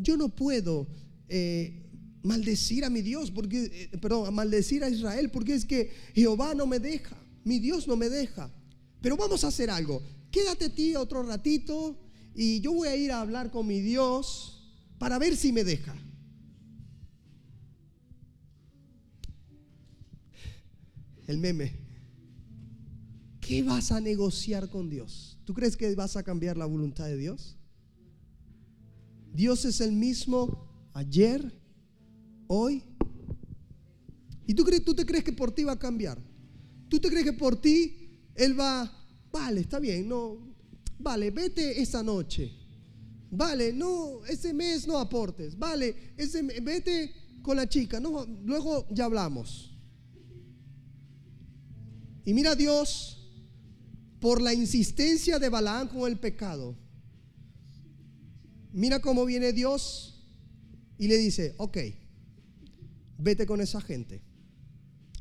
yo 0.00 0.16
no 0.16 0.28
puedo 0.30 0.86
eh, 1.28 1.88
maldecir 2.22 2.84
a 2.84 2.90
mi 2.90 3.02
Dios, 3.02 3.30
porque, 3.30 3.90
eh, 3.92 3.98
perdón, 3.98 4.34
maldecir 4.34 4.84
a 4.84 4.90
Israel, 4.90 5.30
porque 5.30 5.54
es 5.54 5.64
que 5.64 5.90
Jehová 6.14 6.54
no 6.54 6.66
me 6.66 6.78
deja, 6.78 7.16
mi 7.44 7.58
Dios 7.58 7.86
no 7.86 7.96
me 7.96 8.08
deja. 8.08 8.50
Pero 9.00 9.16
vamos 9.16 9.44
a 9.44 9.48
hacer 9.48 9.70
algo. 9.70 10.02
Quédate 10.30 10.68
ti 10.68 10.94
otro 10.96 11.22
ratito 11.22 11.98
y 12.34 12.60
yo 12.60 12.72
voy 12.72 12.88
a 12.88 12.96
ir 12.96 13.12
a 13.12 13.20
hablar 13.20 13.50
con 13.50 13.66
mi 13.66 13.80
Dios 13.80 14.76
para 14.98 15.18
ver 15.18 15.36
si 15.36 15.52
me 15.52 15.64
deja. 15.64 15.94
El 21.26 21.38
meme. 21.38 21.72
¿Qué 23.40 23.62
vas 23.62 23.92
a 23.92 24.00
negociar 24.00 24.68
con 24.68 24.90
Dios? 24.90 25.38
¿Tú 25.44 25.54
crees 25.54 25.76
que 25.76 25.94
vas 25.94 26.16
a 26.16 26.22
cambiar 26.22 26.56
la 26.56 26.66
voluntad 26.66 27.06
de 27.06 27.16
Dios? 27.16 27.56
Dios 29.32 29.64
es 29.64 29.80
el 29.80 29.92
mismo 29.92 30.67
ayer, 30.94 31.52
hoy. 32.46 32.82
¿Y 34.46 34.54
tú, 34.54 34.64
crees, 34.64 34.84
tú 34.84 34.94
te 34.94 35.04
crees 35.04 35.24
que 35.24 35.32
por 35.32 35.52
ti 35.52 35.64
va 35.64 35.72
a 35.72 35.78
cambiar? 35.78 36.18
¿Tú 36.88 36.98
te 36.98 37.08
crees 37.08 37.24
que 37.24 37.32
por 37.32 37.60
ti 37.60 38.10
Él 38.34 38.58
va, 38.58 38.90
vale, 39.30 39.60
está 39.60 39.78
bien, 39.78 40.08
no, 40.08 40.38
vale, 40.98 41.30
vete 41.30 41.80
esa 41.80 42.02
noche. 42.02 42.52
Vale, 43.30 43.72
no, 43.72 44.24
ese 44.24 44.54
mes 44.54 44.86
no 44.86 44.98
aportes. 44.98 45.58
Vale, 45.58 46.14
ese, 46.16 46.42
vete 46.42 47.12
con 47.42 47.56
la 47.56 47.68
chica. 47.68 48.00
No, 48.00 48.24
luego 48.44 48.86
ya 48.90 49.04
hablamos. 49.04 49.74
Y 52.24 52.34
mira 52.34 52.54
Dios, 52.54 53.18
por 54.20 54.40
la 54.40 54.52
insistencia 54.52 55.38
de 55.38 55.48
Balaán 55.48 55.88
con 55.88 56.10
el 56.10 56.18
pecado, 56.18 56.76
mira 58.72 59.00
cómo 59.00 59.24
viene 59.24 59.52
Dios 59.52 60.17
y 60.98 61.06
le 61.06 61.16
dice, 61.16 61.54
ok, 61.58 61.78
vete 63.18 63.46
con 63.46 63.60
esa 63.60 63.80
gente, 63.80 64.20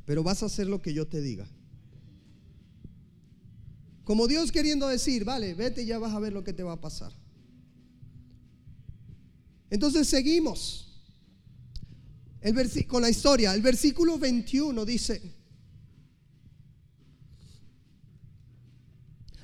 pero 0.06 0.24
vas 0.24 0.42
a 0.42 0.48
hacer 0.48 0.68
lo 0.68 0.82
que 0.82 0.94
yo 0.94 1.08
te 1.08 1.22
diga. 1.22 1.48
Como 4.04 4.28
Dios 4.28 4.52
queriendo 4.52 4.88
decir, 4.88 5.24
vale, 5.24 5.54
vete 5.54 5.84
y 5.84 5.86
ya 5.86 6.00
vas 6.00 6.14
a 6.14 6.20
ver 6.20 6.34
lo 6.34 6.44
que 6.44 6.54
te 6.54 6.64
va 6.64 6.74
a 6.74 6.82
pasar. 6.82 7.14
Entonces 9.70 10.08
seguimos 10.08 10.88
el 12.42 12.88
con 12.88 13.02
la 13.02 13.10
historia. 13.10 13.54
El 13.54 13.62
versículo 13.62 14.18
21 14.18 14.86
dice, 14.86 15.22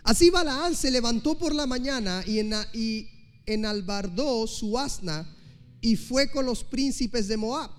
así 0.03 0.29
Balaán 0.29 0.75
se 0.75 0.89
levantó 0.89 1.37
por 1.37 1.53
la 1.53 1.67
mañana 1.67 2.23
y, 2.25 2.39
en, 2.39 2.53
y 2.73 3.09
enalbardó 3.45 4.47
su 4.47 4.79
asna 4.79 5.27
y 5.83 5.97
fue 5.97 6.31
con 6.31 6.45
los 6.45 6.63
príncipes 6.63 7.27
de 7.27 7.35
Moab. 7.35 7.69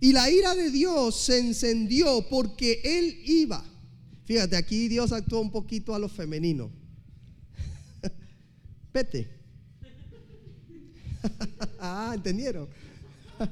Y 0.00 0.12
la 0.12 0.30
ira 0.30 0.54
de 0.54 0.70
Dios 0.70 1.18
se 1.18 1.38
encendió 1.38 2.28
porque 2.28 2.82
él 2.84 3.18
iba. 3.24 3.64
Fíjate, 4.26 4.54
aquí 4.54 4.86
Dios 4.86 5.12
actuó 5.12 5.40
un 5.40 5.50
poquito 5.50 5.94
a 5.94 5.98
lo 5.98 6.10
femenino. 6.10 6.70
Vete. 8.92 9.30
ah, 11.80 12.12
entendieron. 12.14 12.68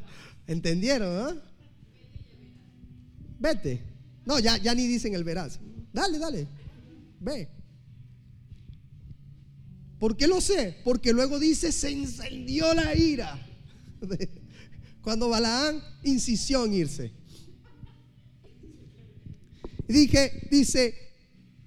¿Entendieron? 0.46 1.34
¿eh? 1.34 1.40
Vete. 3.40 3.80
No, 4.26 4.38
ya, 4.40 4.58
ya 4.58 4.74
ni 4.74 4.86
dicen 4.86 5.14
el 5.14 5.24
verás. 5.24 5.58
Dale, 5.90 6.18
dale. 6.18 6.46
Ve. 7.18 7.48
¿Por 9.98 10.18
qué 10.18 10.26
lo 10.26 10.42
sé? 10.42 10.76
Porque 10.84 11.14
luego 11.14 11.38
dice, 11.38 11.72
se 11.72 11.92
encendió 11.92 12.74
la 12.74 12.94
ira. 12.94 13.40
Cuando 15.02 15.28
Balaán 15.28 15.82
insistió 16.02 16.64
en 16.64 16.74
irse. 16.74 17.12
Dije, 19.86 20.48
dice, 20.50 20.94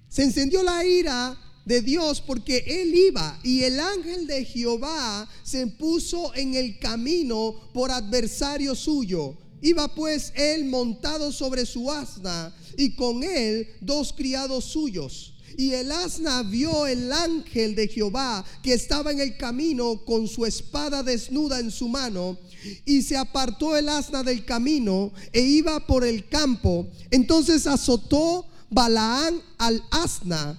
se 0.08 0.24
encendió 0.24 0.62
la 0.62 0.84
ira 0.84 1.38
de 1.64 1.82
Dios 1.82 2.20
porque 2.20 2.64
él 2.66 2.94
iba 2.94 3.38
y 3.44 3.62
el 3.62 3.78
ángel 3.78 4.26
de 4.26 4.44
Jehová 4.44 5.28
se 5.42 5.66
puso 5.66 6.34
en 6.34 6.54
el 6.54 6.78
camino 6.78 7.70
por 7.72 7.90
adversario 7.90 8.74
suyo. 8.74 9.36
Iba 9.60 9.94
pues 9.94 10.32
él 10.34 10.64
montado 10.64 11.30
sobre 11.30 11.66
su 11.66 11.90
asna 11.90 12.54
y 12.76 12.94
con 12.94 13.22
él 13.22 13.68
dos 13.80 14.12
criados 14.12 14.64
suyos. 14.64 15.34
Y 15.58 15.74
el 15.74 15.90
asna 15.90 16.44
vio 16.44 16.86
el 16.86 17.12
ángel 17.12 17.74
de 17.74 17.88
Jehová 17.88 18.44
que 18.62 18.74
estaba 18.74 19.10
en 19.10 19.18
el 19.18 19.36
camino 19.36 20.04
con 20.04 20.28
su 20.28 20.46
espada 20.46 21.02
desnuda 21.02 21.58
en 21.58 21.72
su 21.72 21.88
mano. 21.88 22.38
Y 22.84 23.02
se 23.02 23.16
apartó 23.16 23.76
el 23.76 23.88
asna 23.88 24.22
del 24.22 24.44
camino 24.44 25.12
e 25.32 25.40
iba 25.40 25.84
por 25.84 26.04
el 26.04 26.28
campo. 26.28 26.86
Entonces 27.10 27.66
azotó 27.66 28.46
Balaán 28.70 29.42
al 29.58 29.82
asna 29.90 30.56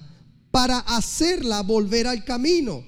para 0.52 0.80
hacerla 0.80 1.64
volver 1.64 2.06
al 2.06 2.26
camino. 2.26 2.84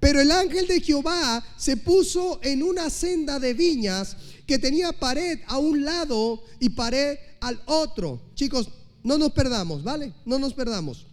Pero 0.00 0.22
el 0.22 0.32
ángel 0.32 0.66
de 0.66 0.80
Jehová 0.80 1.44
se 1.58 1.76
puso 1.76 2.40
en 2.42 2.62
una 2.62 2.88
senda 2.88 3.38
de 3.38 3.52
viñas 3.52 4.16
que 4.46 4.58
tenía 4.58 4.92
pared 4.92 5.40
a 5.46 5.58
un 5.58 5.84
lado 5.84 6.42
y 6.58 6.70
pared 6.70 7.18
al 7.42 7.60
otro. 7.66 8.30
Chicos, 8.34 8.70
no 9.06 9.18
nos 9.18 9.30
perdamos, 9.30 9.84
¿vale? 9.84 10.12
No 10.24 10.36
nos 10.36 10.52
perdamos. 10.52 11.06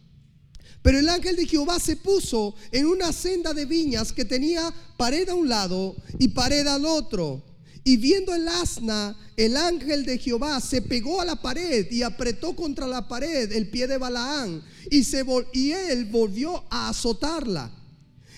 Pero 0.82 0.98
el 0.98 1.08
ángel 1.08 1.36
de 1.36 1.46
Jehová 1.46 1.80
se 1.80 1.96
puso 1.96 2.56
en 2.72 2.88
una 2.88 3.14
senda 3.14 3.54
de 3.54 3.68
viñas 3.68 4.12
que 4.12 4.26
tenía 4.26 4.74
pared 4.98 5.30
a 5.30 5.36
un 5.36 5.48
lado 5.48 5.96
y 6.18 6.30
pared 6.30 6.66
al 6.66 6.86
otro. 6.86 7.44
Y 7.84 7.98
viendo 7.98 8.34
el 8.34 8.48
asna, 8.48 9.16
el 9.38 9.56
ángel 9.56 10.06
de 10.06 10.18
Jehová 10.18 10.60
se 10.60 10.82
pegó 10.82 11.22
a 11.22 11.26
la 11.26 11.40
pared 11.40 11.86
y 11.92 12.02
apretó 12.02 12.56
contra 12.56 12.88
la 12.88 13.08
pared 13.08 13.52
el 13.52 13.70
pie 13.70 13.86
de 13.86 14.00
Balaán 14.00 14.64
y, 14.90 15.04
se 15.04 15.24
y 15.54 15.72
él 15.72 16.06
volvió 16.06 16.64
a 16.72 16.90
azotarla. 16.90 17.72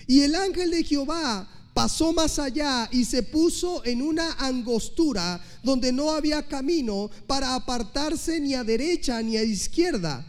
Y 0.06 0.20
el 0.22 0.36
ángel 0.36 0.70
de 0.70 0.84
Jehová 0.84 1.48
pasó 1.76 2.14
más 2.14 2.40
allá 2.40 2.88
y 2.90 3.04
se 3.04 3.22
puso 3.22 3.84
en 3.84 4.02
una 4.02 4.32
angostura 4.40 5.44
donde 5.62 5.92
no 5.92 6.12
había 6.12 6.48
camino 6.48 7.12
para 7.28 7.54
apartarse 7.54 8.40
ni 8.40 8.54
a 8.54 8.64
derecha 8.64 9.22
ni 9.22 9.36
a 9.36 9.44
izquierda. 9.44 10.26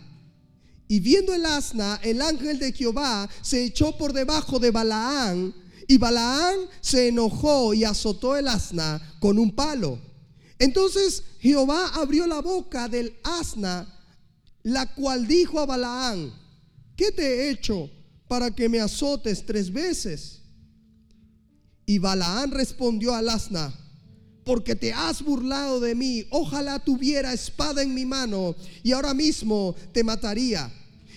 Y 0.89 0.99
viendo 0.99 1.33
el 1.33 1.47
asna, 1.47 2.01
el 2.03 2.21
ángel 2.21 2.59
de 2.59 2.73
Jehová 2.73 3.31
se 3.43 3.63
echó 3.63 3.97
por 3.97 4.13
debajo 4.13 4.59
de 4.59 4.73
Balaán 4.73 5.55
y 5.87 5.99
Balaán 5.99 6.57
se 6.81 7.09
enojó 7.09 7.75
y 7.75 7.85
azotó 7.85 8.37
el 8.37 8.49
asna 8.49 9.01
con 9.21 9.39
un 9.39 9.55
palo. 9.55 10.01
Entonces 10.59 11.23
Jehová 11.39 11.93
abrió 11.95 12.27
la 12.27 12.41
boca 12.41 12.89
del 12.89 13.17
asna, 13.23 13.87
la 14.65 14.93
cual 14.95 15.29
dijo 15.29 15.61
a 15.61 15.67
Balaán, 15.67 16.33
¿qué 16.97 17.13
te 17.13 17.23
he 17.23 17.51
hecho 17.51 17.89
para 18.27 18.51
que 18.51 18.69
me 18.69 18.81
azotes 18.81 19.47
tres 19.47 19.73
veces? 19.73 20.41
Y 21.87 21.99
Balaán 21.99 22.51
respondió 22.51 23.15
al 23.15 23.29
asna, 23.29 23.73
porque 24.45 24.75
te 24.75 24.93
has 24.93 25.23
burlado 25.23 25.79
de 25.79 25.95
mí, 25.95 26.27
ojalá 26.31 26.81
tuviera 26.81 27.33
espada 27.33 27.83
en 27.83 27.95
mi 27.95 28.05
mano 28.05 28.57
y 28.83 28.93
ahora 28.93 29.15
mismo 29.15 29.75
te 29.93 30.03
mataría. 30.03 30.73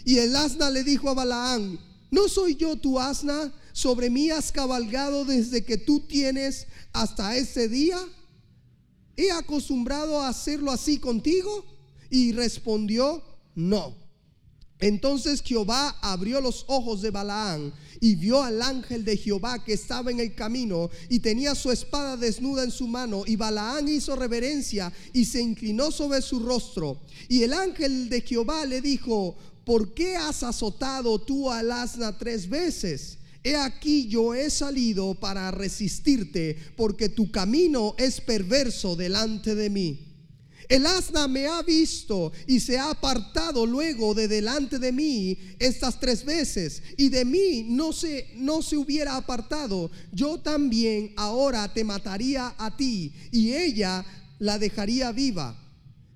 Y 0.05 0.19
el 0.19 0.36
asna 0.36 0.69
le 0.69 0.84
dijo 0.84 1.10
a 1.10 1.15
Balaán, 1.15 1.79
¿no 2.12 2.27
soy 2.27 2.55
yo 2.55 2.75
tu 2.75 2.99
asna? 2.99 3.51
¿Sobre 3.73 4.10
mí 4.10 4.29
has 4.29 4.51
cabalgado 4.51 5.25
desde 5.25 5.63
que 5.63 5.77
tú 5.77 6.01
tienes 6.01 6.67
hasta 6.93 7.36
ese 7.36 7.67
día? 7.67 7.97
¿He 9.15 9.32
acostumbrado 9.32 10.21
a 10.21 10.29
hacerlo 10.29 10.71
así 10.71 10.97
contigo? 10.97 11.65
Y 12.10 12.32
respondió, 12.32 13.23
no. 13.55 14.09
Entonces 14.80 15.42
Jehová 15.42 15.98
abrió 16.02 16.39
los 16.39 16.63
ojos 16.68 17.02
de 17.02 17.12
Balaán 17.12 17.74
y 18.00 18.15
vio 18.15 18.42
al 18.42 18.62
ángel 18.62 19.04
de 19.04 19.18
Jehová 19.18 19.63
que 19.63 19.74
estaba 19.74 20.10
en 20.10 20.22
el 20.22 20.34
camino 20.36 20.89
y 21.10 21.20
tenía 21.20 21.54
su 21.54 21.70
espada 21.70 22.15
desnuda 22.15 22.63
en 22.63 22.72
su 22.72 22.88
mano. 22.88 23.24
Y 23.26 23.36
Balaán 23.36 23.89
hizo 23.89 24.15
reverencia 24.15 24.92
y 25.12 25.26
se 25.26 25.42
inclinó 25.42 25.92
sobre 25.92 26.22
su 26.22 26.39
rostro. 26.39 27.02
Y 27.28 27.44
el 27.44 27.54
ángel 27.54 28.08
de 28.08 28.22
Jehová 28.22 28.65
le 28.65 28.80
dijo, 28.80 29.36
¿por 29.65 29.94
qué 29.94 30.15
has 30.15 30.44
azotado 30.44 31.20
tú 31.20 31.52
al 31.52 31.72
asna 31.72 32.18
tres 32.18 32.48
veces? 32.48 33.18
He 33.44 33.56
aquí 33.56 34.08
yo 34.08 34.34
he 34.34 34.50
salido 34.50 35.15
para 35.15 35.52
resistirte, 35.52 36.58
porque 36.76 37.10
tu 37.10 37.32
camino 37.32 37.96
es 37.98 38.20
perverso 38.22 38.96
delante 38.96 39.56
de 39.56 39.70
mí. 39.70 40.09
El 40.69 40.86
asna 40.86 41.27
me 41.27 41.47
ha 41.47 41.63
visto 41.63 42.32
y 42.45 42.60
se 42.60 42.77
ha 42.77 42.91
apartado 42.91 43.65
luego 43.65 44.13
de 44.13 44.27
delante 44.27 44.77
de 44.77 44.91
mí 44.91 45.36
estas 45.58 45.99
tres 45.99 46.23
veces 46.23 46.84
y 46.95 47.10
de 47.10 47.25
mí 47.25 47.65
no 47.67 47.91
se, 47.91 48.29
no 48.36 48.62
se 48.62 48.77
hubiera 48.77 49.15
apartado. 49.15 49.89
Yo 50.12 50.38
también 50.38 51.12
ahora 51.17 51.73
te 51.73 51.84
mataría 51.84 52.53
a 52.55 52.77
ti 52.77 53.12
y 53.32 53.53
ella 53.53 54.05
la 54.38 54.60
dejaría 54.60 55.12
viva. 55.12 55.58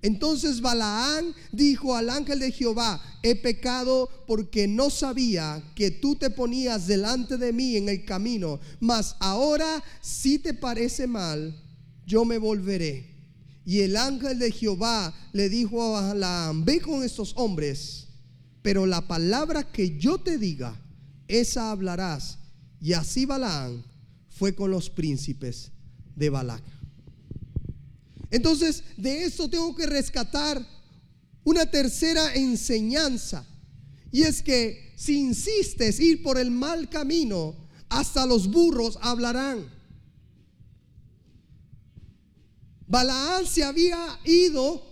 Entonces 0.03 0.61
Balaán 0.61 1.33
dijo 1.51 1.95
al 1.95 2.11
ángel 2.11 2.37
de 2.37 2.51
Jehová, 2.51 3.01
he 3.23 3.35
pecado 3.35 4.07
porque 4.27 4.67
no 4.67 4.91
sabía 4.91 5.63
que 5.73 5.89
tú 5.89 6.15
te 6.15 6.29
ponías 6.29 6.85
delante 6.85 7.37
de 7.37 7.53
mí 7.53 7.75
en 7.75 7.89
el 7.89 8.05
camino, 8.05 8.59
mas 8.79 9.15
ahora 9.19 9.83
si 9.99 10.37
te 10.37 10.53
parece 10.53 11.07
mal, 11.07 11.59
yo 12.05 12.23
me 12.23 12.37
volveré. 12.37 13.12
Y 13.65 13.81
el 13.81 13.95
ángel 13.95 14.39
de 14.39 14.51
Jehová 14.51 15.13
le 15.31 15.49
dijo 15.49 15.81
a 15.83 16.01
Balaam, 16.01 16.65
ve 16.65 16.81
con 16.81 17.03
estos 17.03 17.33
hombres, 17.35 18.07
pero 18.61 18.85
la 18.85 19.07
palabra 19.07 19.63
que 19.71 19.97
yo 19.97 20.17
te 20.17 20.37
diga, 20.37 20.79
esa 21.27 21.71
hablarás. 21.71 22.39
Y 22.81 22.93
así 22.93 23.25
Balaam 23.25 23.83
fue 24.29 24.53
con 24.53 24.71
los 24.71 24.89
príncipes 24.89 25.71
de 26.15 26.29
Balac. 26.29 26.63
Entonces, 28.31 28.83
de 28.97 29.23
esto 29.23 29.49
tengo 29.49 29.75
que 29.75 29.85
rescatar 29.85 30.65
una 31.43 31.65
tercera 31.65 32.33
enseñanza. 32.33 33.45
Y 34.11 34.23
es 34.23 34.41
que 34.41 34.93
si 34.95 35.19
insistes 35.19 35.99
ir 35.99 36.23
por 36.23 36.37
el 36.37 36.51
mal 36.51 36.89
camino, 36.89 37.55
hasta 37.89 38.25
los 38.25 38.49
burros 38.49 38.97
hablarán. 39.01 39.72
Balaán 42.93 43.47
se 43.47 43.63
había 43.63 44.19
ido 44.23 44.85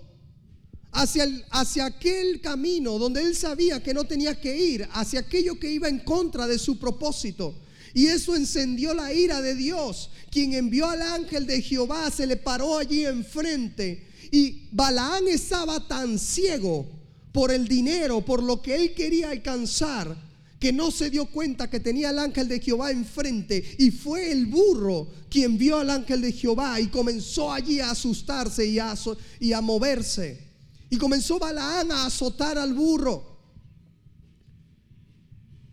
hacia, 0.92 1.28
hacia 1.52 1.86
aquel 1.86 2.42
camino 2.42 2.98
donde 2.98 3.22
él 3.22 3.36
sabía 3.36 3.84
que 3.84 3.94
no 3.94 4.06
tenía 4.06 4.42
que 4.42 4.58
ir, 4.58 4.90
hacia 4.94 5.20
aquello 5.20 5.60
que 5.60 5.72
iba 5.72 5.88
en 5.88 6.00
contra 6.00 6.48
de 6.48 6.58
su 6.58 6.80
propósito. 6.80 7.54
Y 7.94 8.08
eso 8.08 8.36
encendió 8.36 8.96
la 8.96 9.14
ira 9.14 9.40
de 9.40 9.54
Dios, 9.54 10.10
quien 10.32 10.54
envió 10.54 10.88
al 10.88 11.04
ángel 11.04 11.46
de 11.46 11.62
Jehová, 11.62 12.10
se 12.10 12.26
le 12.26 12.38
paró 12.38 12.80
allí 12.80 13.06
enfrente. 13.06 14.08
Y 14.32 14.68
Balaán 14.72 15.28
estaba 15.28 15.88
tan 15.88 16.18
ciego 16.18 16.88
por 17.32 17.52
el 17.52 17.68
dinero, 17.68 18.26
por 18.26 18.42
lo 18.42 18.64
que 18.64 18.78
él 18.78 18.96
quería 18.96 19.30
alcanzar, 19.30 20.18
que 20.62 20.72
no 20.72 20.92
se 20.92 21.10
dio 21.10 21.26
cuenta 21.26 21.72
que 21.72 21.80
tenía 21.80 22.12
el 22.12 22.20
ángel 22.20 22.48
de 22.48 22.60
Jehová 22.60 22.92
enfrente 22.92 23.76
y 23.80 23.90
fue 23.90 24.32
el 24.32 24.46
burro 24.46 25.08
quien 25.28 25.58
vio 25.58 25.80
al 25.80 25.90
ángel 25.90 26.22
de 26.22 26.32
Jehová 26.32 26.80
y 26.80 26.86
comenzó 26.86 27.52
allí 27.52 27.80
a 27.80 27.90
asustarse 27.90 28.64
y 28.68 28.78
a, 28.78 28.94
y 29.40 29.54
a 29.54 29.60
moverse. 29.60 30.52
Y 30.92 30.98
comenzó 30.98 31.40
Balaán 31.40 31.92
a 31.92 32.06
azotar 32.06 32.60
al 32.60 32.76
burro. 32.76 33.40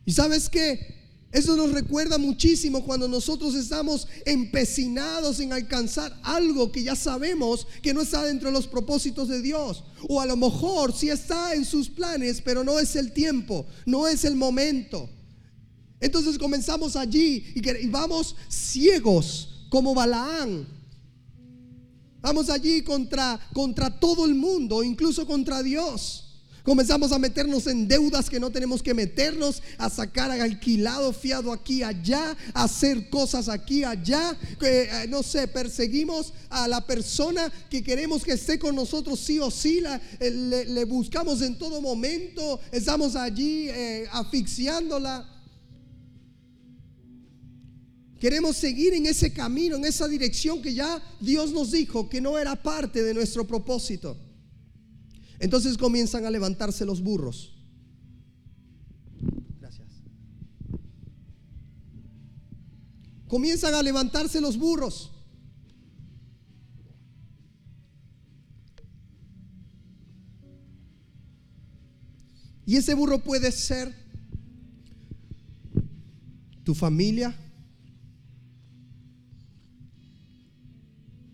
¿Y 0.07 0.12
sabes 0.12 0.48
qué? 0.48 0.98
Eso 1.31 1.57
nos 1.57 1.73
recuerda 1.73 2.17
muchísimo 2.17 2.83
cuando 2.85 3.07
nosotros 3.07 3.55
estamos 3.55 4.09
empecinados 4.25 5.41
en 5.41 5.53
alcanzar 5.53 6.19
algo 6.23 6.73
que 6.73 6.83
ya 6.83 6.97
sabemos 6.97 7.67
que 7.83 7.93
no 7.93 8.01
está 8.01 8.25
dentro 8.25 8.49
de 8.49 8.55
los 8.55 8.67
propósitos 8.67 9.29
de 9.29 9.43
Dios. 9.43 9.85
O 10.09 10.23
a 10.23 10.27
lo 10.27 10.37
mejor 10.37 10.97
sí 10.97 11.11
está 11.11 11.55
en 11.55 11.67
sus 11.67 11.91
planes, 11.91 12.41
pero 12.41 12.64
no 12.64 12.79
es 12.81 12.97
el 12.97 13.12
tiempo, 13.12 13.67
no 13.85 14.09
es 14.09 14.25
el 14.25 14.37
momento. 14.37 15.11
Entonces 16.01 16.38
comenzamos 16.38 16.97
allí 16.97 17.45
y 17.55 17.87
vamos 17.88 18.35
ciegos 18.49 19.67
como 19.69 19.95
Balaán. 19.95 20.67
Vamos 22.21 22.49
allí 22.49 22.83
contra, 22.83 23.38
contra 23.53 24.01
todo 24.01 24.25
el 24.25 24.35
mundo, 24.35 24.83
incluso 24.83 25.27
contra 25.27 25.62
Dios. 25.62 26.28
Comenzamos 26.69 27.13
a 27.13 27.19
meternos 27.19 27.67
en 27.67 27.89
deudas 27.89 28.29
que 28.29 28.39
no 28.39 28.53
tenemos 28.53 28.83
que 28.83 28.93
meternos, 28.93 29.63
a 29.79 29.89
sacar 29.89 30.31
alquilado, 30.31 31.15
fiado 31.15 31.51
aquí, 31.51 31.83
allá, 31.83 32.37
a 32.53 32.65
hacer 32.65 33.09
cosas 33.09 33.49
aquí, 33.49 33.85
allá. 33.85 34.37
Eh, 34.61 35.07
no 35.09 35.23
sé, 35.23 35.49
perseguimos 35.49 36.35
a 36.51 36.69
la 36.69 36.87
persona 36.87 37.51
que 37.71 37.83
queremos 37.83 38.23
que 38.23 38.33
esté 38.33 38.59
con 38.59 38.77
nosotros 38.77 39.19
sí 39.19 39.41
o 39.41 39.51
sí, 39.51 39.83
eh, 40.21 40.31
le, 40.31 40.85
buscamos 40.85 41.41
en 41.41 41.57
todo 41.57 41.81
momento, 41.81 42.61
estamos 42.71 43.17
allí 43.17 43.71
eh, 43.71 44.07
asfixiándola. 44.13 45.27
Queremos 48.21 48.59
seguir 48.59 48.93
en 48.93 49.07
ese 49.07 49.33
camino, 49.33 49.77
en 49.77 49.87
esa 49.87 50.07
dirección 50.07 50.61
que 50.61 50.75
ya 50.75 51.03
Dios 51.19 51.51
nos 51.51 51.71
dijo 51.71 52.11
que 52.11 52.21
no 52.21 52.39
era 52.39 52.63
parte 52.63 53.03
de 53.03 53.15
nuestro 53.15 53.47
propósito. 53.47 54.28
Entonces 55.38 55.79
comienzan 55.79 56.24
a 56.24 56.31
levantarse 56.31 56.85
los 56.85 57.03
burros. 57.03 57.55
Gracias. 59.61 60.03
Comienzan 63.29 63.74
a 63.74 63.83
levantarse 63.83 64.40
los 64.40 64.57
burros. 64.57 65.12
Y 72.68 72.77
ese 72.77 72.92
burro 72.92 73.24
puede 73.24 73.51
ser 73.51 73.94
tu 76.64 76.74
familia, 76.74 77.35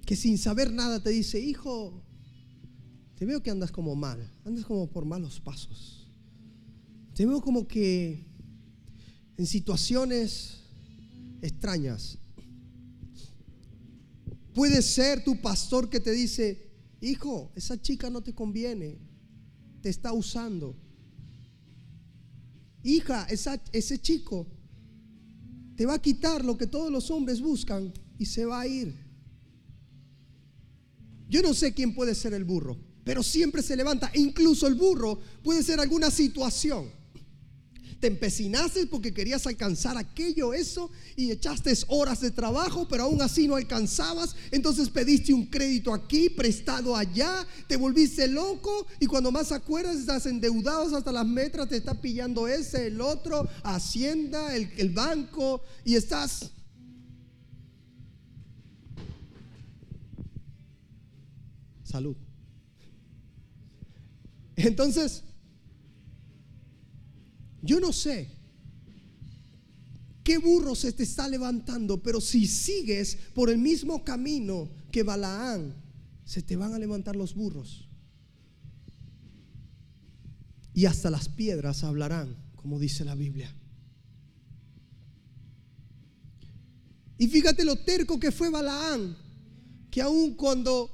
que 0.07 0.15
sin 0.15 0.39
saber 0.39 0.73
nada 0.73 1.03
te 1.03 1.11
dice, 1.11 1.41
hijo, 1.41 2.04
te 3.25 3.29
veo 3.29 3.43
que 3.43 3.51
andas 3.51 3.73
como 3.73 3.97
mal, 3.97 4.31
andas 4.45 4.67
como 4.67 4.87
por 4.87 5.07
malos 5.07 5.41
pasos. 5.41 6.07
Te 7.15 7.25
veo 7.25 7.41
como 7.41 7.67
que 7.67 8.27
en 9.39 9.47
situaciones 9.47 10.59
extrañas. 11.41 12.19
Puede 14.53 14.83
ser 14.83 15.25
tu 15.25 15.41
pastor 15.41 15.89
que 15.89 16.01
te 16.01 16.11
dice, 16.11 16.71
hijo, 17.01 17.51
esa 17.55 17.81
chica 17.81 18.11
no 18.11 18.21
te 18.23 18.35
conviene, 18.35 18.99
te 19.81 19.89
está 19.89 20.13
usando. 20.13 20.77
Hija, 22.83 23.27
ese 23.31 24.03
chico 24.03 24.47
te 25.77 25.87
va 25.87 25.95
a 25.95 26.03
quitar 26.03 26.45
lo 26.45 26.59
que 26.59 26.67
todos 26.67 26.93
los 26.93 27.11
hombres 27.11 27.41
buscan 27.41 27.91
y 28.19 28.27
se 28.27 28.45
va 28.45 28.61
a 28.61 28.67
ir. 28.67 28.95
Yo 31.31 31.41
no 31.41 31.55
sé 31.55 31.73
quién 31.73 31.95
puede 31.95 32.15
ser 32.15 32.35
el 32.35 32.45
burro, 32.45 32.93
pero 33.05 33.23
siempre 33.23 33.63
se 33.63 33.77
levanta. 33.77 34.11
Incluso 34.15 34.67
el 34.67 34.75
burro 34.75 35.21
puede 35.43 35.63
ser 35.63 35.81
alguna 35.81 36.11
situación 36.11 36.91
te 38.05 38.09
empecinaste 38.09 38.87
porque 38.87 39.15
querías 39.15 39.47
alcanzar 39.47 39.97
aquello, 39.97 40.53
eso, 40.53 40.91
y 41.17 41.31
echaste 41.31 41.73
horas 41.89 42.21
de 42.21 42.31
trabajo, 42.31 42.87
pero 42.87 43.05
aún 43.05 43.23
así 43.23 43.49
no 43.49 43.57
alcanzabas. 43.57 44.37
Entonces 44.51 44.91
pediste 44.91 45.33
un 45.33 45.47
crédito 45.47 45.95
aquí, 45.95 46.29
prestado 46.29 46.95
allá, 46.95 47.47
te 47.67 47.79
volviste 47.79 48.29
loco 48.29 48.87
y 49.01 49.07
cuando 49.07 49.33
más 49.33 49.53
acuerdas 49.53 49.97
estás 49.97 50.27
endeudado 50.27 50.95
hasta 50.95 51.13
las 51.13 51.27
metras, 51.27 51.71
te 51.71 51.79
está 51.79 51.99
pillando 51.99 52.47
ese, 52.47 52.89
el 52.89 53.01
otro, 53.01 53.49
Hacienda, 53.63 54.55
el, 54.55 54.71
el 54.77 54.91
banco, 54.91 55.63
y 55.83 55.95
estás... 55.95 56.51
Salud. 61.85 62.17
Entonces, 64.57 65.23
yo 67.63 67.81
no 67.81 67.93
sé 67.93 68.31
qué 70.23 70.39
burro 70.39 70.75
se 70.75 70.93
te 70.93 71.03
está 71.03 71.29
levantando, 71.29 72.03
pero 72.03 72.21
si 72.21 72.47
sigues 72.47 73.17
por 73.35 73.51
el 73.51 73.59
mismo 73.59 74.05
camino 74.05 74.71
que 74.91 75.03
Balaán, 75.03 75.75
se 76.25 76.43
te 76.43 76.57
van 76.57 76.73
a 76.73 76.79
levantar 76.79 77.15
los 77.15 77.35
burros. 77.35 77.89
Y 80.73 80.87
hasta 80.87 81.11
las 81.11 81.29
piedras 81.29 81.85
hablarán, 81.85 82.37
como 82.57 82.79
dice 82.79 83.05
la 83.05 83.15
Biblia. 83.15 83.55
Y 87.19 87.29
fíjate 87.29 87.65
lo 87.65 87.77
terco 87.77 88.19
que 88.19 88.33
fue 88.33 88.51
Balaán, 88.51 89.17
que 89.91 90.03
aun 90.03 90.35
cuando 90.35 90.91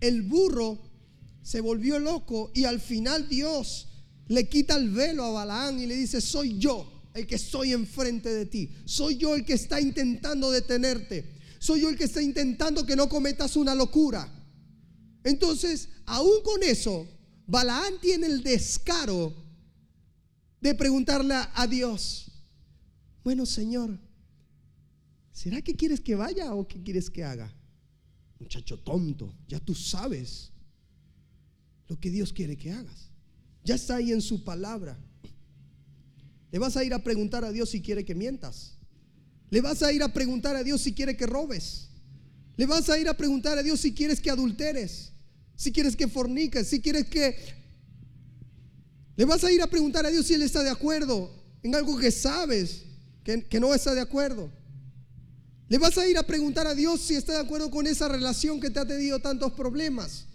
el 0.00 0.22
burro 0.22 0.89
se 1.42 1.60
volvió 1.60 1.98
loco 1.98 2.50
y 2.54 2.64
al 2.64 2.80
final 2.80 3.28
Dios 3.28 3.88
le 4.28 4.48
quita 4.48 4.76
el 4.76 4.90
velo 4.90 5.24
a 5.24 5.30
Balaán 5.30 5.80
y 5.80 5.86
le 5.86 5.96
dice, 5.96 6.20
soy 6.20 6.58
yo 6.58 7.08
el 7.14 7.26
que 7.26 7.34
estoy 7.34 7.72
enfrente 7.72 8.32
de 8.32 8.46
ti. 8.46 8.70
Soy 8.84 9.16
yo 9.16 9.34
el 9.34 9.44
que 9.44 9.54
está 9.54 9.80
intentando 9.80 10.50
detenerte. 10.50 11.34
Soy 11.58 11.80
yo 11.80 11.88
el 11.88 11.96
que 11.96 12.04
está 12.04 12.22
intentando 12.22 12.86
que 12.86 12.96
no 12.96 13.08
cometas 13.08 13.56
una 13.56 13.74
locura. 13.74 14.32
Entonces, 15.24 15.88
aún 16.06 16.42
con 16.44 16.62
eso, 16.62 17.08
Balaán 17.46 18.00
tiene 18.00 18.26
el 18.26 18.42
descaro 18.42 19.34
de 20.60 20.74
preguntarle 20.74 21.34
a 21.34 21.66
Dios, 21.66 22.30
bueno 23.24 23.46
Señor, 23.46 23.98
¿será 25.32 25.60
que 25.62 25.74
quieres 25.74 26.00
que 26.00 26.14
vaya 26.14 26.54
o 26.54 26.68
que 26.68 26.82
quieres 26.82 27.10
que 27.10 27.24
haga? 27.24 27.52
Muchacho 28.38 28.78
tonto, 28.78 29.34
ya 29.48 29.58
tú 29.58 29.74
sabes 29.74 30.52
lo 31.90 31.98
que 31.98 32.08
Dios 32.08 32.32
quiere 32.32 32.56
que 32.56 32.70
hagas. 32.70 33.10
Ya 33.64 33.74
está 33.74 33.96
ahí 33.96 34.12
en 34.12 34.22
su 34.22 34.44
palabra. 34.44 34.96
Le 36.52 36.58
vas 36.60 36.76
a 36.76 36.84
ir 36.84 36.94
a 36.94 37.02
preguntar 37.02 37.44
a 37.44 37.50
Dios 37.50 37.68
si 37.70 37.82
quiere 37.82 38.04
que 38.04 38.14
mientas. 38.14 38.78
Le 39.50 39.60
vas 39.60 39.82
a 39.82 39.92
ir 39.92 40.00
a 40.04 40.12
preguntar 40.12 40.54
a 40.54 40.62
Dios 40.62 40.80
si 40.80 40.94
quiere 40.94 41.16
que 41.16 41.26
robes. 41.26 41.88
Le 42.56 42.66
vas 42.66 42.88
a 42.88 42.96
ir 42.96 43.08
a 43.08 43.14
preguntar 43.14 43.58
a 43.58 43.62
Dios 43.64 43.80
si 43.80 43.92
quieres 43.92 44.20
que 44.20 44.30
adulteres, 44.30 45.10
si 45.56 45.72
quieres 45.72 45.96
que 45.96 46.06
forniques, 46.06 46.68
si 46.68 46.80
quieres 46.80 47.06
que... 47.06 47.36
Le 49.16 49.24
vas 49.24 49.42
a 49.42 49.50
ir 49.50 49.60
a 49.60 49.66
preguntar 49.66 50.06
a 50.06 50.10
Dios 50.10 50.26
si 50.26 50.34
Él 50.34 50.42
está 50.42 50.62
de 50.62 50.70
acuerdo 50.70 51.28
en 51.64 51.74
algo 51.74 51.98
que 51.98 52.12
sabes 52.12 52.84
que, 53.24 53.42
que 53.42 53.58
no 53.58 53.74
está 53.74 53.94
de 53.94 54.00
acuerdo. 54.00 54.48
Le 55.68 55.78
vas 55.78 55.98
a 55.98 56.06
ir 56.06 56.16
a 56.18 56.22
preguntar 56.22 56.68
a 56.68 56.74
Dios 56.74 57.00
si 57.00 57.16
está 57.16 57.32
de 57.32 57.40
acuerdo 57.40 57.68
con 57.68 57.88
esa 57.88 58.06
relación 58.06 58.60
que 58.60 58.70
te 58.70 58.78
ha 58.78 58.86
tenido 58.86 59.18
tantos 59.18 59.52
problemas. 59.54 60.29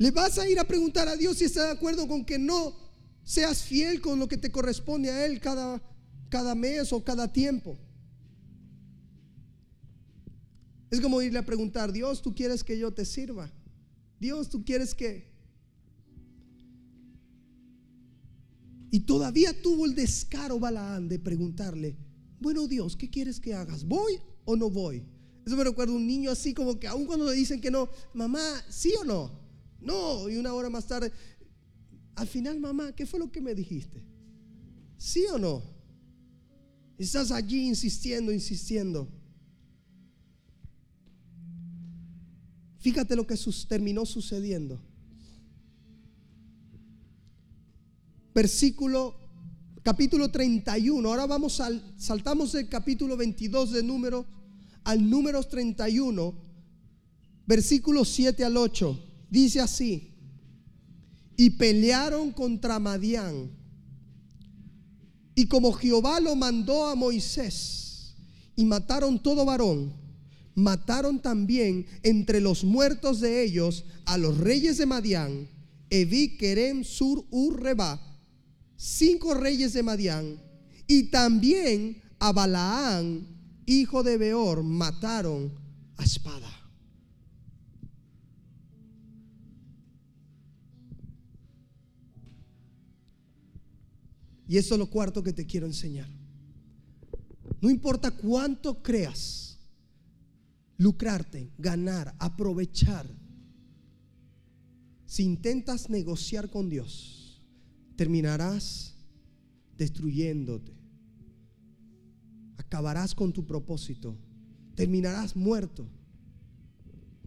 Le 0.00 0.10
vas 0.10 0.38
a 0.38 0.48
ir 0.48 0.58
a 0.58 0.64
preguntar 0.64 1.08
a 1.08 1.14
Dios 1.14 1.36
si 1.36 1.44
está 1.44 1.66
de 1.66 1.72
acuerdo 1.72 2.08
con 2.08 2.24
que 2.24 2.38
no 2.38 2.74
seas 3.22 3.62
fiel 3.62 4.00
con 4.00 4.18
lo 4.18 4.28
que 4.28 4.38
te 4.38 4.50
corresponde 4.50 5.10
a 5.10 5.26
Él 5.26 5.40
cada, 5.40 5.82
cada 6.30 6.54
mes 6.54 6.90
o 6.94 7.04
cada 7.04 7.30
tiempo. 7.30 7.78
Es 10.90 11.02
como 11.02 11.20
irle 11.20 11.38
a 11.38 11.44
preguntar, 11.44 11.92
Dios, 11.92 12.22
¿tú 12.22 12.34
quieres 12.34 12.64
que 12.64 12.78
yo 12.78 12.94
te 12.94 13.04
sirva? 13.04 13.52
Dios, 14.18 14.48
¿tú 14.48 14.64
quieres 14.64 14.94
que... 14.94 15.30
Y 18.90 19.00
todavía 19.00 19.52
tuvo 19.60 19.84
el 19.84 19.94
descaro 19.94 20.58
Balaán 20.58 21.10
de 21.10 21.18
preguntarle, 21.18 21.98
bueno 22.40 22.66
Dios, 22.66 22.96
¿qué 22.96 23.10
quieres 23.10 23.38
que 23.38 23.52
hagas? 23.52 23.84
¿Voy 23.84 24.18
o 24.46 24.56
no 24.56 24.70
voy? 24.70 25.04
Eso 25.44 25.58
me 25.58 25.64
recuerda 25.64 25.92
un 25.92 26.06
niño 26.06 26.30
así 26.30 26.54
como 26.54 26.80
que 26.80 26.86
aun 26.86 27.04
cuando 27.04 27.26
le 27.26 27.34
dicen 27.36 27.60
que 27.60 27.70
no, 27.70 27.90
mamá, 28.14 28.64
¿sí 28.70 28.94
o 28.98 29.04
no? 29.04 29.39
No, 29.80 30.28
y 30.28 30.36
una 30.36 30.52
hora 30.52 30.68
más 30.68 30.86
tarde, 30.86 31.12
al 32.14 32.26
final, 32.26 32.60
mamá, 32.60 32.94
¿qué 32.94 33.06
fue 33.06 33.18
lo 33.18 33.30
que 33.30 33.40
me 33.40 33.54
dijiste? 33.54 34.02
¿Sí 34.98 35.24
o 35.32 35.38
no? 35.38 35.62
Estás 36.98 37.30
allí 37.30 37.66
insistiendo, 37.66 38.30
insistiendo. 38.30 39.08
Fíjate 42.78 43.16
lo 43.16 43.26
que 43.26 43.36
terminó 43.68 44.04
sucediendo. 44.04 44.80
Versículo, 48.34 49.14
capítulo 49.82 50.30
31. 50.30 51.08
Ahora 51.08 51.26
vamos 51.26 51.60
al, 51.60 51.82
saltamos 51.96 52.52
del 52.52 52.68
capítulo 52.68 53.16
22 53.16 53.72
de 53.72 53.82
número 53.82 54.26
al 54.84 55.08
número 55.08 55.42
31, 55.42 56.34
versículo 57.46 58.04
7 58.04 58.44
al 58.44 58.56
8. 58.56 59.09
Dice 59.30 59.60
así, 59.60 60.10
y 61.36 61.50
pelearon 61.50 62.32
contra 62.32 62.78
Madián. 62.78 63.50
Y 65.34 65.46
como 65.46 65.72
Jehová 65.72 66.20
lo 66.20 66.36
mandó 66.36 66.86
a 66.86 66.94
Moisés, 66.94 68.14
y 68.56 68.64
mataron 68.66 69.22
todo 69.22 69.46
varón, 69.46 69.94
mataron 70.54 71.22
también 71.22 71.86
entre 72.02 72.40
los 72.40 72.64
muertos 72.64 73.20
de 73.20 73.42
ellos 73.42 73.84
a 74.04 74.18
los 74.18 74.36
reyes 74.36 74.76
de 74.76 74.86
Madián, 74.86 75.48
Evi, 75.88 76.36
Kerem, 76.36 76.84
Sur, 76.84 77.24
Ur, 77.30 77.62
Reba, 77.62 77.98
cinco 78.76 79.34
reyes 79.34 79.72
de 79.72 79.82
Madián, 79.82 80.42
y 80.86 81.04
también 81.04 82.02
a 82.18 82.32
Balaán, 82.32 83.26
hijo 83.64 84.02
de 84.02 84.18
Beor, 84.18 84.62
mataron 84.62 85.52
a 85.96 86.04
espada. 86.04 86.49
Y 94.50 94.58
eso 94.58 94.74
es 94.74 94.80
lo 94.80 94.90
cuarto 94.90 95.22
que 95.22 95.32
te 95.32 95.46
quiero 95.46 95.64
enseñar. 95.64 96.08
No 97.60 97.70
importa 97.70 98.10
cuánto 98.10 98.82
creas, 98.82 99.60
lucrarte, 100.76 101.52
ganar, 101.56 102.16
aprovechar, 102.18 103.06
si 105.06 105.22
intentas 105.22 105.88
negociar 105.88 106.50
con 106.50 106.68
Dios, 106.68 107.40
terminarás 107.94 108.96
destruyéndote. 109.78 110.72
Acabarás 112.56 113.14
con 113.14 113.32
tu 113.32 113.46
propósito. 113.46 114.18
Terminarás 114.74 115.36
muerto, 115.36 115.86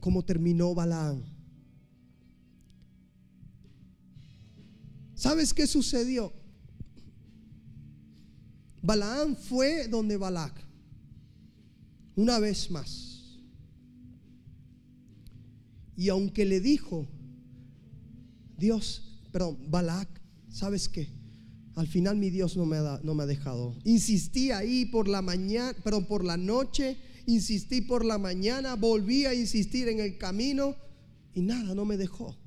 como 0.02 0.26
terminó 0.26 0.76
Balaán. 0.76 1.24
¿Sabes 5.16 5.54
qué 5.54 5.66
sucedió? 5.66 6.43
Balaán 8.84 9.38
fue 9.38 9.88
donde 9.88 10.18
Balac, 10.18 10.54
una 12.18 12.38
vez 12.38 12.70
más. 12.70 13.40
Y 15.96 16.10
aunque 16.10 16.44
le 16.44 16.60
dijo, 16.60 17.08
Dios, 18.58 19.22
perdón, 19.32 19.58
Balac, 19.70 20.10
¿sabes 20.50 20.90
qué? 20.90 21.08
Al 21.76 21.88
final 21.88 22.18
mi 22.18 22.30
Dios 22.30 22.58
no 22.58 22.66
me 22.66 22.76
ha, 22.76 23.00
no 23.04 23.16
me 23.16 23.24
ha 23.24 23.26
dejado. 23.26 23.74
Insistí 23.86 24.52
ahí 24.52 24.86
por 24.86 25.08
la 25.08 25.22
mañana, 25.22 25.74
perdón, 25.82 26.06
por 26.06 26.26
la 26.26 26.36
noche, 26.36 26.98
insistí 27.26 27.80
por 27.80 28.04
la 28.04 28.18
mañana, 28.18 28.76
volví 28.76 29.26
a 29.26 29.34
insistir 29.34 29.88
en 29.88 30.02
el 30.02 30.18
camino 30.18 30.76
y 31.34 31.42
nada, 31.42 31.74
no 31.74 31.86
me 31.86 31.96
dejó. 31.96 32.38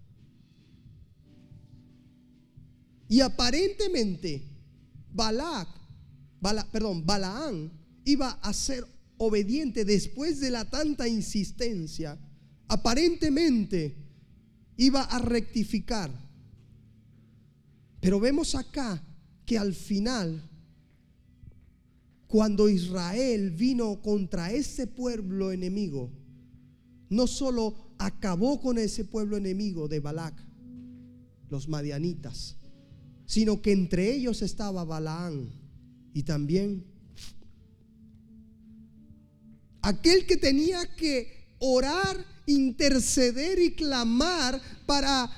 Y 3.09 3.21
aparentemente 3.21 4.43
Balac, 5.15 5.86
perdón, 6.71 7.05
Balaán 7.05 7.73
iba 8.05 8.31
a 8.31 8.53
ser 8.53 8.85
obediente 9.19 9.85
después 9.85 10.41
de 10.41 10.51
la 10.51 10.65
tanta 10.65 11.09
insistencia. 11.09 12.19
Aparentemente 12.69 13.97
iba 14.77 15.03
a 15.03 15.19
rectificar. 15.19 16.11
Pero 18.01 18.21
vemos 18.21 18.55
acá 18.55 19.03
que 19.45 19.59
al 19.59 19.75
final, 19.75 20.43
cuando 22.27 22.69
Israel 22.69 23.51
vino 23.51 24.03
contra 24.03 24.53
ese 24.53 24.87
pueblo 24.87 25.53
enemigo, 25.53 26.11
no 27.09 27.27
solo 27.27 27.95
acabó 27.99 28.61
con 28.61 28.79
ese 28.79 29.05
pueblo 29.05 29.37
enemigo 29.37 29.89
de 29.89 30.01
Balac, 30.01 30.35
los 31.49 31.69
madianitas, 31.69 32.57
sino 33.25 33.63
que 33.63 33.73
entre 33.73 34.13
ellos 34.13 34.43
estaba 34.43 34.85
Balaán 34.85 35.66
y 36.17 36.23
también 36.23 36.83
aquel 39.83 40.25
que 40.25 40.39
tenía 40.39 40.97
que 40.97 41.57
orar, 41.59 42.17
interceder 42.47 43.59
y 43.59 43.75
clamar 43.75 44.59
para 44.87 45.31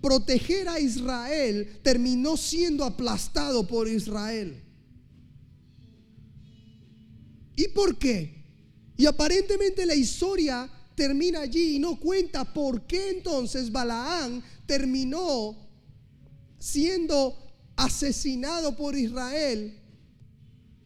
proteger 0.00 0.66
a 0.70 0.80
Israel, 0.80 1.78
terminó 1.82 2.38
siendo 2.38 2.84
aplastado 2.84 3.66
por 3.66 3.86
Israel. 3.86 4.62
¿Y 7.54 7.68
por 7.68 7.98
qué? 7.98 8.46
Y 8.96 9.04
aparentemente 9.04 9.84
la 9.84 9.94
historia 9.94 10.70
termina 10.94 11.40
allí 11.40 11.76
y 11.76 11.78
no 11.78 12.00
cuenta 12.00 12.50
por 12.50 12.86
qué 12.86 13.10
entonces 13.10 13.70
Balaán 13.70 14.42
terminó 14.64 15.54
siendo 16.58 17.36
asesinado 17.76 18.74
por 18.74 18.96
Israel 18.96 19.82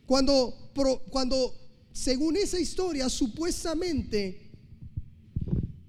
cuando, 0.09 0.73
cuando 1.11 1.55
según 1.93 2.39
esa 2.39 2.59
historia 2.59 3.11
supuestamente 3.11 4.51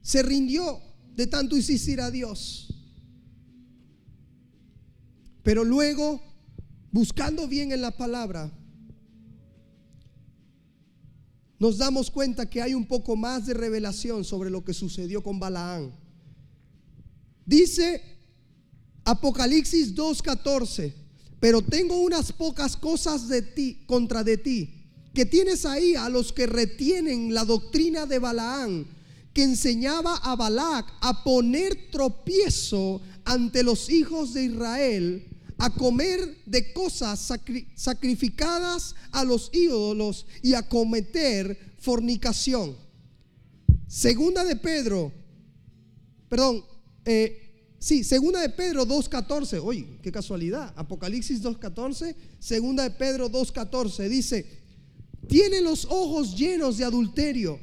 se 0.01 0.21
rindió 0.21 0.81
de 1.15 1.25
tanto 1.25 1.55
insistir 1.55 2.01
a 2.01 2.11
Dios. 2.11 2.67
Pero 5.41 5.63
luego, 5.63 6.21
buscando 6.91 7.47
bien 7.47 7.71
en 7.71 7.81
la 7.81 7.91
palabra, 7.91 8.51
nos 11.57 11.77
damos 11.77 12.11
cuenta 12.11 12.49
que 12.49 12.61
hay 12.61 12.73
un 12.73 12.85
poco 12.89 13.15
más 13.15 13.45
de 13.45 13.53
revelación 13.53 14.25
sobre 14.25 14.49
lo 14.49 14.65
que 14.65 14.73
sucedió 14.73 15.23
con 15.23 15.39
Balaán. 15.39 15.93
Dice 17.45 18.03
Apocalipsis 19.05 19.95
2:14, 19.95 20.98
pero 21.39 21.61
tengo 21.61 22.01
unas 22.01 22.31
pocas 22.31 22.75
cosas 22.75 23.27
de 23.27 23.41
ti 23.41 23.83
contra 23.85 24.23
de 24.23 24.37
ti, 24.37 24.79
que 25.13 25.25
tienes 25.25 25.65
ahí 25.65 25.95
a 25.95 26.09
los 26.09 26.33
que 26.33 26.47
retienen 26.47 27.33
la 27.33 27.45
doctrina 27.45 28.05
de 28.05 28.19
Balaán, 28.19 28.87
que 29.33 29.43
enseñaba 29.43 30.17
a 30.17 30.35
Balac 30.35 30.85
a 31.01 31.23
poner 31.23 31.91
tropiezo 31.91 33.01
ante 33.25 33.63
los 33.63 33.89
hijos 33.89 34.33
de 34.33 34.45
Israel, 34.45 35.27
a 35.57 35.69
comer 35.69 36.37
de 36.45 36.73
cosas 36.73 37.31
sacrificadas 37.75 38.95
a 39.11 39.23
los 39.23 39.49
ídolos 39.53 40.25
y 40.41 40.53
a 40.53 40.67
cometer 40.67 41.75
fornicación. 41.79 42.75
Segunda 43.87 44.43
de 44.45 44.55
Pedro, 44.55 45.11
perdón, 46.29 46.63
eh, 47.05 47.48
sí, 47.79 48.03
segunda 48.03 48.41
de 48.41 48.49
Pedro 48.49 48.85
2.14, 48.85 49.61
oye, 49.63 49.99
qué 50.01 50.11
casualidad, 50.11 50.73
Apocalipsis 50.75 51.41
2.14, 51.41 52.15
segunda 52.39 52.83
de 52.83 52.91
Pedro 52.91 53.29
2.14, 53.29 54.07
dice, 54.07 54.45
tienen 55.27 55.63
los 55.63 55.85
ojos 55.85 56.35
llenos 56.35 56.77
de 56.77 56.85
adulterio, 56.85 57.59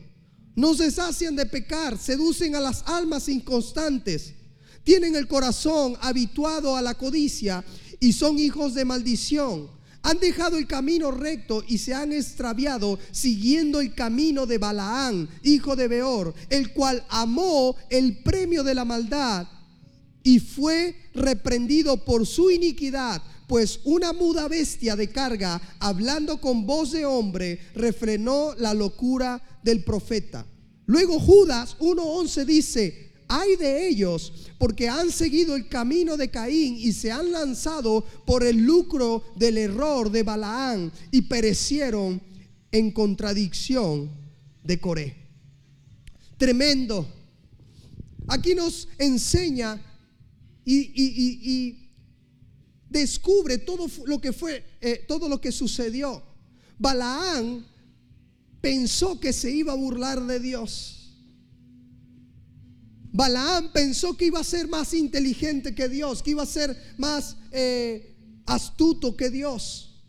no 0.55 0.75
se 0.75 0.91
sacian 0.91 1.37
de 1.37 1.47
pecar, 1.47 1.99
seducen 1.99 2.57
a 2.57 2.61
las 2.61 2.83
almas 2.87 3.29
inconstantes, 3.29 4.35
tienen 4.85 5.17
el 5.17 5.29
corazón 5.29 5.97
habituado 6.01 6.77
a 6.77 6.83
la 6.83 6.95
codicia 6.95 7.65
y 8.01 8.13
son 8.13 8.39
hijos 8.39 8.75
de 8.75 8.85
maldición. 8.85 9.69
Han 10.03 10.21
dejado 10.21 10.57
el 10.57 10.69
camino 10.69 11.11
recto 11.11 11.65
y 11.67 11.79
se 11.79 11.93
han 11.93 12.13
extraviado 12.13 12.97
siguiendo 13.11 13.81
el 13.81 13.95
camino 13.97 14.47
de 14.47 14.59
Balaán, 14.59 15.29
hijo 15.43 15.75
de 15.75 15.89
Beor, 15.89 16.33
el 16.49 16.73
cual 16.73 17.05
amó 17.09 17.75
el 17.91 18.19
premio 18.23 18.63
de 18.63 18.75
la 18.75 18.85
maldad 18.85 19.49
y 20.27 20.41
fue 20.41 20.97
reprendido 21.15 22.05
por 22.05 22.27
su 22.27 22.51
iniquidad, 22.51 23.23
pues 23.47 23.79
una 23.85 24.13
muda 24.13 24.49
bestia 24.49 24.97
de 24.97 25.09
carga, 25.09 25.63
hablando 25.79 26.41
con 26.41 26.67
voz 26.67 26.91
de 26.91 27.05
hombre, 27.05 27.61
refrenó 27.77 28.53
la 28.59 28.75
locura 28.75 29.41
del 29.63 29.85
profeta. 29.85 30.45
Luego 30.87 31.21
Judas 31.21 31.77
1.11 31.79 32.45
dice, 32.45 33.13
hay 33.29 33.55
de 33.55 33.87
ellos, 33.87 34.33
porque 34.59 34.89
han 34.89 35.13
seguido 35.13 35.55
el 35.55 35.69
camino 35.69 36.17
de 36.17 36.29
Caín 36.29 36.75
y 36.77 36.93
se 36.93 37.13
han 37.13 37.31
lanzado 37.31 38.05
por 38.27 38.43
el 38.43 38.57
lucro 38.57 39.23
del 39.37 39.59
error 39.59 40.11
de 40.11 40.25
Balaán 40.25 40.91
y 41.13 41.23
perecieron 41.23 42.21
en 42.73 42.91
contradicción 42.91 44.11
de 44.65 44.81
Coré. 44.81 45.17
Tremendo. 46.37 47.07
Aquí 48.27 48.57
nos 48.57 48.89
enseña 48.99 49.81
y, 50.67 51.83
descubre 52.89 53.59
todo 53.59 53.89
lo 54.07 54.21
que 54.21 54.33
fue, 54.33 54.65
eh, 54.81 55.05
todo 55.07 55.29
lo 55.29 55.41
que 55.41 55.53
sucedió. 55.53 56.23
Balaán 56.79 57.67
pensó 58.61 59.19
que 59.21 59.33
se 59.33 59.51
iba 59.51 59.73
a 59.73 59.77
burlar 59.77 60.25
de 60.25 60.41
Dios. 60.41 60.93
Balaam 63.13 63.73
pensó 63.73 64.17
que 64.17 64.27
iba 64.27 64.41
a 64.41 64.45
ser 64.45 64.69
más 64.69 64.93
inteligente 64.93 65.75
que 65.75 65.89
Dios, 65.89 66.23
que 66.23 66.33
iba 66.33 66.43
a 66.43 66.47
ser 66.47 66.77
más 66.99 67.37
eh, 67.51 68.15
astuto 68.47 69.17
que 69.17 69.31
Dios. 69.31 70.05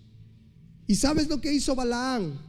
¿Y 0.87 0.95
sabes 0.95 1.27
lo 1.27 1.41
que 1.41 1.53
hizo 1.53 1.75
Balaam? 1.75 2.39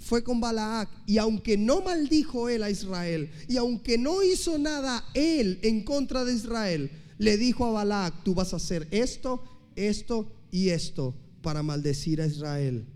Fue 0.00 0.22
con 0.22 0.40
Balaac 0.40 0.88
y 1.06 1.18
aunque 1.18 1.56
no 1.56 1.82
maldijo 1.82 2.48
él 2.48 2.62
a 2.62 2.70
Israel 2.70 3.30
y 3.48 3.56
aunque 3.56 3.98
no 3.98 4.22
hizo 4.22 4.56
nada 4.56 5.04
él 5.12 5.58
en 5.62 5.84
contra 5.84 6.24
de 6.24 6.34
Israel, 6.34 6.90
le 7.18 7.36
dijo 7.36 7.66
a 7.66 7.72
Balaac, 7.72 8.24
tú 8.24 8.34
vas 8.34 8.52
a 8.52 8.56
hacer 8.56 8.88
esto, 8.90 9.42
esto 9.76 10.32
y 10.50 10.70
esto 10.70 11.14
para 11.42 11.62
maldecir 11.62 12.22
a 12.22 12.26
Israel. 12.26 12.86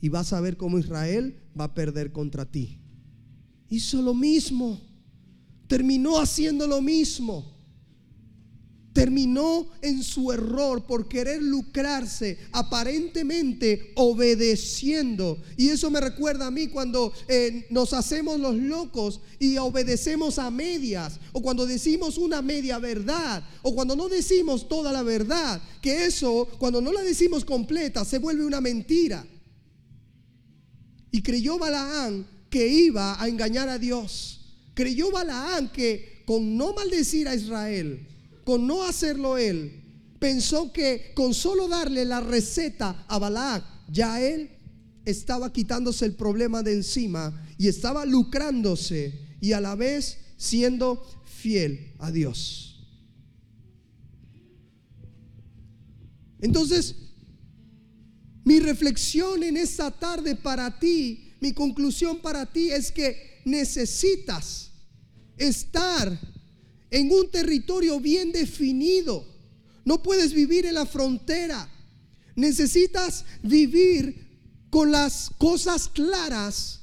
Y 0.00 0.08
vas 0.08 0.32
a 0.32 0.40
ver 0.40 0.56
cómo 0.56 0.78
Israel 0.78 1.36
va 1.58 1.64
a 1.64 1.74
perder 1.74 2.12
contra 2.12 2.50
ti. 2.50 2.78
Hizo 3.68 4.02
lo 4.02 4.14
mismo 4.14 4.80
terminó 5.72 6.20
haciendo 6.20 6.66
lo 6.66 6.82
mismo. 6.82 7.50
Terminó 8.92 9.70
en 9.80 10.02
su 10.02 10.32
error 10.32 10.84
por 10.84 11.08
querer 11.08 11.42
lucrarse, 11.42 12.38
aparentemente 12.52 13.92
obedeciendo. 13.96 15.42
Y 15.56 15.68
eso 15.68 15.90
me 15.90 16.00
recuerda 16.00 16.48
a 16.48 16.50
mí 16.50 16.68
cuando 16.68 17.12
eh, 17.26 17.66
nos 17.70 17.94
hacemos 17.94 18.38
los 18.38 18.54
locos 18.56 19.20
y 19.38 19.56
obedecemos 19.56 20.38
a 20.38 20.50
medias, 20.50 21.18
o 21.32 21.40
cuando 21.40 21.66
decimos 21.66 22.18
una 22.18 22.42
media 22.42 22.78
verdad, 22.78 23.42
o 23.62 23.74
cuando 23.74 23.96
no 23.96 24.08
decimos 24.08 24.68
toda 24.68 24.92
la 24.92 25.02
verdad, 25.02 25.62
que 25.80 26.04
eso, 26.04 26.48
cuando 26.58 26.80
no 26.80 26.92
la 26.92 27.02
decimos 27.02 27.44
completa, 27.44 28.04
se 28.04 28.18
vuelve 28.18 28.44
una 28.44 28.60
mentira. 28.60 29.26
Y 31.10 31.22
creyó 31.22 31.58
Balaán 31.58 32.26
que 32.50 32.68
iba 32.68 33.20
a 33.22 33.28
engañar 33.28 33.68
a 33.68 33.78
Dios. 33.78 34.40
Creyó 34.74 35.10
Balaán 35.10 35.70
que 35.72 36.22
con 36.26 36.56
no 36.56 36.72
maldecir 36.74 37.28
a 37.28 37.34
Israel, 37.34 38.06
con 38.44 38.66
no 38.66 38.84
hacerlo 38.84 39.38
él, 39.38 39.82
pensó 40.18 40.72
que 40.72 41.12
con 41.14 41.34
solo 41.34 41.68
darle 41.68 42.04
la 42.04 42.20
receta 42.20 43.04
a 43.08 43.18
Balac, 43.18 43.64
ya 43.88 44.20
él 44.20 44.50
estaba 45.04 45.52
quitándose 45.52 46.04
el 46.04 46.14
problema 46.14 46.62
de 46.62 46.74
encima 46.74 47.44
y 47.58 47.68
estaba 47.68 48.04
lucrándose 48.06 49.36
y 49.40 49.52
a 49.52 49.60
la 49.60 49.74
vez 49.74 50.18
siendo 50.36 51.04
fiel 51.24 51.94
a 51.98 52.10
Dios. 52.10 52.68
Entonces, 56.40 56.96
mi 58.44 58.58
reflexión 58.58 59.42
en 59.42 59.56
esta 59.56 59.90
tarde 59.90 60.34
para 60.34 60.78
ti, 60.78 61.34
mi 61.40 61.52
conclusión 61.52 62.18
para 62.20 62.46
ti 62.46 62.70
es 62.70 62.90
que 62.90 63.40
necesitas 63.44 64.70
estar 65.36 66.31
en 66.92 67.10
un 67.10 67.28
territorio 67.30 67.98
bien 67.98 68.30
definido. 68.30 69.26
No 69.84 70.02
puedes 70.02 70.32
vivir 70.32 70.66
en 70.66 70.74
la 70.74 70.86
frontera. 70.86 71.68
Necesitas 72.36 73.24
vivir 73.42 74.22
con 74.70 74.92
las 74.92 75.30
cosas 75.38 75.88
claras 75.88 76.80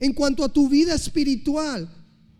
en 0.00 0.14
cuanto 0.14 0.44
a 0.44 0.52
tu 0.52 0.68
vida 0.68 0.94
espiritual. 0.94 1.90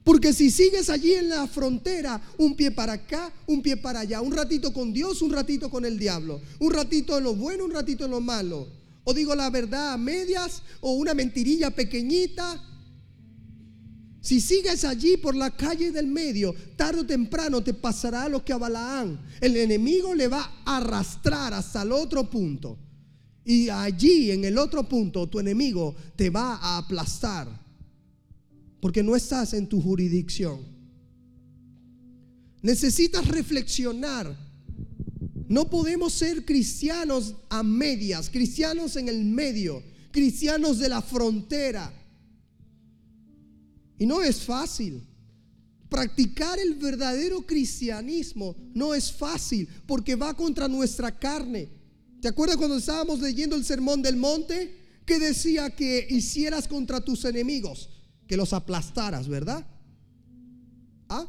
Porque 0.05 0.33
si 0.33 0.51
sigues 0.51 0.89
allí 0.89 1.15
en 1.15 1.31
la 1.31 1.49
frontera, 1.49 2.21
un 2.39 2.55
pie 2.55 2.71
para 2.71 2.93
acá, 2.93 3.33
un 3.47 3.61
pie 3.61 3.77
para 3.77 4.01
allá, 4.01 4.21
un 4.21 4.33
ratito 4.33 4.73
con 4.73 4.93
Dios, 4.93 5.21
un 5.21 5.33
ratito 5.33 5.71
con 5.71 5.85
el 5.85 5.99
diablo, 5.99 6.41
un 6.61 6.73
ratito 6.73 7.19
en 7.19 7.25
lo 7.25 7.35
bueno, 7.35 7.65
un 7.65 7.73
ratito 7.73 8.05
en 8.05 8.11
lo 8.11 8.21
malo, 8.21 8.69
o 9.03 9.15
digo 9.15 9.35
la 9.35 9.49
verdad 9.49 9.95
a 9.95 9.97
medias, 9.97 10.63
o 10.81 10.93
una 10.93 11.15
mentirilla 11.15 11.71
pequeñita, 11.71 12.63
si 14.25 14.41
sigues 14.41 14.87
allí 14.87 15.19
por 15.19 15.37
la 15.37 15.51
calle 15.51 15.93
del 15.93 16.07
medio, 16.07 16.55
tarde 16.77 17.03
o 17.03 17.07
temprano 17.07 17.63
te 17.63 17.75
pasará 17.75 18.27
lo 18.27 18.43
que 18.43 18.55
a 18.55 18.57
Balaán. 18.57 19.21
El 19.39 19.55
enemigo 19.55 20.15
le 20.15 20.29
va 20.29 20.63
a 20.65 20.79
arrastrar 20.79 21.53
hasta 21.53 21.83
el 21.83 21.93
otro 21.93 22.31
punto. 22.31 22.79
Y 23.45 23.69
allí, 23.69 24.31
en 24.31 24.47
el 24.47 24.57
otro 24.57 24.89
punto, 24.89 25.29
tu 25.29 25.41
enemigo 25.41 25.95
te 26.17 26.31
va 26.31 26.55
a 26.55 26.79
aplastar. 26.79 27.47
Porque 28.81 29.03
no 29.03 29.15
estás 29.15 29.53
en 29.53 29.69
tu 29.69 29.83
jurisdicción. 29.83 30.59
Necesitas 32.63 33.29
reflexionar. 33.29 34.35
No 35.49 35.69
podemos 35.69 36.15
ser 36.15 36.47
cristianos 36.47 37.35
a 37.51 37.63
medias, 37.63 38.31
cristianos 38.31 38.97
en 38.97 39.11
el 39.11 39.23
medio, 39.23 39.83
cristianos 40.13 40.79
de 40.79 40.89
la 40.89 41.03
frontera 41.03 41.93
y 43.99 44.07
no 44.07 44.23
es 44.23 44.43
fácil. 44.43 45.03
Practicar 45.89 46.59
el 46.59 46.75
verdadero 46.75 47.47
cristianismo 47.47 48.57
no 48.75 48.95
es 48.95 49.13
fácil 49.13 49.69
porque 49.87 50.17
va 50.17 50.35
contra 50.35 50.67
nuestra 50.67 51.17
carne. 51.17 51.69
¿Te 52.21 52.29
acuerdas 52.29 52.57
cuando 52.57 52.77
estábamos 52.77 53.21
leyendo 53.21 53.55
el 53.55 53.65
sermón 53.65 54.03
del 54.03 54.17
monte? 54.17 54.75
Que 55.05 55.19
decía 55.19 55.71
que 55.71 56.07
hicieras 56.11 56.67
contra 56.67 57.01
tus 57.01 57.25
enemigos, 57.25 57.91
que 58.27 58.37
los 58.37 58.53
aplastaras, 58.53 59.29
¿verdad? 59.29 59.67
¿Ah? 61.09 61.29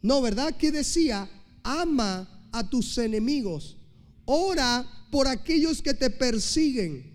No, 0.00 0.22
¿verdad? 0.22 0.56
Que 0.56 0.70
decía, 0.70 1.28
ama 1.62 2.48
a 2.52 2.68
tus 2.70 2.96
enemigos, 2.98 3.76
ora 4.24 4.86
por 5.10 5.26
aquellos 5.26 5.82
que 5.82 5.92
te 5.92 6.08
persiguen. 6.08 7.13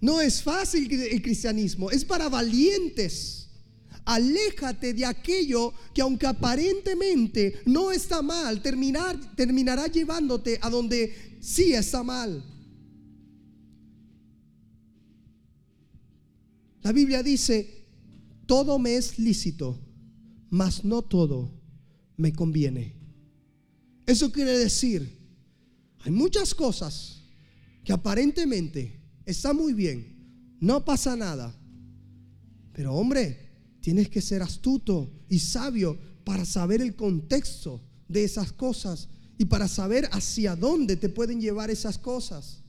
No 0.00 0.20
es 0.20 0.42
fácil 0.42 0.92
el 0.92 1.22
cristianismo, 1.22 1.90
es 1.90 2.04
para 2.04 2.28
valientes. 2.28 3.48
Aléjate 4.04 4.94
de 4.94 5.04
aquello 5.04 5.72
que 5.92 6.00
aunque 6.00 6.26
aparentemente 6.26 7.60
no 7.66 7.90
está 7.90 8.22
mal, 8.22 8.62
terminar, 8.62 9.18
terminará 9.34 9.88
llevándote 9.88 10.58
a 10.62 10.70
donde 10.70 11.38
sí 11.40 11.72
está 11.72 12.02
mal. 12.02 12.44
La 16.82 16.92
Biblia 16.92 17.20
dice, 17.24 17.88
todo 18.46 18.78
me 18.78 18.96
es 18.96 19.18
lícito, 19.18 19.80
mas 20.50 20.84
no 20.84 21.02
todo 21.02 21.50
me 22.16 22.32
conviene. 22.32 22.94
Eso 24.06 24.30
quiere 24.30 24.56
decir, 24.56 25.18
hay 25.98 26.12
muchas 26.12 26.54
cosas 26.54 27.24
que 27.82 27.92
aparentemente 27.92 29.00
está 29.26 29.52
muy 29.52 29.74
bien, 29.74 30.56
no 30.60 30.84
pasa 30.84 31.16
nada. 31.16 31.54
Pero 32.72 32.94
hombre, 32.94 33.46
tienes 33.80 34.08
que 34.08 34.22
ser 34.22 34.42
astuto 34.42 35.12
y 35.28 35.40
sabio 35.40 35.98
para 36.24 36.44
saber 36.44 36.80
el 36.80 36.96
contexto 36.96 37.82
de 38.08 38.24
esas 38.24 38.52
cosas 38.52 39.08
y 39.38 39.44
para 39.44 39.68
saber 39.68 40.08
hacia 40.12 40.56
dónde 40.56 40.96
te 40.96 41.08
pueden 41.08 41.40
llevar 41.40 41.70
esas 41.70 41.98
cosas. 41.98 42.62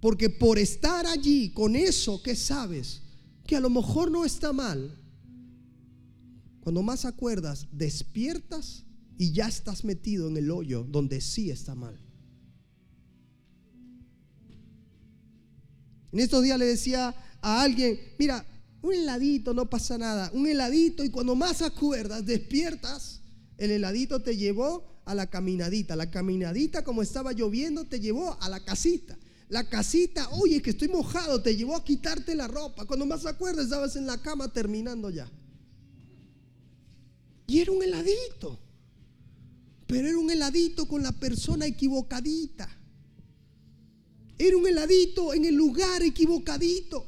Porque 0.00 0.28
por 0.28 0.58
estar 0.58 1.06
allí 1.06 1.50
con 1.50 1.76
eso 1.76 2.22
que 2.22 2.36
sabes, 2.36 3.00
que 3.46 3.56
a 3.56 3.60
lo 3.60 3.70
mejor 3.70 4.10
no 4.10 4.24
está 4.24 4.52
mal, 4.52 5.00
cuando 6.60 6.82
más 6.82 7.04
acuerdas, 7.04 7.68
despiertas 7.72 8.84
y 9.16 9.32
ya 9.32 9.48
estás 9.48 9.84
metido 9.84 10.28
en 10.28 10.36
el 10.36 10.50
hoyo 10.50 10.84
donde 10.84 11.20
sí 11.20 11.50
está 11.50 11.74
mal. 11.74 12.03
En 16.14 16.20
estos 16.20 16.44
días 16.44 16.56
le 16.60 16.66
decía 16.66 17.12
a 17.42 17.62
alguien, 17.62 17.98
mira, 18.20 18.46
un 18.82 18.94
heladito, 18.94 19.52
no 19.52 19.68
pasa 19.68 19.98
nada, 19.98 20.30
un 20.32 20.46
heladito 20.46 21.02
y 21.02 21.10
cuando 21.10 21.34
más 21.34 21.60
acuerdas, 21.60 22.24
despiertas, 22.24 23.20
el 23.58 23.72
heladito 23.72 24.22
te 24.22 24.36
llevó 24.36 25.02
a 25.06 25.14
la 25.16 25.28
caminadita, 25.28 25.96
la 25.96 26.12
caminadita 26.12 26.84
como 26.84 27.02
estaba 27.02 27.32
lloviendo 27.32 27.86
te 27.86 27.98
llevó 27.98 28.40
a 28.40 28.48
la 28.48 28.64
casita. 28.64 29.18
La 29.48 29.68
casita, 29.68 30.28
oye, 30.30 30.62
que 30.62 30.70
estoy 30.70 30.86
mojado, 30.86 31.42
te 31.42 31.56
llevó 31.56 31.74
a 31.74 31.82
quitarte 31.82 32.36
la 32.36 32.46
ropa. 32.46 32.86
Cuando 32.86 33.06
más 33.06 33.26
acuerdas, 33.26 33.64
estabas 33.64 33.96
en 33.96 34.06
la 34.06 34.22
cama 34.22 34.52
terminando 34.52 35.10
ya. 35.10 35.28
Y 37.48 37.58
era 37.58 37.72
un 37.72 37.82
heladito. 37.82 38.60
Pero 39.88 40.06
era 40.06 40.18
un 40.18 40.30
heladito 40.30 40.86
con 40.86 41.02
la 41.02 41.10
persona 41.10 41.66
equivocadita. 41.66 42.83
Era 44.38 44.56
un 44.56 44.66
heladito 44.66 45.32
en 45.34 45.44
el 45.44 45.54
lugar 45.54 46.02
equivocadito. 46.02 47.06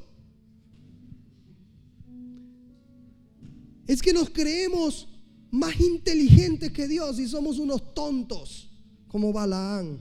Es 3.87 4.03
que 4.03 4.13
nos 4.13 4.31
creemos 4.31 5.09
más 5.51 5.81
inteligentes 5.81 6.73
que 6.73 6.89
Dios 6.89 7.19
y 7.19 7.29
somos 7.29 7.59
unos 7.59 7.95
tontos 7.95 8.69
como 9.09 9.33
Balaán. 9.33 10.01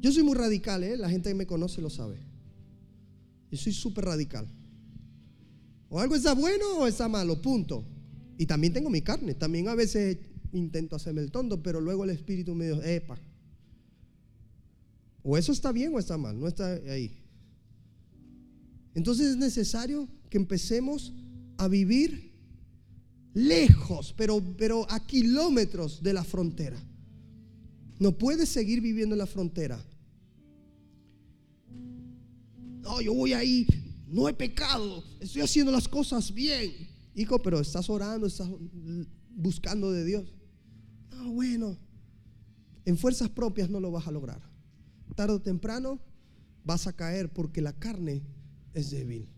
Yo 0.00 0.12
soy 0.12 0.22
muy 0.22 0.34
radical, 0.34 0.84
¿eh? 0.84 0.96
la 0.96 1.08
gente 1.08 1.30
que 1.30 1.34
me 1.34 1.46
conoce 1.46 1.80
lo 1.80 1.90
sabe. 1.90 2.18
Yo 3.50 3.58
soy 3.58 3.72
súper 3.72 4.04
radical. 4.04 4.46
O 5.88 6.00
algo 6.00 6.14
está 6.14 6.34
bueno 6.34 6.78
o 6.78 6.86
está 6.86 7.08
malo, 7.08 7.40
punto. 7.40 7.84
Y 8.38 8.46
también 8.46 8.72
tengo 8.72 8.90
mi 8.90 9.02
carne. 9.02 9.34
También 9.34 9.68
a 9.68 9.74
veces 9.74 10.18
intento 10.52 10.96
hacerme 10.96 11.22
el 11.22 11.30
tonto, 11.30 11.62
pero 11.62 11.80
luego 11.80 12.04
el 12.04 12.10
Espíritu 12.10 12.54
me 12.54 12.68
dijo, 12.68 12.82
epa, 12.82 13.18
o 15.22 15.36
eso 15.36 15.50
está 15.50 15.72
bien 15.72 15.92
o 15.92 15.98
está 15.98 16.16
mal, 16.16 16.38
no 16.38 16.46
está 16.46 16.74
ahí. 16.88 17.18
Entonces 18.94 19.28
es 19.28 19.36
necesario 19.36 20.08
que 20.30 20.36
empecemos 20.38 21.12
a 21.58 21.66
vivir 21.68 22.32
lejos, 23.34 24.14
pero, 24.16 24.42
pero 24.56 24.90
a 24.90 25.04
kilómetros 25.04 26.02
de 26.02 26.12
la 26.12 26.24
frontera. 26.24 26.82
No 27.98 28.16
puedes 28.16 28.48
seguir 28.48 28.80
viviendo 28.80 29.14
en 29.14 29.18
la 29.18 29.26
frontera. 29.26 29.84
No, 32.82 33.00
yo 33.00 33.12
voy 33.12 33.32
ahí, 33.32 33.66
no 34.06 34.28
he 34.28 34.32
pecado, 34.32 35.02
estoy 35.18 35.42
haciendo 35.42 35.72
las 35.72 35.88
cosas 35.88 36.32
bien. 36.32 36.72
Hijo, 37.16 37.42
pero 37.42 37.58
estás 37.58 37.90
orando, 37.90 38.28
estás 38.28 38.48
buscando 39.34 39.90
de 39.90 40.04
Dios. 40.04 40.35
No, 41.26 41.32
bueno, 41.32 41.76
en 42.84 42.96
fuerzas 42.96 43.28
propias 43.28 43.68
no 43.68 43.80
lo 43.80 43.90
vas 43.90 44.06
a 44.06 44.12
lograr. 44.12 44.40
Tarde 45.16 45.34
o 45.34 45.42
temprano 45.42 46.00
vas 46.64 46.86
a 46.86 46.94
caer 46.94 47.32
porque 47.32 47.60
la 47.60 47.72
carne 47.72 48.22
es 48.74 48.90
débil. 48.90 49.28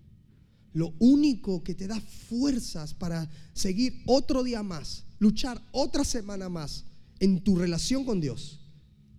Lo 0.75 0.95
único 0.99 1.65
que 1.65 1.75
te 1.75 1.87
da 1.87 1.99
fuerzas 2.01 2.93
para 2.93 3.31
seguir 3.55 4.03
otro 4.07 4.43
día 4.43 4.63
más, 4.63 5.07
luchar 5.19 5.63
otra 5.73 6.05
semana 6.05 6.49
más 6.49 6.85
en 7.21 7.43
tu 7.43 7.57
relación 7.57 8.05
con 8.05 8.21
Dios, 8.21 8.61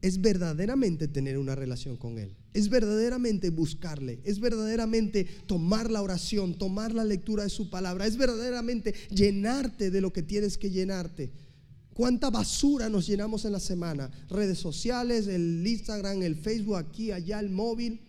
es 0.01 0.22
verdaderamente 0.22 1.07
tener 1.07 1.38
una 1.38 1.55
relación 1.55 1.97
con 1.97 2.20
Él. 2.20 2.36
Es 2.53 2.70
verdaderamente 2.70 3.49
buscarle. 3.49 4.22
Es 4.24 4.39
verdaderamente 4.39 5.26
tomar 5.47 5.89
la 5.89 6.01
oración, 6.01 6.57
tomar 6.57 6.93
la 6.93 7.03
lectura 7.03 7.43
de 7.43 7.49
su 7.49 7.70
palabra. 7.70 8.05
Es 8.05 8.15
verdaderamente 8.15 8.93
llenarte 9.09 9.91
de 9.91 10.01
lo 10.01 10.13
que 10.13 10.24
tienes 10.24 10.57
que 10.57 10.70
llenarte. 10.70 11.34
¿Cuánta 11.94 12.30
basura 12.30 12.90
nos 12.90 13.08
llenamos 13.08 13.46
en 13.46 13.52
la 13.52 13.60
semana? 13.60 14.10
Redes 14.30 14.58
sociales, 14.58 15.28
el 15.28 15.66
Instagram, 15.66 16.22
el 16.22 16.36
Facebook, 16.36 16.78
aquí, 16.78 17.12
allá, 17.12 17.40
el 17.40 17.50
móvil. 17.50 18.00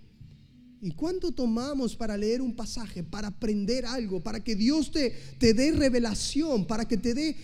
¿Y 0.81 0.93
cuánto 0.93 1.33
tomamos 1.33 1.97
para 1.97 2.17
leer 2.17 2.41
un 2.41 2.55
pasaje, 2.55 3.03
para 3.03 3.29
aprender 3.29 3.85
algo, 3.85 4.23
para 4.23 4.43
que 4.43 4.55
Dios 4.55 4.91
te, 4.91 5.11
te 5.39 5.53
dé 5.53 5.73
revelación, 5.73 6.67
para 6.67 6.87
que 6.87 6.97
te 6.97 7.15
dé 7.15 7.37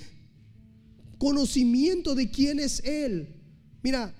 conocimiento 1.19 2.15
de 2.15 2.31
quién 2.31 2.61
es 2.61 2.81
Él? 2.85 3.29
Mira, 3.83 4.15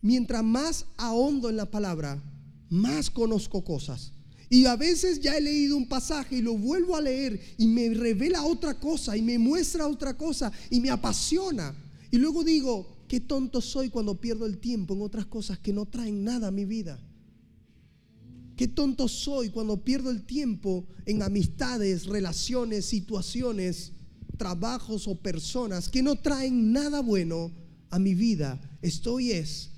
mientras 0.00 0.42
más 0.42 0.86
ahondo 0.96 1.50
en 1.50 1.56
la 1.56 1.70
palabra, 1.70 2.22
más 2.70 3.10
conozco 3.10 3.64
cosas. 3.64 4.12
Y 4.48 4.66
a 4.66 4.76
veces 4.76 5.20
ya 5.20 5.36
he 5.36 5.40
leído 5.40 5.76
un 5.76 5.88
pasaje 5.88 6.36
y 6.36 6.42
lo 6.42 6.56
vuelvo 6.56 6.96
a 6.96 7.00
leer 7.00 7.40
y 7.58 7.66
me 7.66 7.92
revela 7.92 8.44
otra 8.44 8.78
cosa 8.78 9.16
y 9.16 9.22
me 9.22 9.38
muestra 9.38 9.88
otra 9.88 10.16
cosa 10.16 10.52
y 10.70 10.80
me 10.80 10.90
apasiona. 10.90 11.74
Y 12.12 12.18
luego 12.18 12.44
digo, 12.44 12.96
qué 13.08 13.18
tonto 13.18 13.60
soy 13.60 13.88
cuando 13.88 14.20
pierdo 14.20 14.46
el 14.46 14.58
tiempo 14.58 14.94
en 14.94 15.02
otras 15.02 15.26
cosas 15.26 15.58
que 15.58 15.72
no 15.72 15.86
traen 15.86 16.22
nada 16.22 16.48
a 16.48 16.52
mi 16.52 16.64
vida. 16.64 17.00
Qué 18.56 18.68
tonto 18.68 19.08
soy 19.08 19.50
cuando 19.50 19.84
pierdo 19.84 20.10
el 20.10 20.24
tiempo 20.24 20.86
en 21.04 21.22
amistades, 21.22 22.06
relaciones, 22.06 22.86
situaciones, 22.86 23.92
trabajos 24.38 25.08
o 25.08 25.16
personas 25.16 25.88
que 25.88 26.02
no 26.02 26.16
traen 26.16 26.72
nada 26.72 27.00
bueno 27.00 27.52
a 27.90 27.98
mi 27.98 28.14
vida. 28.14 28.60
Estoy 28.80 29.32
es 29.32 29.70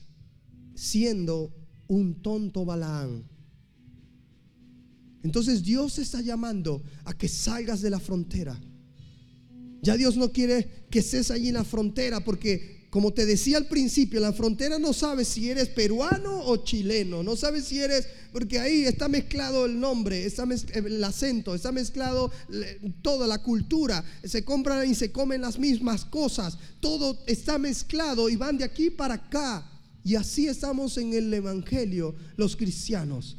siendo 0.74 1.52
un 1.88 2.22
tonto 2.22 2.64
Balaán. 2.64 3.24
Entonces 5.22 5.62
Dios 5.62 5.98
está 5.98 6.20
llamando 6.20 6.82
a 7.04 7.16
que 7.16 7.28
salgas 7.28 7.80
de 7.80 7.90
la 7.90 8.00
frontera. 8.00 8.58
Ya 9.82 9.96
Dios 9.96 10.16
no 10.16 10.32
quiere 10.32 10.86
que 10.90 11.00
estés 11.00 11.30
allí 11.30 11.48
en 11.48 11.54
la 11.54 11.64
frontera 11.64 12.24
porque 12.24 12.78
como 12.90 13.12
te 13.12 13.26
decía 13.26 13.58
al 13.58 13.66
principio, 13.66 14.18
la 14.18 14.32
frontera 14.32 14.78
no 14.78 14.94
sabe 14.94 15.26
si 15.26 15.50
eres 15.50 15.68
peruano 15.68 16.40
o 16.46 16.56
chileno, 16.64 17.22
no 17.22 17.36
sabe 17.36 17.60
si 17.60 17.78
eres, 17.78 18.08
porque 18.32 18.58
ahí 18.58 18.84
está 18.84 19.08
mezclado 19.08 19.66
el 19.66 19.78
nombre, 19.78 20.24
está 20.24 20.44
el 20.72 21.04
acento, 21.04 21.54
está 21.54 21.70
mezclado 21.70 22.32
toda 23.02 23.26
la 23.26 23.42
cultura, 23.42 24.02
se 24.24 24.42
compran 24.42 24.90
y 24.90 24.94
se 24.94 25.12
comen 25.12 25.42
las 25.42 25.58
mismas 25.58 26.06
cosas, 26.06 26.56
todo 26.80 27.18
está 27.26 27.58
mezclado 27.58 28.30
y 28.30 28.36
van 28.36 28.56
de 28.56 28.64
aquí 28.64 28.88
para 28.88 29.14
acá. 29.14 29.70
Y 30.02 30.14
así 30.14 30.46
estamos 30.46 30.96
en 30.96 31.12
el 31.12 31.32
Evangelio, 31.34 32.14
los 32.36 32.56
cristianos. 32.56 33.36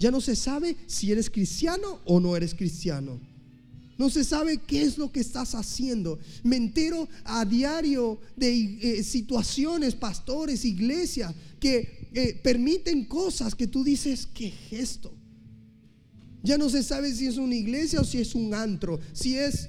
Ya 0.00 0.10
no 0.10 0.22
se 0.22 0.34
sabe 0.34 0.76
si 0.86 1.12
eres 1.12 1.28
cristiano 1.28 2.00
o 2.06 2.18
no 2.20 2.34
eres 2.34 2.54
cristiano. 2.54 3.20
No 3.98 4.08
se 4.08 4.24
sabe 4.24 4.56
qué 4.56 4.80
es 4.80 4.96
lo 4.96 5.12
que 5.12 5.20
estás 5.20 5.54
haciendo. 5.54 6.18
Me 6.42 6.56
entero 6.56 7.06
a 7.22 7.44
diario 7.44 8.18
de 8.34 8.78
eh, 8.80 9.04
situaciones, 9.04 9.94
pastores, 9.94 10.64
iglesias, 10.64 11.34
que 11.60 12.08
eh, 12.14 12.40
permiten 12.42 13.04
cosas 13.04 13.54
que 13.54 13.66
tú 13.66 13.84
dices, 13.84 14.26
¿qué 14.32 14.50
gesto? 14.50 15.14
Ya 16.42 16.56
no 16.56 16.70
se 16.70 16.82
sabe 16.82 17.14
si 17.14 17.26
es 17.26 17.36
una 17.36 17.54
iglesia 17.54 18.00
o 18.00 18.04
si 18.04 18.22
es 18.22 18.34
un 18.34 18.54
antro, 18.54 18.98
si 19.12 19.36
es 19.36 19.68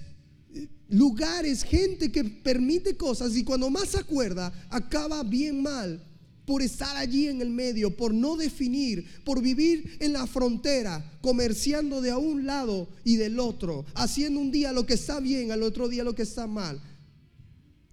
eh, 0.53 0.69
lugares, 0.87 1.63
gente 1.63 2.09
que 2.09 2.23
permite 2.23 2.95
cosas 2.95 3.35
y 3.35 3.43
cuando 3.43 3.69
más 3.69 3.89
se 3.89 3.97
acuerda, 3.97 4.53
acaba 4.69 5.23
bien 5.23 5.61
mal 5.61 6.01
por 6.51 6.61
estar 6.61 6.97
allí 6.97 7.29
en 7.29 7.41
el 7.41 7.49
medio, 7.49 7.95
por 7.95 8.13
no 8.13 8.35
definir, 8.35 9.05
por 9.23 9.41
vivir 9.41 9.95
en 10.01 10.11
la 10.11 10.27
frontera, 10.27 11.17
comerciando 11.21 12.01
de 12.01 12.13
un 12.13 12.45
lado 12.45 12.89
y 13.05 13.15
del 13.15 13.39
otro, 13.39 13.85
haciendo 13.93 14.41
un 14.41 14.51
día 14.51 14.73
lo 14.73 14.85
que 14.85 14.95
está 14.95 15.21
bien, 15.21 15.53
al 15.53 15.63
otro 15.63 15.87
día 15.87 16.03
lo 16.03 16.13
que 16.13 16.23
está 16.23 16.47
mal. 16.47 16.81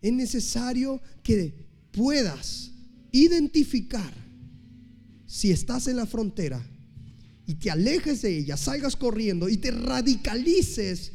Es 0.03 0.13
necesario 0.13 1.01
que 1.23 1.55
puedas 1.93 2.73
identificar 3.13 4.13
si 5.25 5.53
estás 5.53 5.87
en 5.87 5.95
la 5.95 6.07
frontera 6.07 6.61
y 7.47 7.55
te 7.55 7.71
alejes 7.71 8.23
de 8.23 8.39
ella, 8.39 8.57
salgas 8.57 8.97
corriendo 8.97 9.49
y 9.49 9.59
te 9.59 9.71
radicalices 9.71 11.13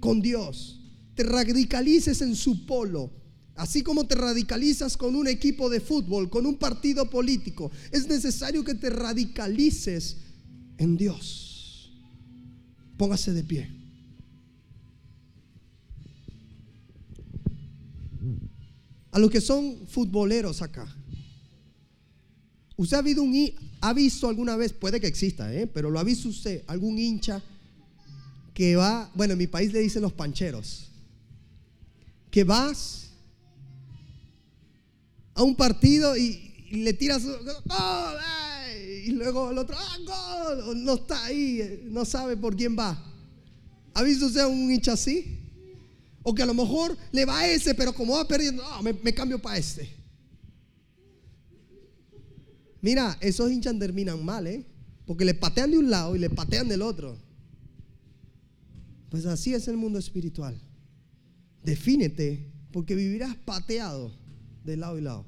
con 0.00 0.22
Dios, 0.22 0.80
te 1.14 1.24
radicalices 1.24 2.22
en 2.22 2.34
su 2.34 2.64
polo 2.64 3.12
Así 3.56 3.82
como 3.82 4.06
te 4.06 4.14
radicalizas 4.14 4.98
con 4.98 5.16
un 5.16 5.26
equipo 5.26 5.70
de 5.70 5.80
fútbol, 5.80 6.28
con 6.28 6.44
un 6.44 6.56
partido 6.56 7.08
político, 7.08 7.70
es 7.90 8.06
necesario 8.06 8.62
que 8.62 8.74
te 8.74 8.90
radicalices 8.90 10.18
en 10.76 10.96
Dios. 10.98 11.90
Póngase 12.98 13.32
de 13.32 13.42
pie. 13.42 13.70
A 19.10 19.18
los 19.18 19.30
que 19.30 19.40
son 19.40 19.86
futboleros 19.88 20.60
acá. 20.60 20.94
¿Usted 22.76 22.96
ha, 22.96 23.00
habido 23.00 23.22
un, 23.22 23.50
ha 23.80 23.94
visto 23.94 24.28
alguna 24.28 24.56
vez, 24.56 24.74
puede 24.74 25.00
que 25.00 25.06
exista, 25.06 25.54
¿eh? 25.54 25.66
pero 25.66 25.88
lo 25.88 25.98
ha 25.98 26.04
visto 26.04 26.28
usted, 26.28 26.62
algún 26.66 26.98
hincha 26.98 27.42
que 28.52 28.76
va, 28.76 29.10
bueno, 29.14 29.32
en 29.32 29.38
mi 29.38 29.46
país 29.46 29.72
le 29.72 29.80
dicen 29.80 30.02
los 30.02 30.12
pancheros, 30.12 30.90
que 32.30 32.44
vas 32.44 33.05
a 35.36 35.42
un 35.42 35.54
partido 35.54 36.16
y, 36.16 36.42
le 36.70 36.92
tiras 36.94 37.24
¡Gol! 37.24 38.18
y 39.04 39.10
luego 39.12 39.52
el 39.52 39.58
otro 39.58 39.76
¡Ah, 39.78 40.54
gol! 40.64 40.84
no 40.84 40.94
está 40.94 41.24
ahí, 41.26 41.82
no 41.84 42.04
sabe 42.04 42.36
por 42.36 42.56
quién 42.56 42.76
va. 42.76 43.00
¿Ha 43.94 44.02
visto 44.02 44.26
usted 44.26 44.44
un 44.46 44.72
hincha 44.72 44.94
así? 44.94 45.42
O 46.22 46.34
que 46.34 46.42
a 46.42 46.46
lo 46.46 46.54
mejor 46.54 46.96
le 47.12 47.24
va 47.24 47.38
a 47.38 47.48
ese, 47.48 47.74
pero 47.74 47.94
como 47.94 48.14
va 48.14 48.26
perdiendo, 48.26 48.64
me, 48.82 48.94
me 48.94 49.14
cambio 49.14 49.40
para 49.40 49.58
este. 49.58 49.88
Mira, 52.80 53.16
esos 53.20 53.50
hinchas 53.50 53.78
terminan 53.78 54.24
mal, 54.24 54.46
¿eh? 54.46 54.66
Porque 55.06 55.24
le 55.24 55.34
patean 55.34 55.70
de 55.70 55.78
un 55.78 55.90
lado 55.90 56.16
y 56.16 56.18
le 56.18 56.30
patean 56.30 56.68
del 56.68 56.82
otro. 56.82 57.16
Pues 59.08 59.24
así 59.26 59.54
es 59.54 59.68
el 59.68 59.76
mundo 59.76 59.98
espiritual. 59.98 60.60
Defínete, 61.62 62.52
porque 62.72 62.94
vivirás 62.94 63.36
pateado 63.36 64.25
de 64.66 64.76
lado 64.76 64.98
y 64.98 65.02
lado. 65.02 65.24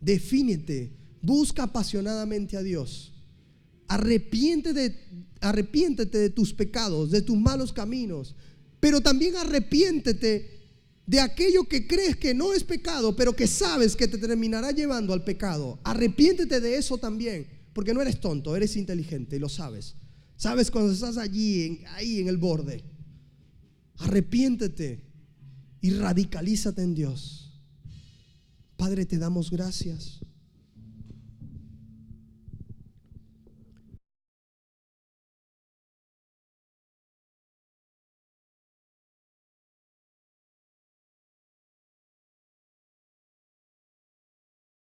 Defínete, 0.00 0.92
busca 1.22 1.64
apasionadamente 1.64 2.56
a 2.56 2.62
Dios. 2.62 3.12
Arrepiéntete 3.86 5.28
arrepiéntete 5.40 6.18
de 6.18 6.30
tus 6.30 6.52
pecados, 6.52 7.10
de 7.10 7.22
tus 7.22 7.36
malos 7.36 7.72
caminos, 7.72 8.34
pero 8.80 9.00
también 9.00 9.36
arrepiéntete 9.36 10.58
de 11.06 11.20
aquello 11.20 11.64
que 11.64 11.86
crees 11.86 12.16
que 12.16 12.34
no 12.34 12.52
es 12.52 12.64
pecado, 12.64 13.16
pero 13.16 13.34
que 13.34 13.46
sabes 13.46 13.96
que 13.96 14.08
te 14.08 14.18
terminará 14.18 14.72
llevando 14.72 15.12
al 15.12 15.24
pecado. 15.24 15.78
Arrepiéntete 15.84 16.60
de 16.60 16.76
eso 16.76 16.98
también, 16.98 17.46
porque 17.72 17.94
no 17.94 18.02
eres 18.02 18.20
tonto, 18.20 18.54
eres 18.56 18.76
inteligente 18.76 19.36
y 19.36 19.38
lo 19.38 19.48
sabes. 19.48 19.94
Sabes 20.36 20.70
cuando 20.70 20.92
estás 20.92 21.16
allí, 21.16 21.82
ahí 21.94 22.20
en 22.20 22.28
el 22.28 22.36
borde. 22.36 22.84
Arrepiéntete 23.98 25.07
y 25.80 25.90
radicalízate 25.90 26.82
en 26.82 26.94
Dios. 26.94 27.52
Padre, 28.76 29.06
te 29.06 29.18
damos 29.18 29.50
gracias 29.50 30.20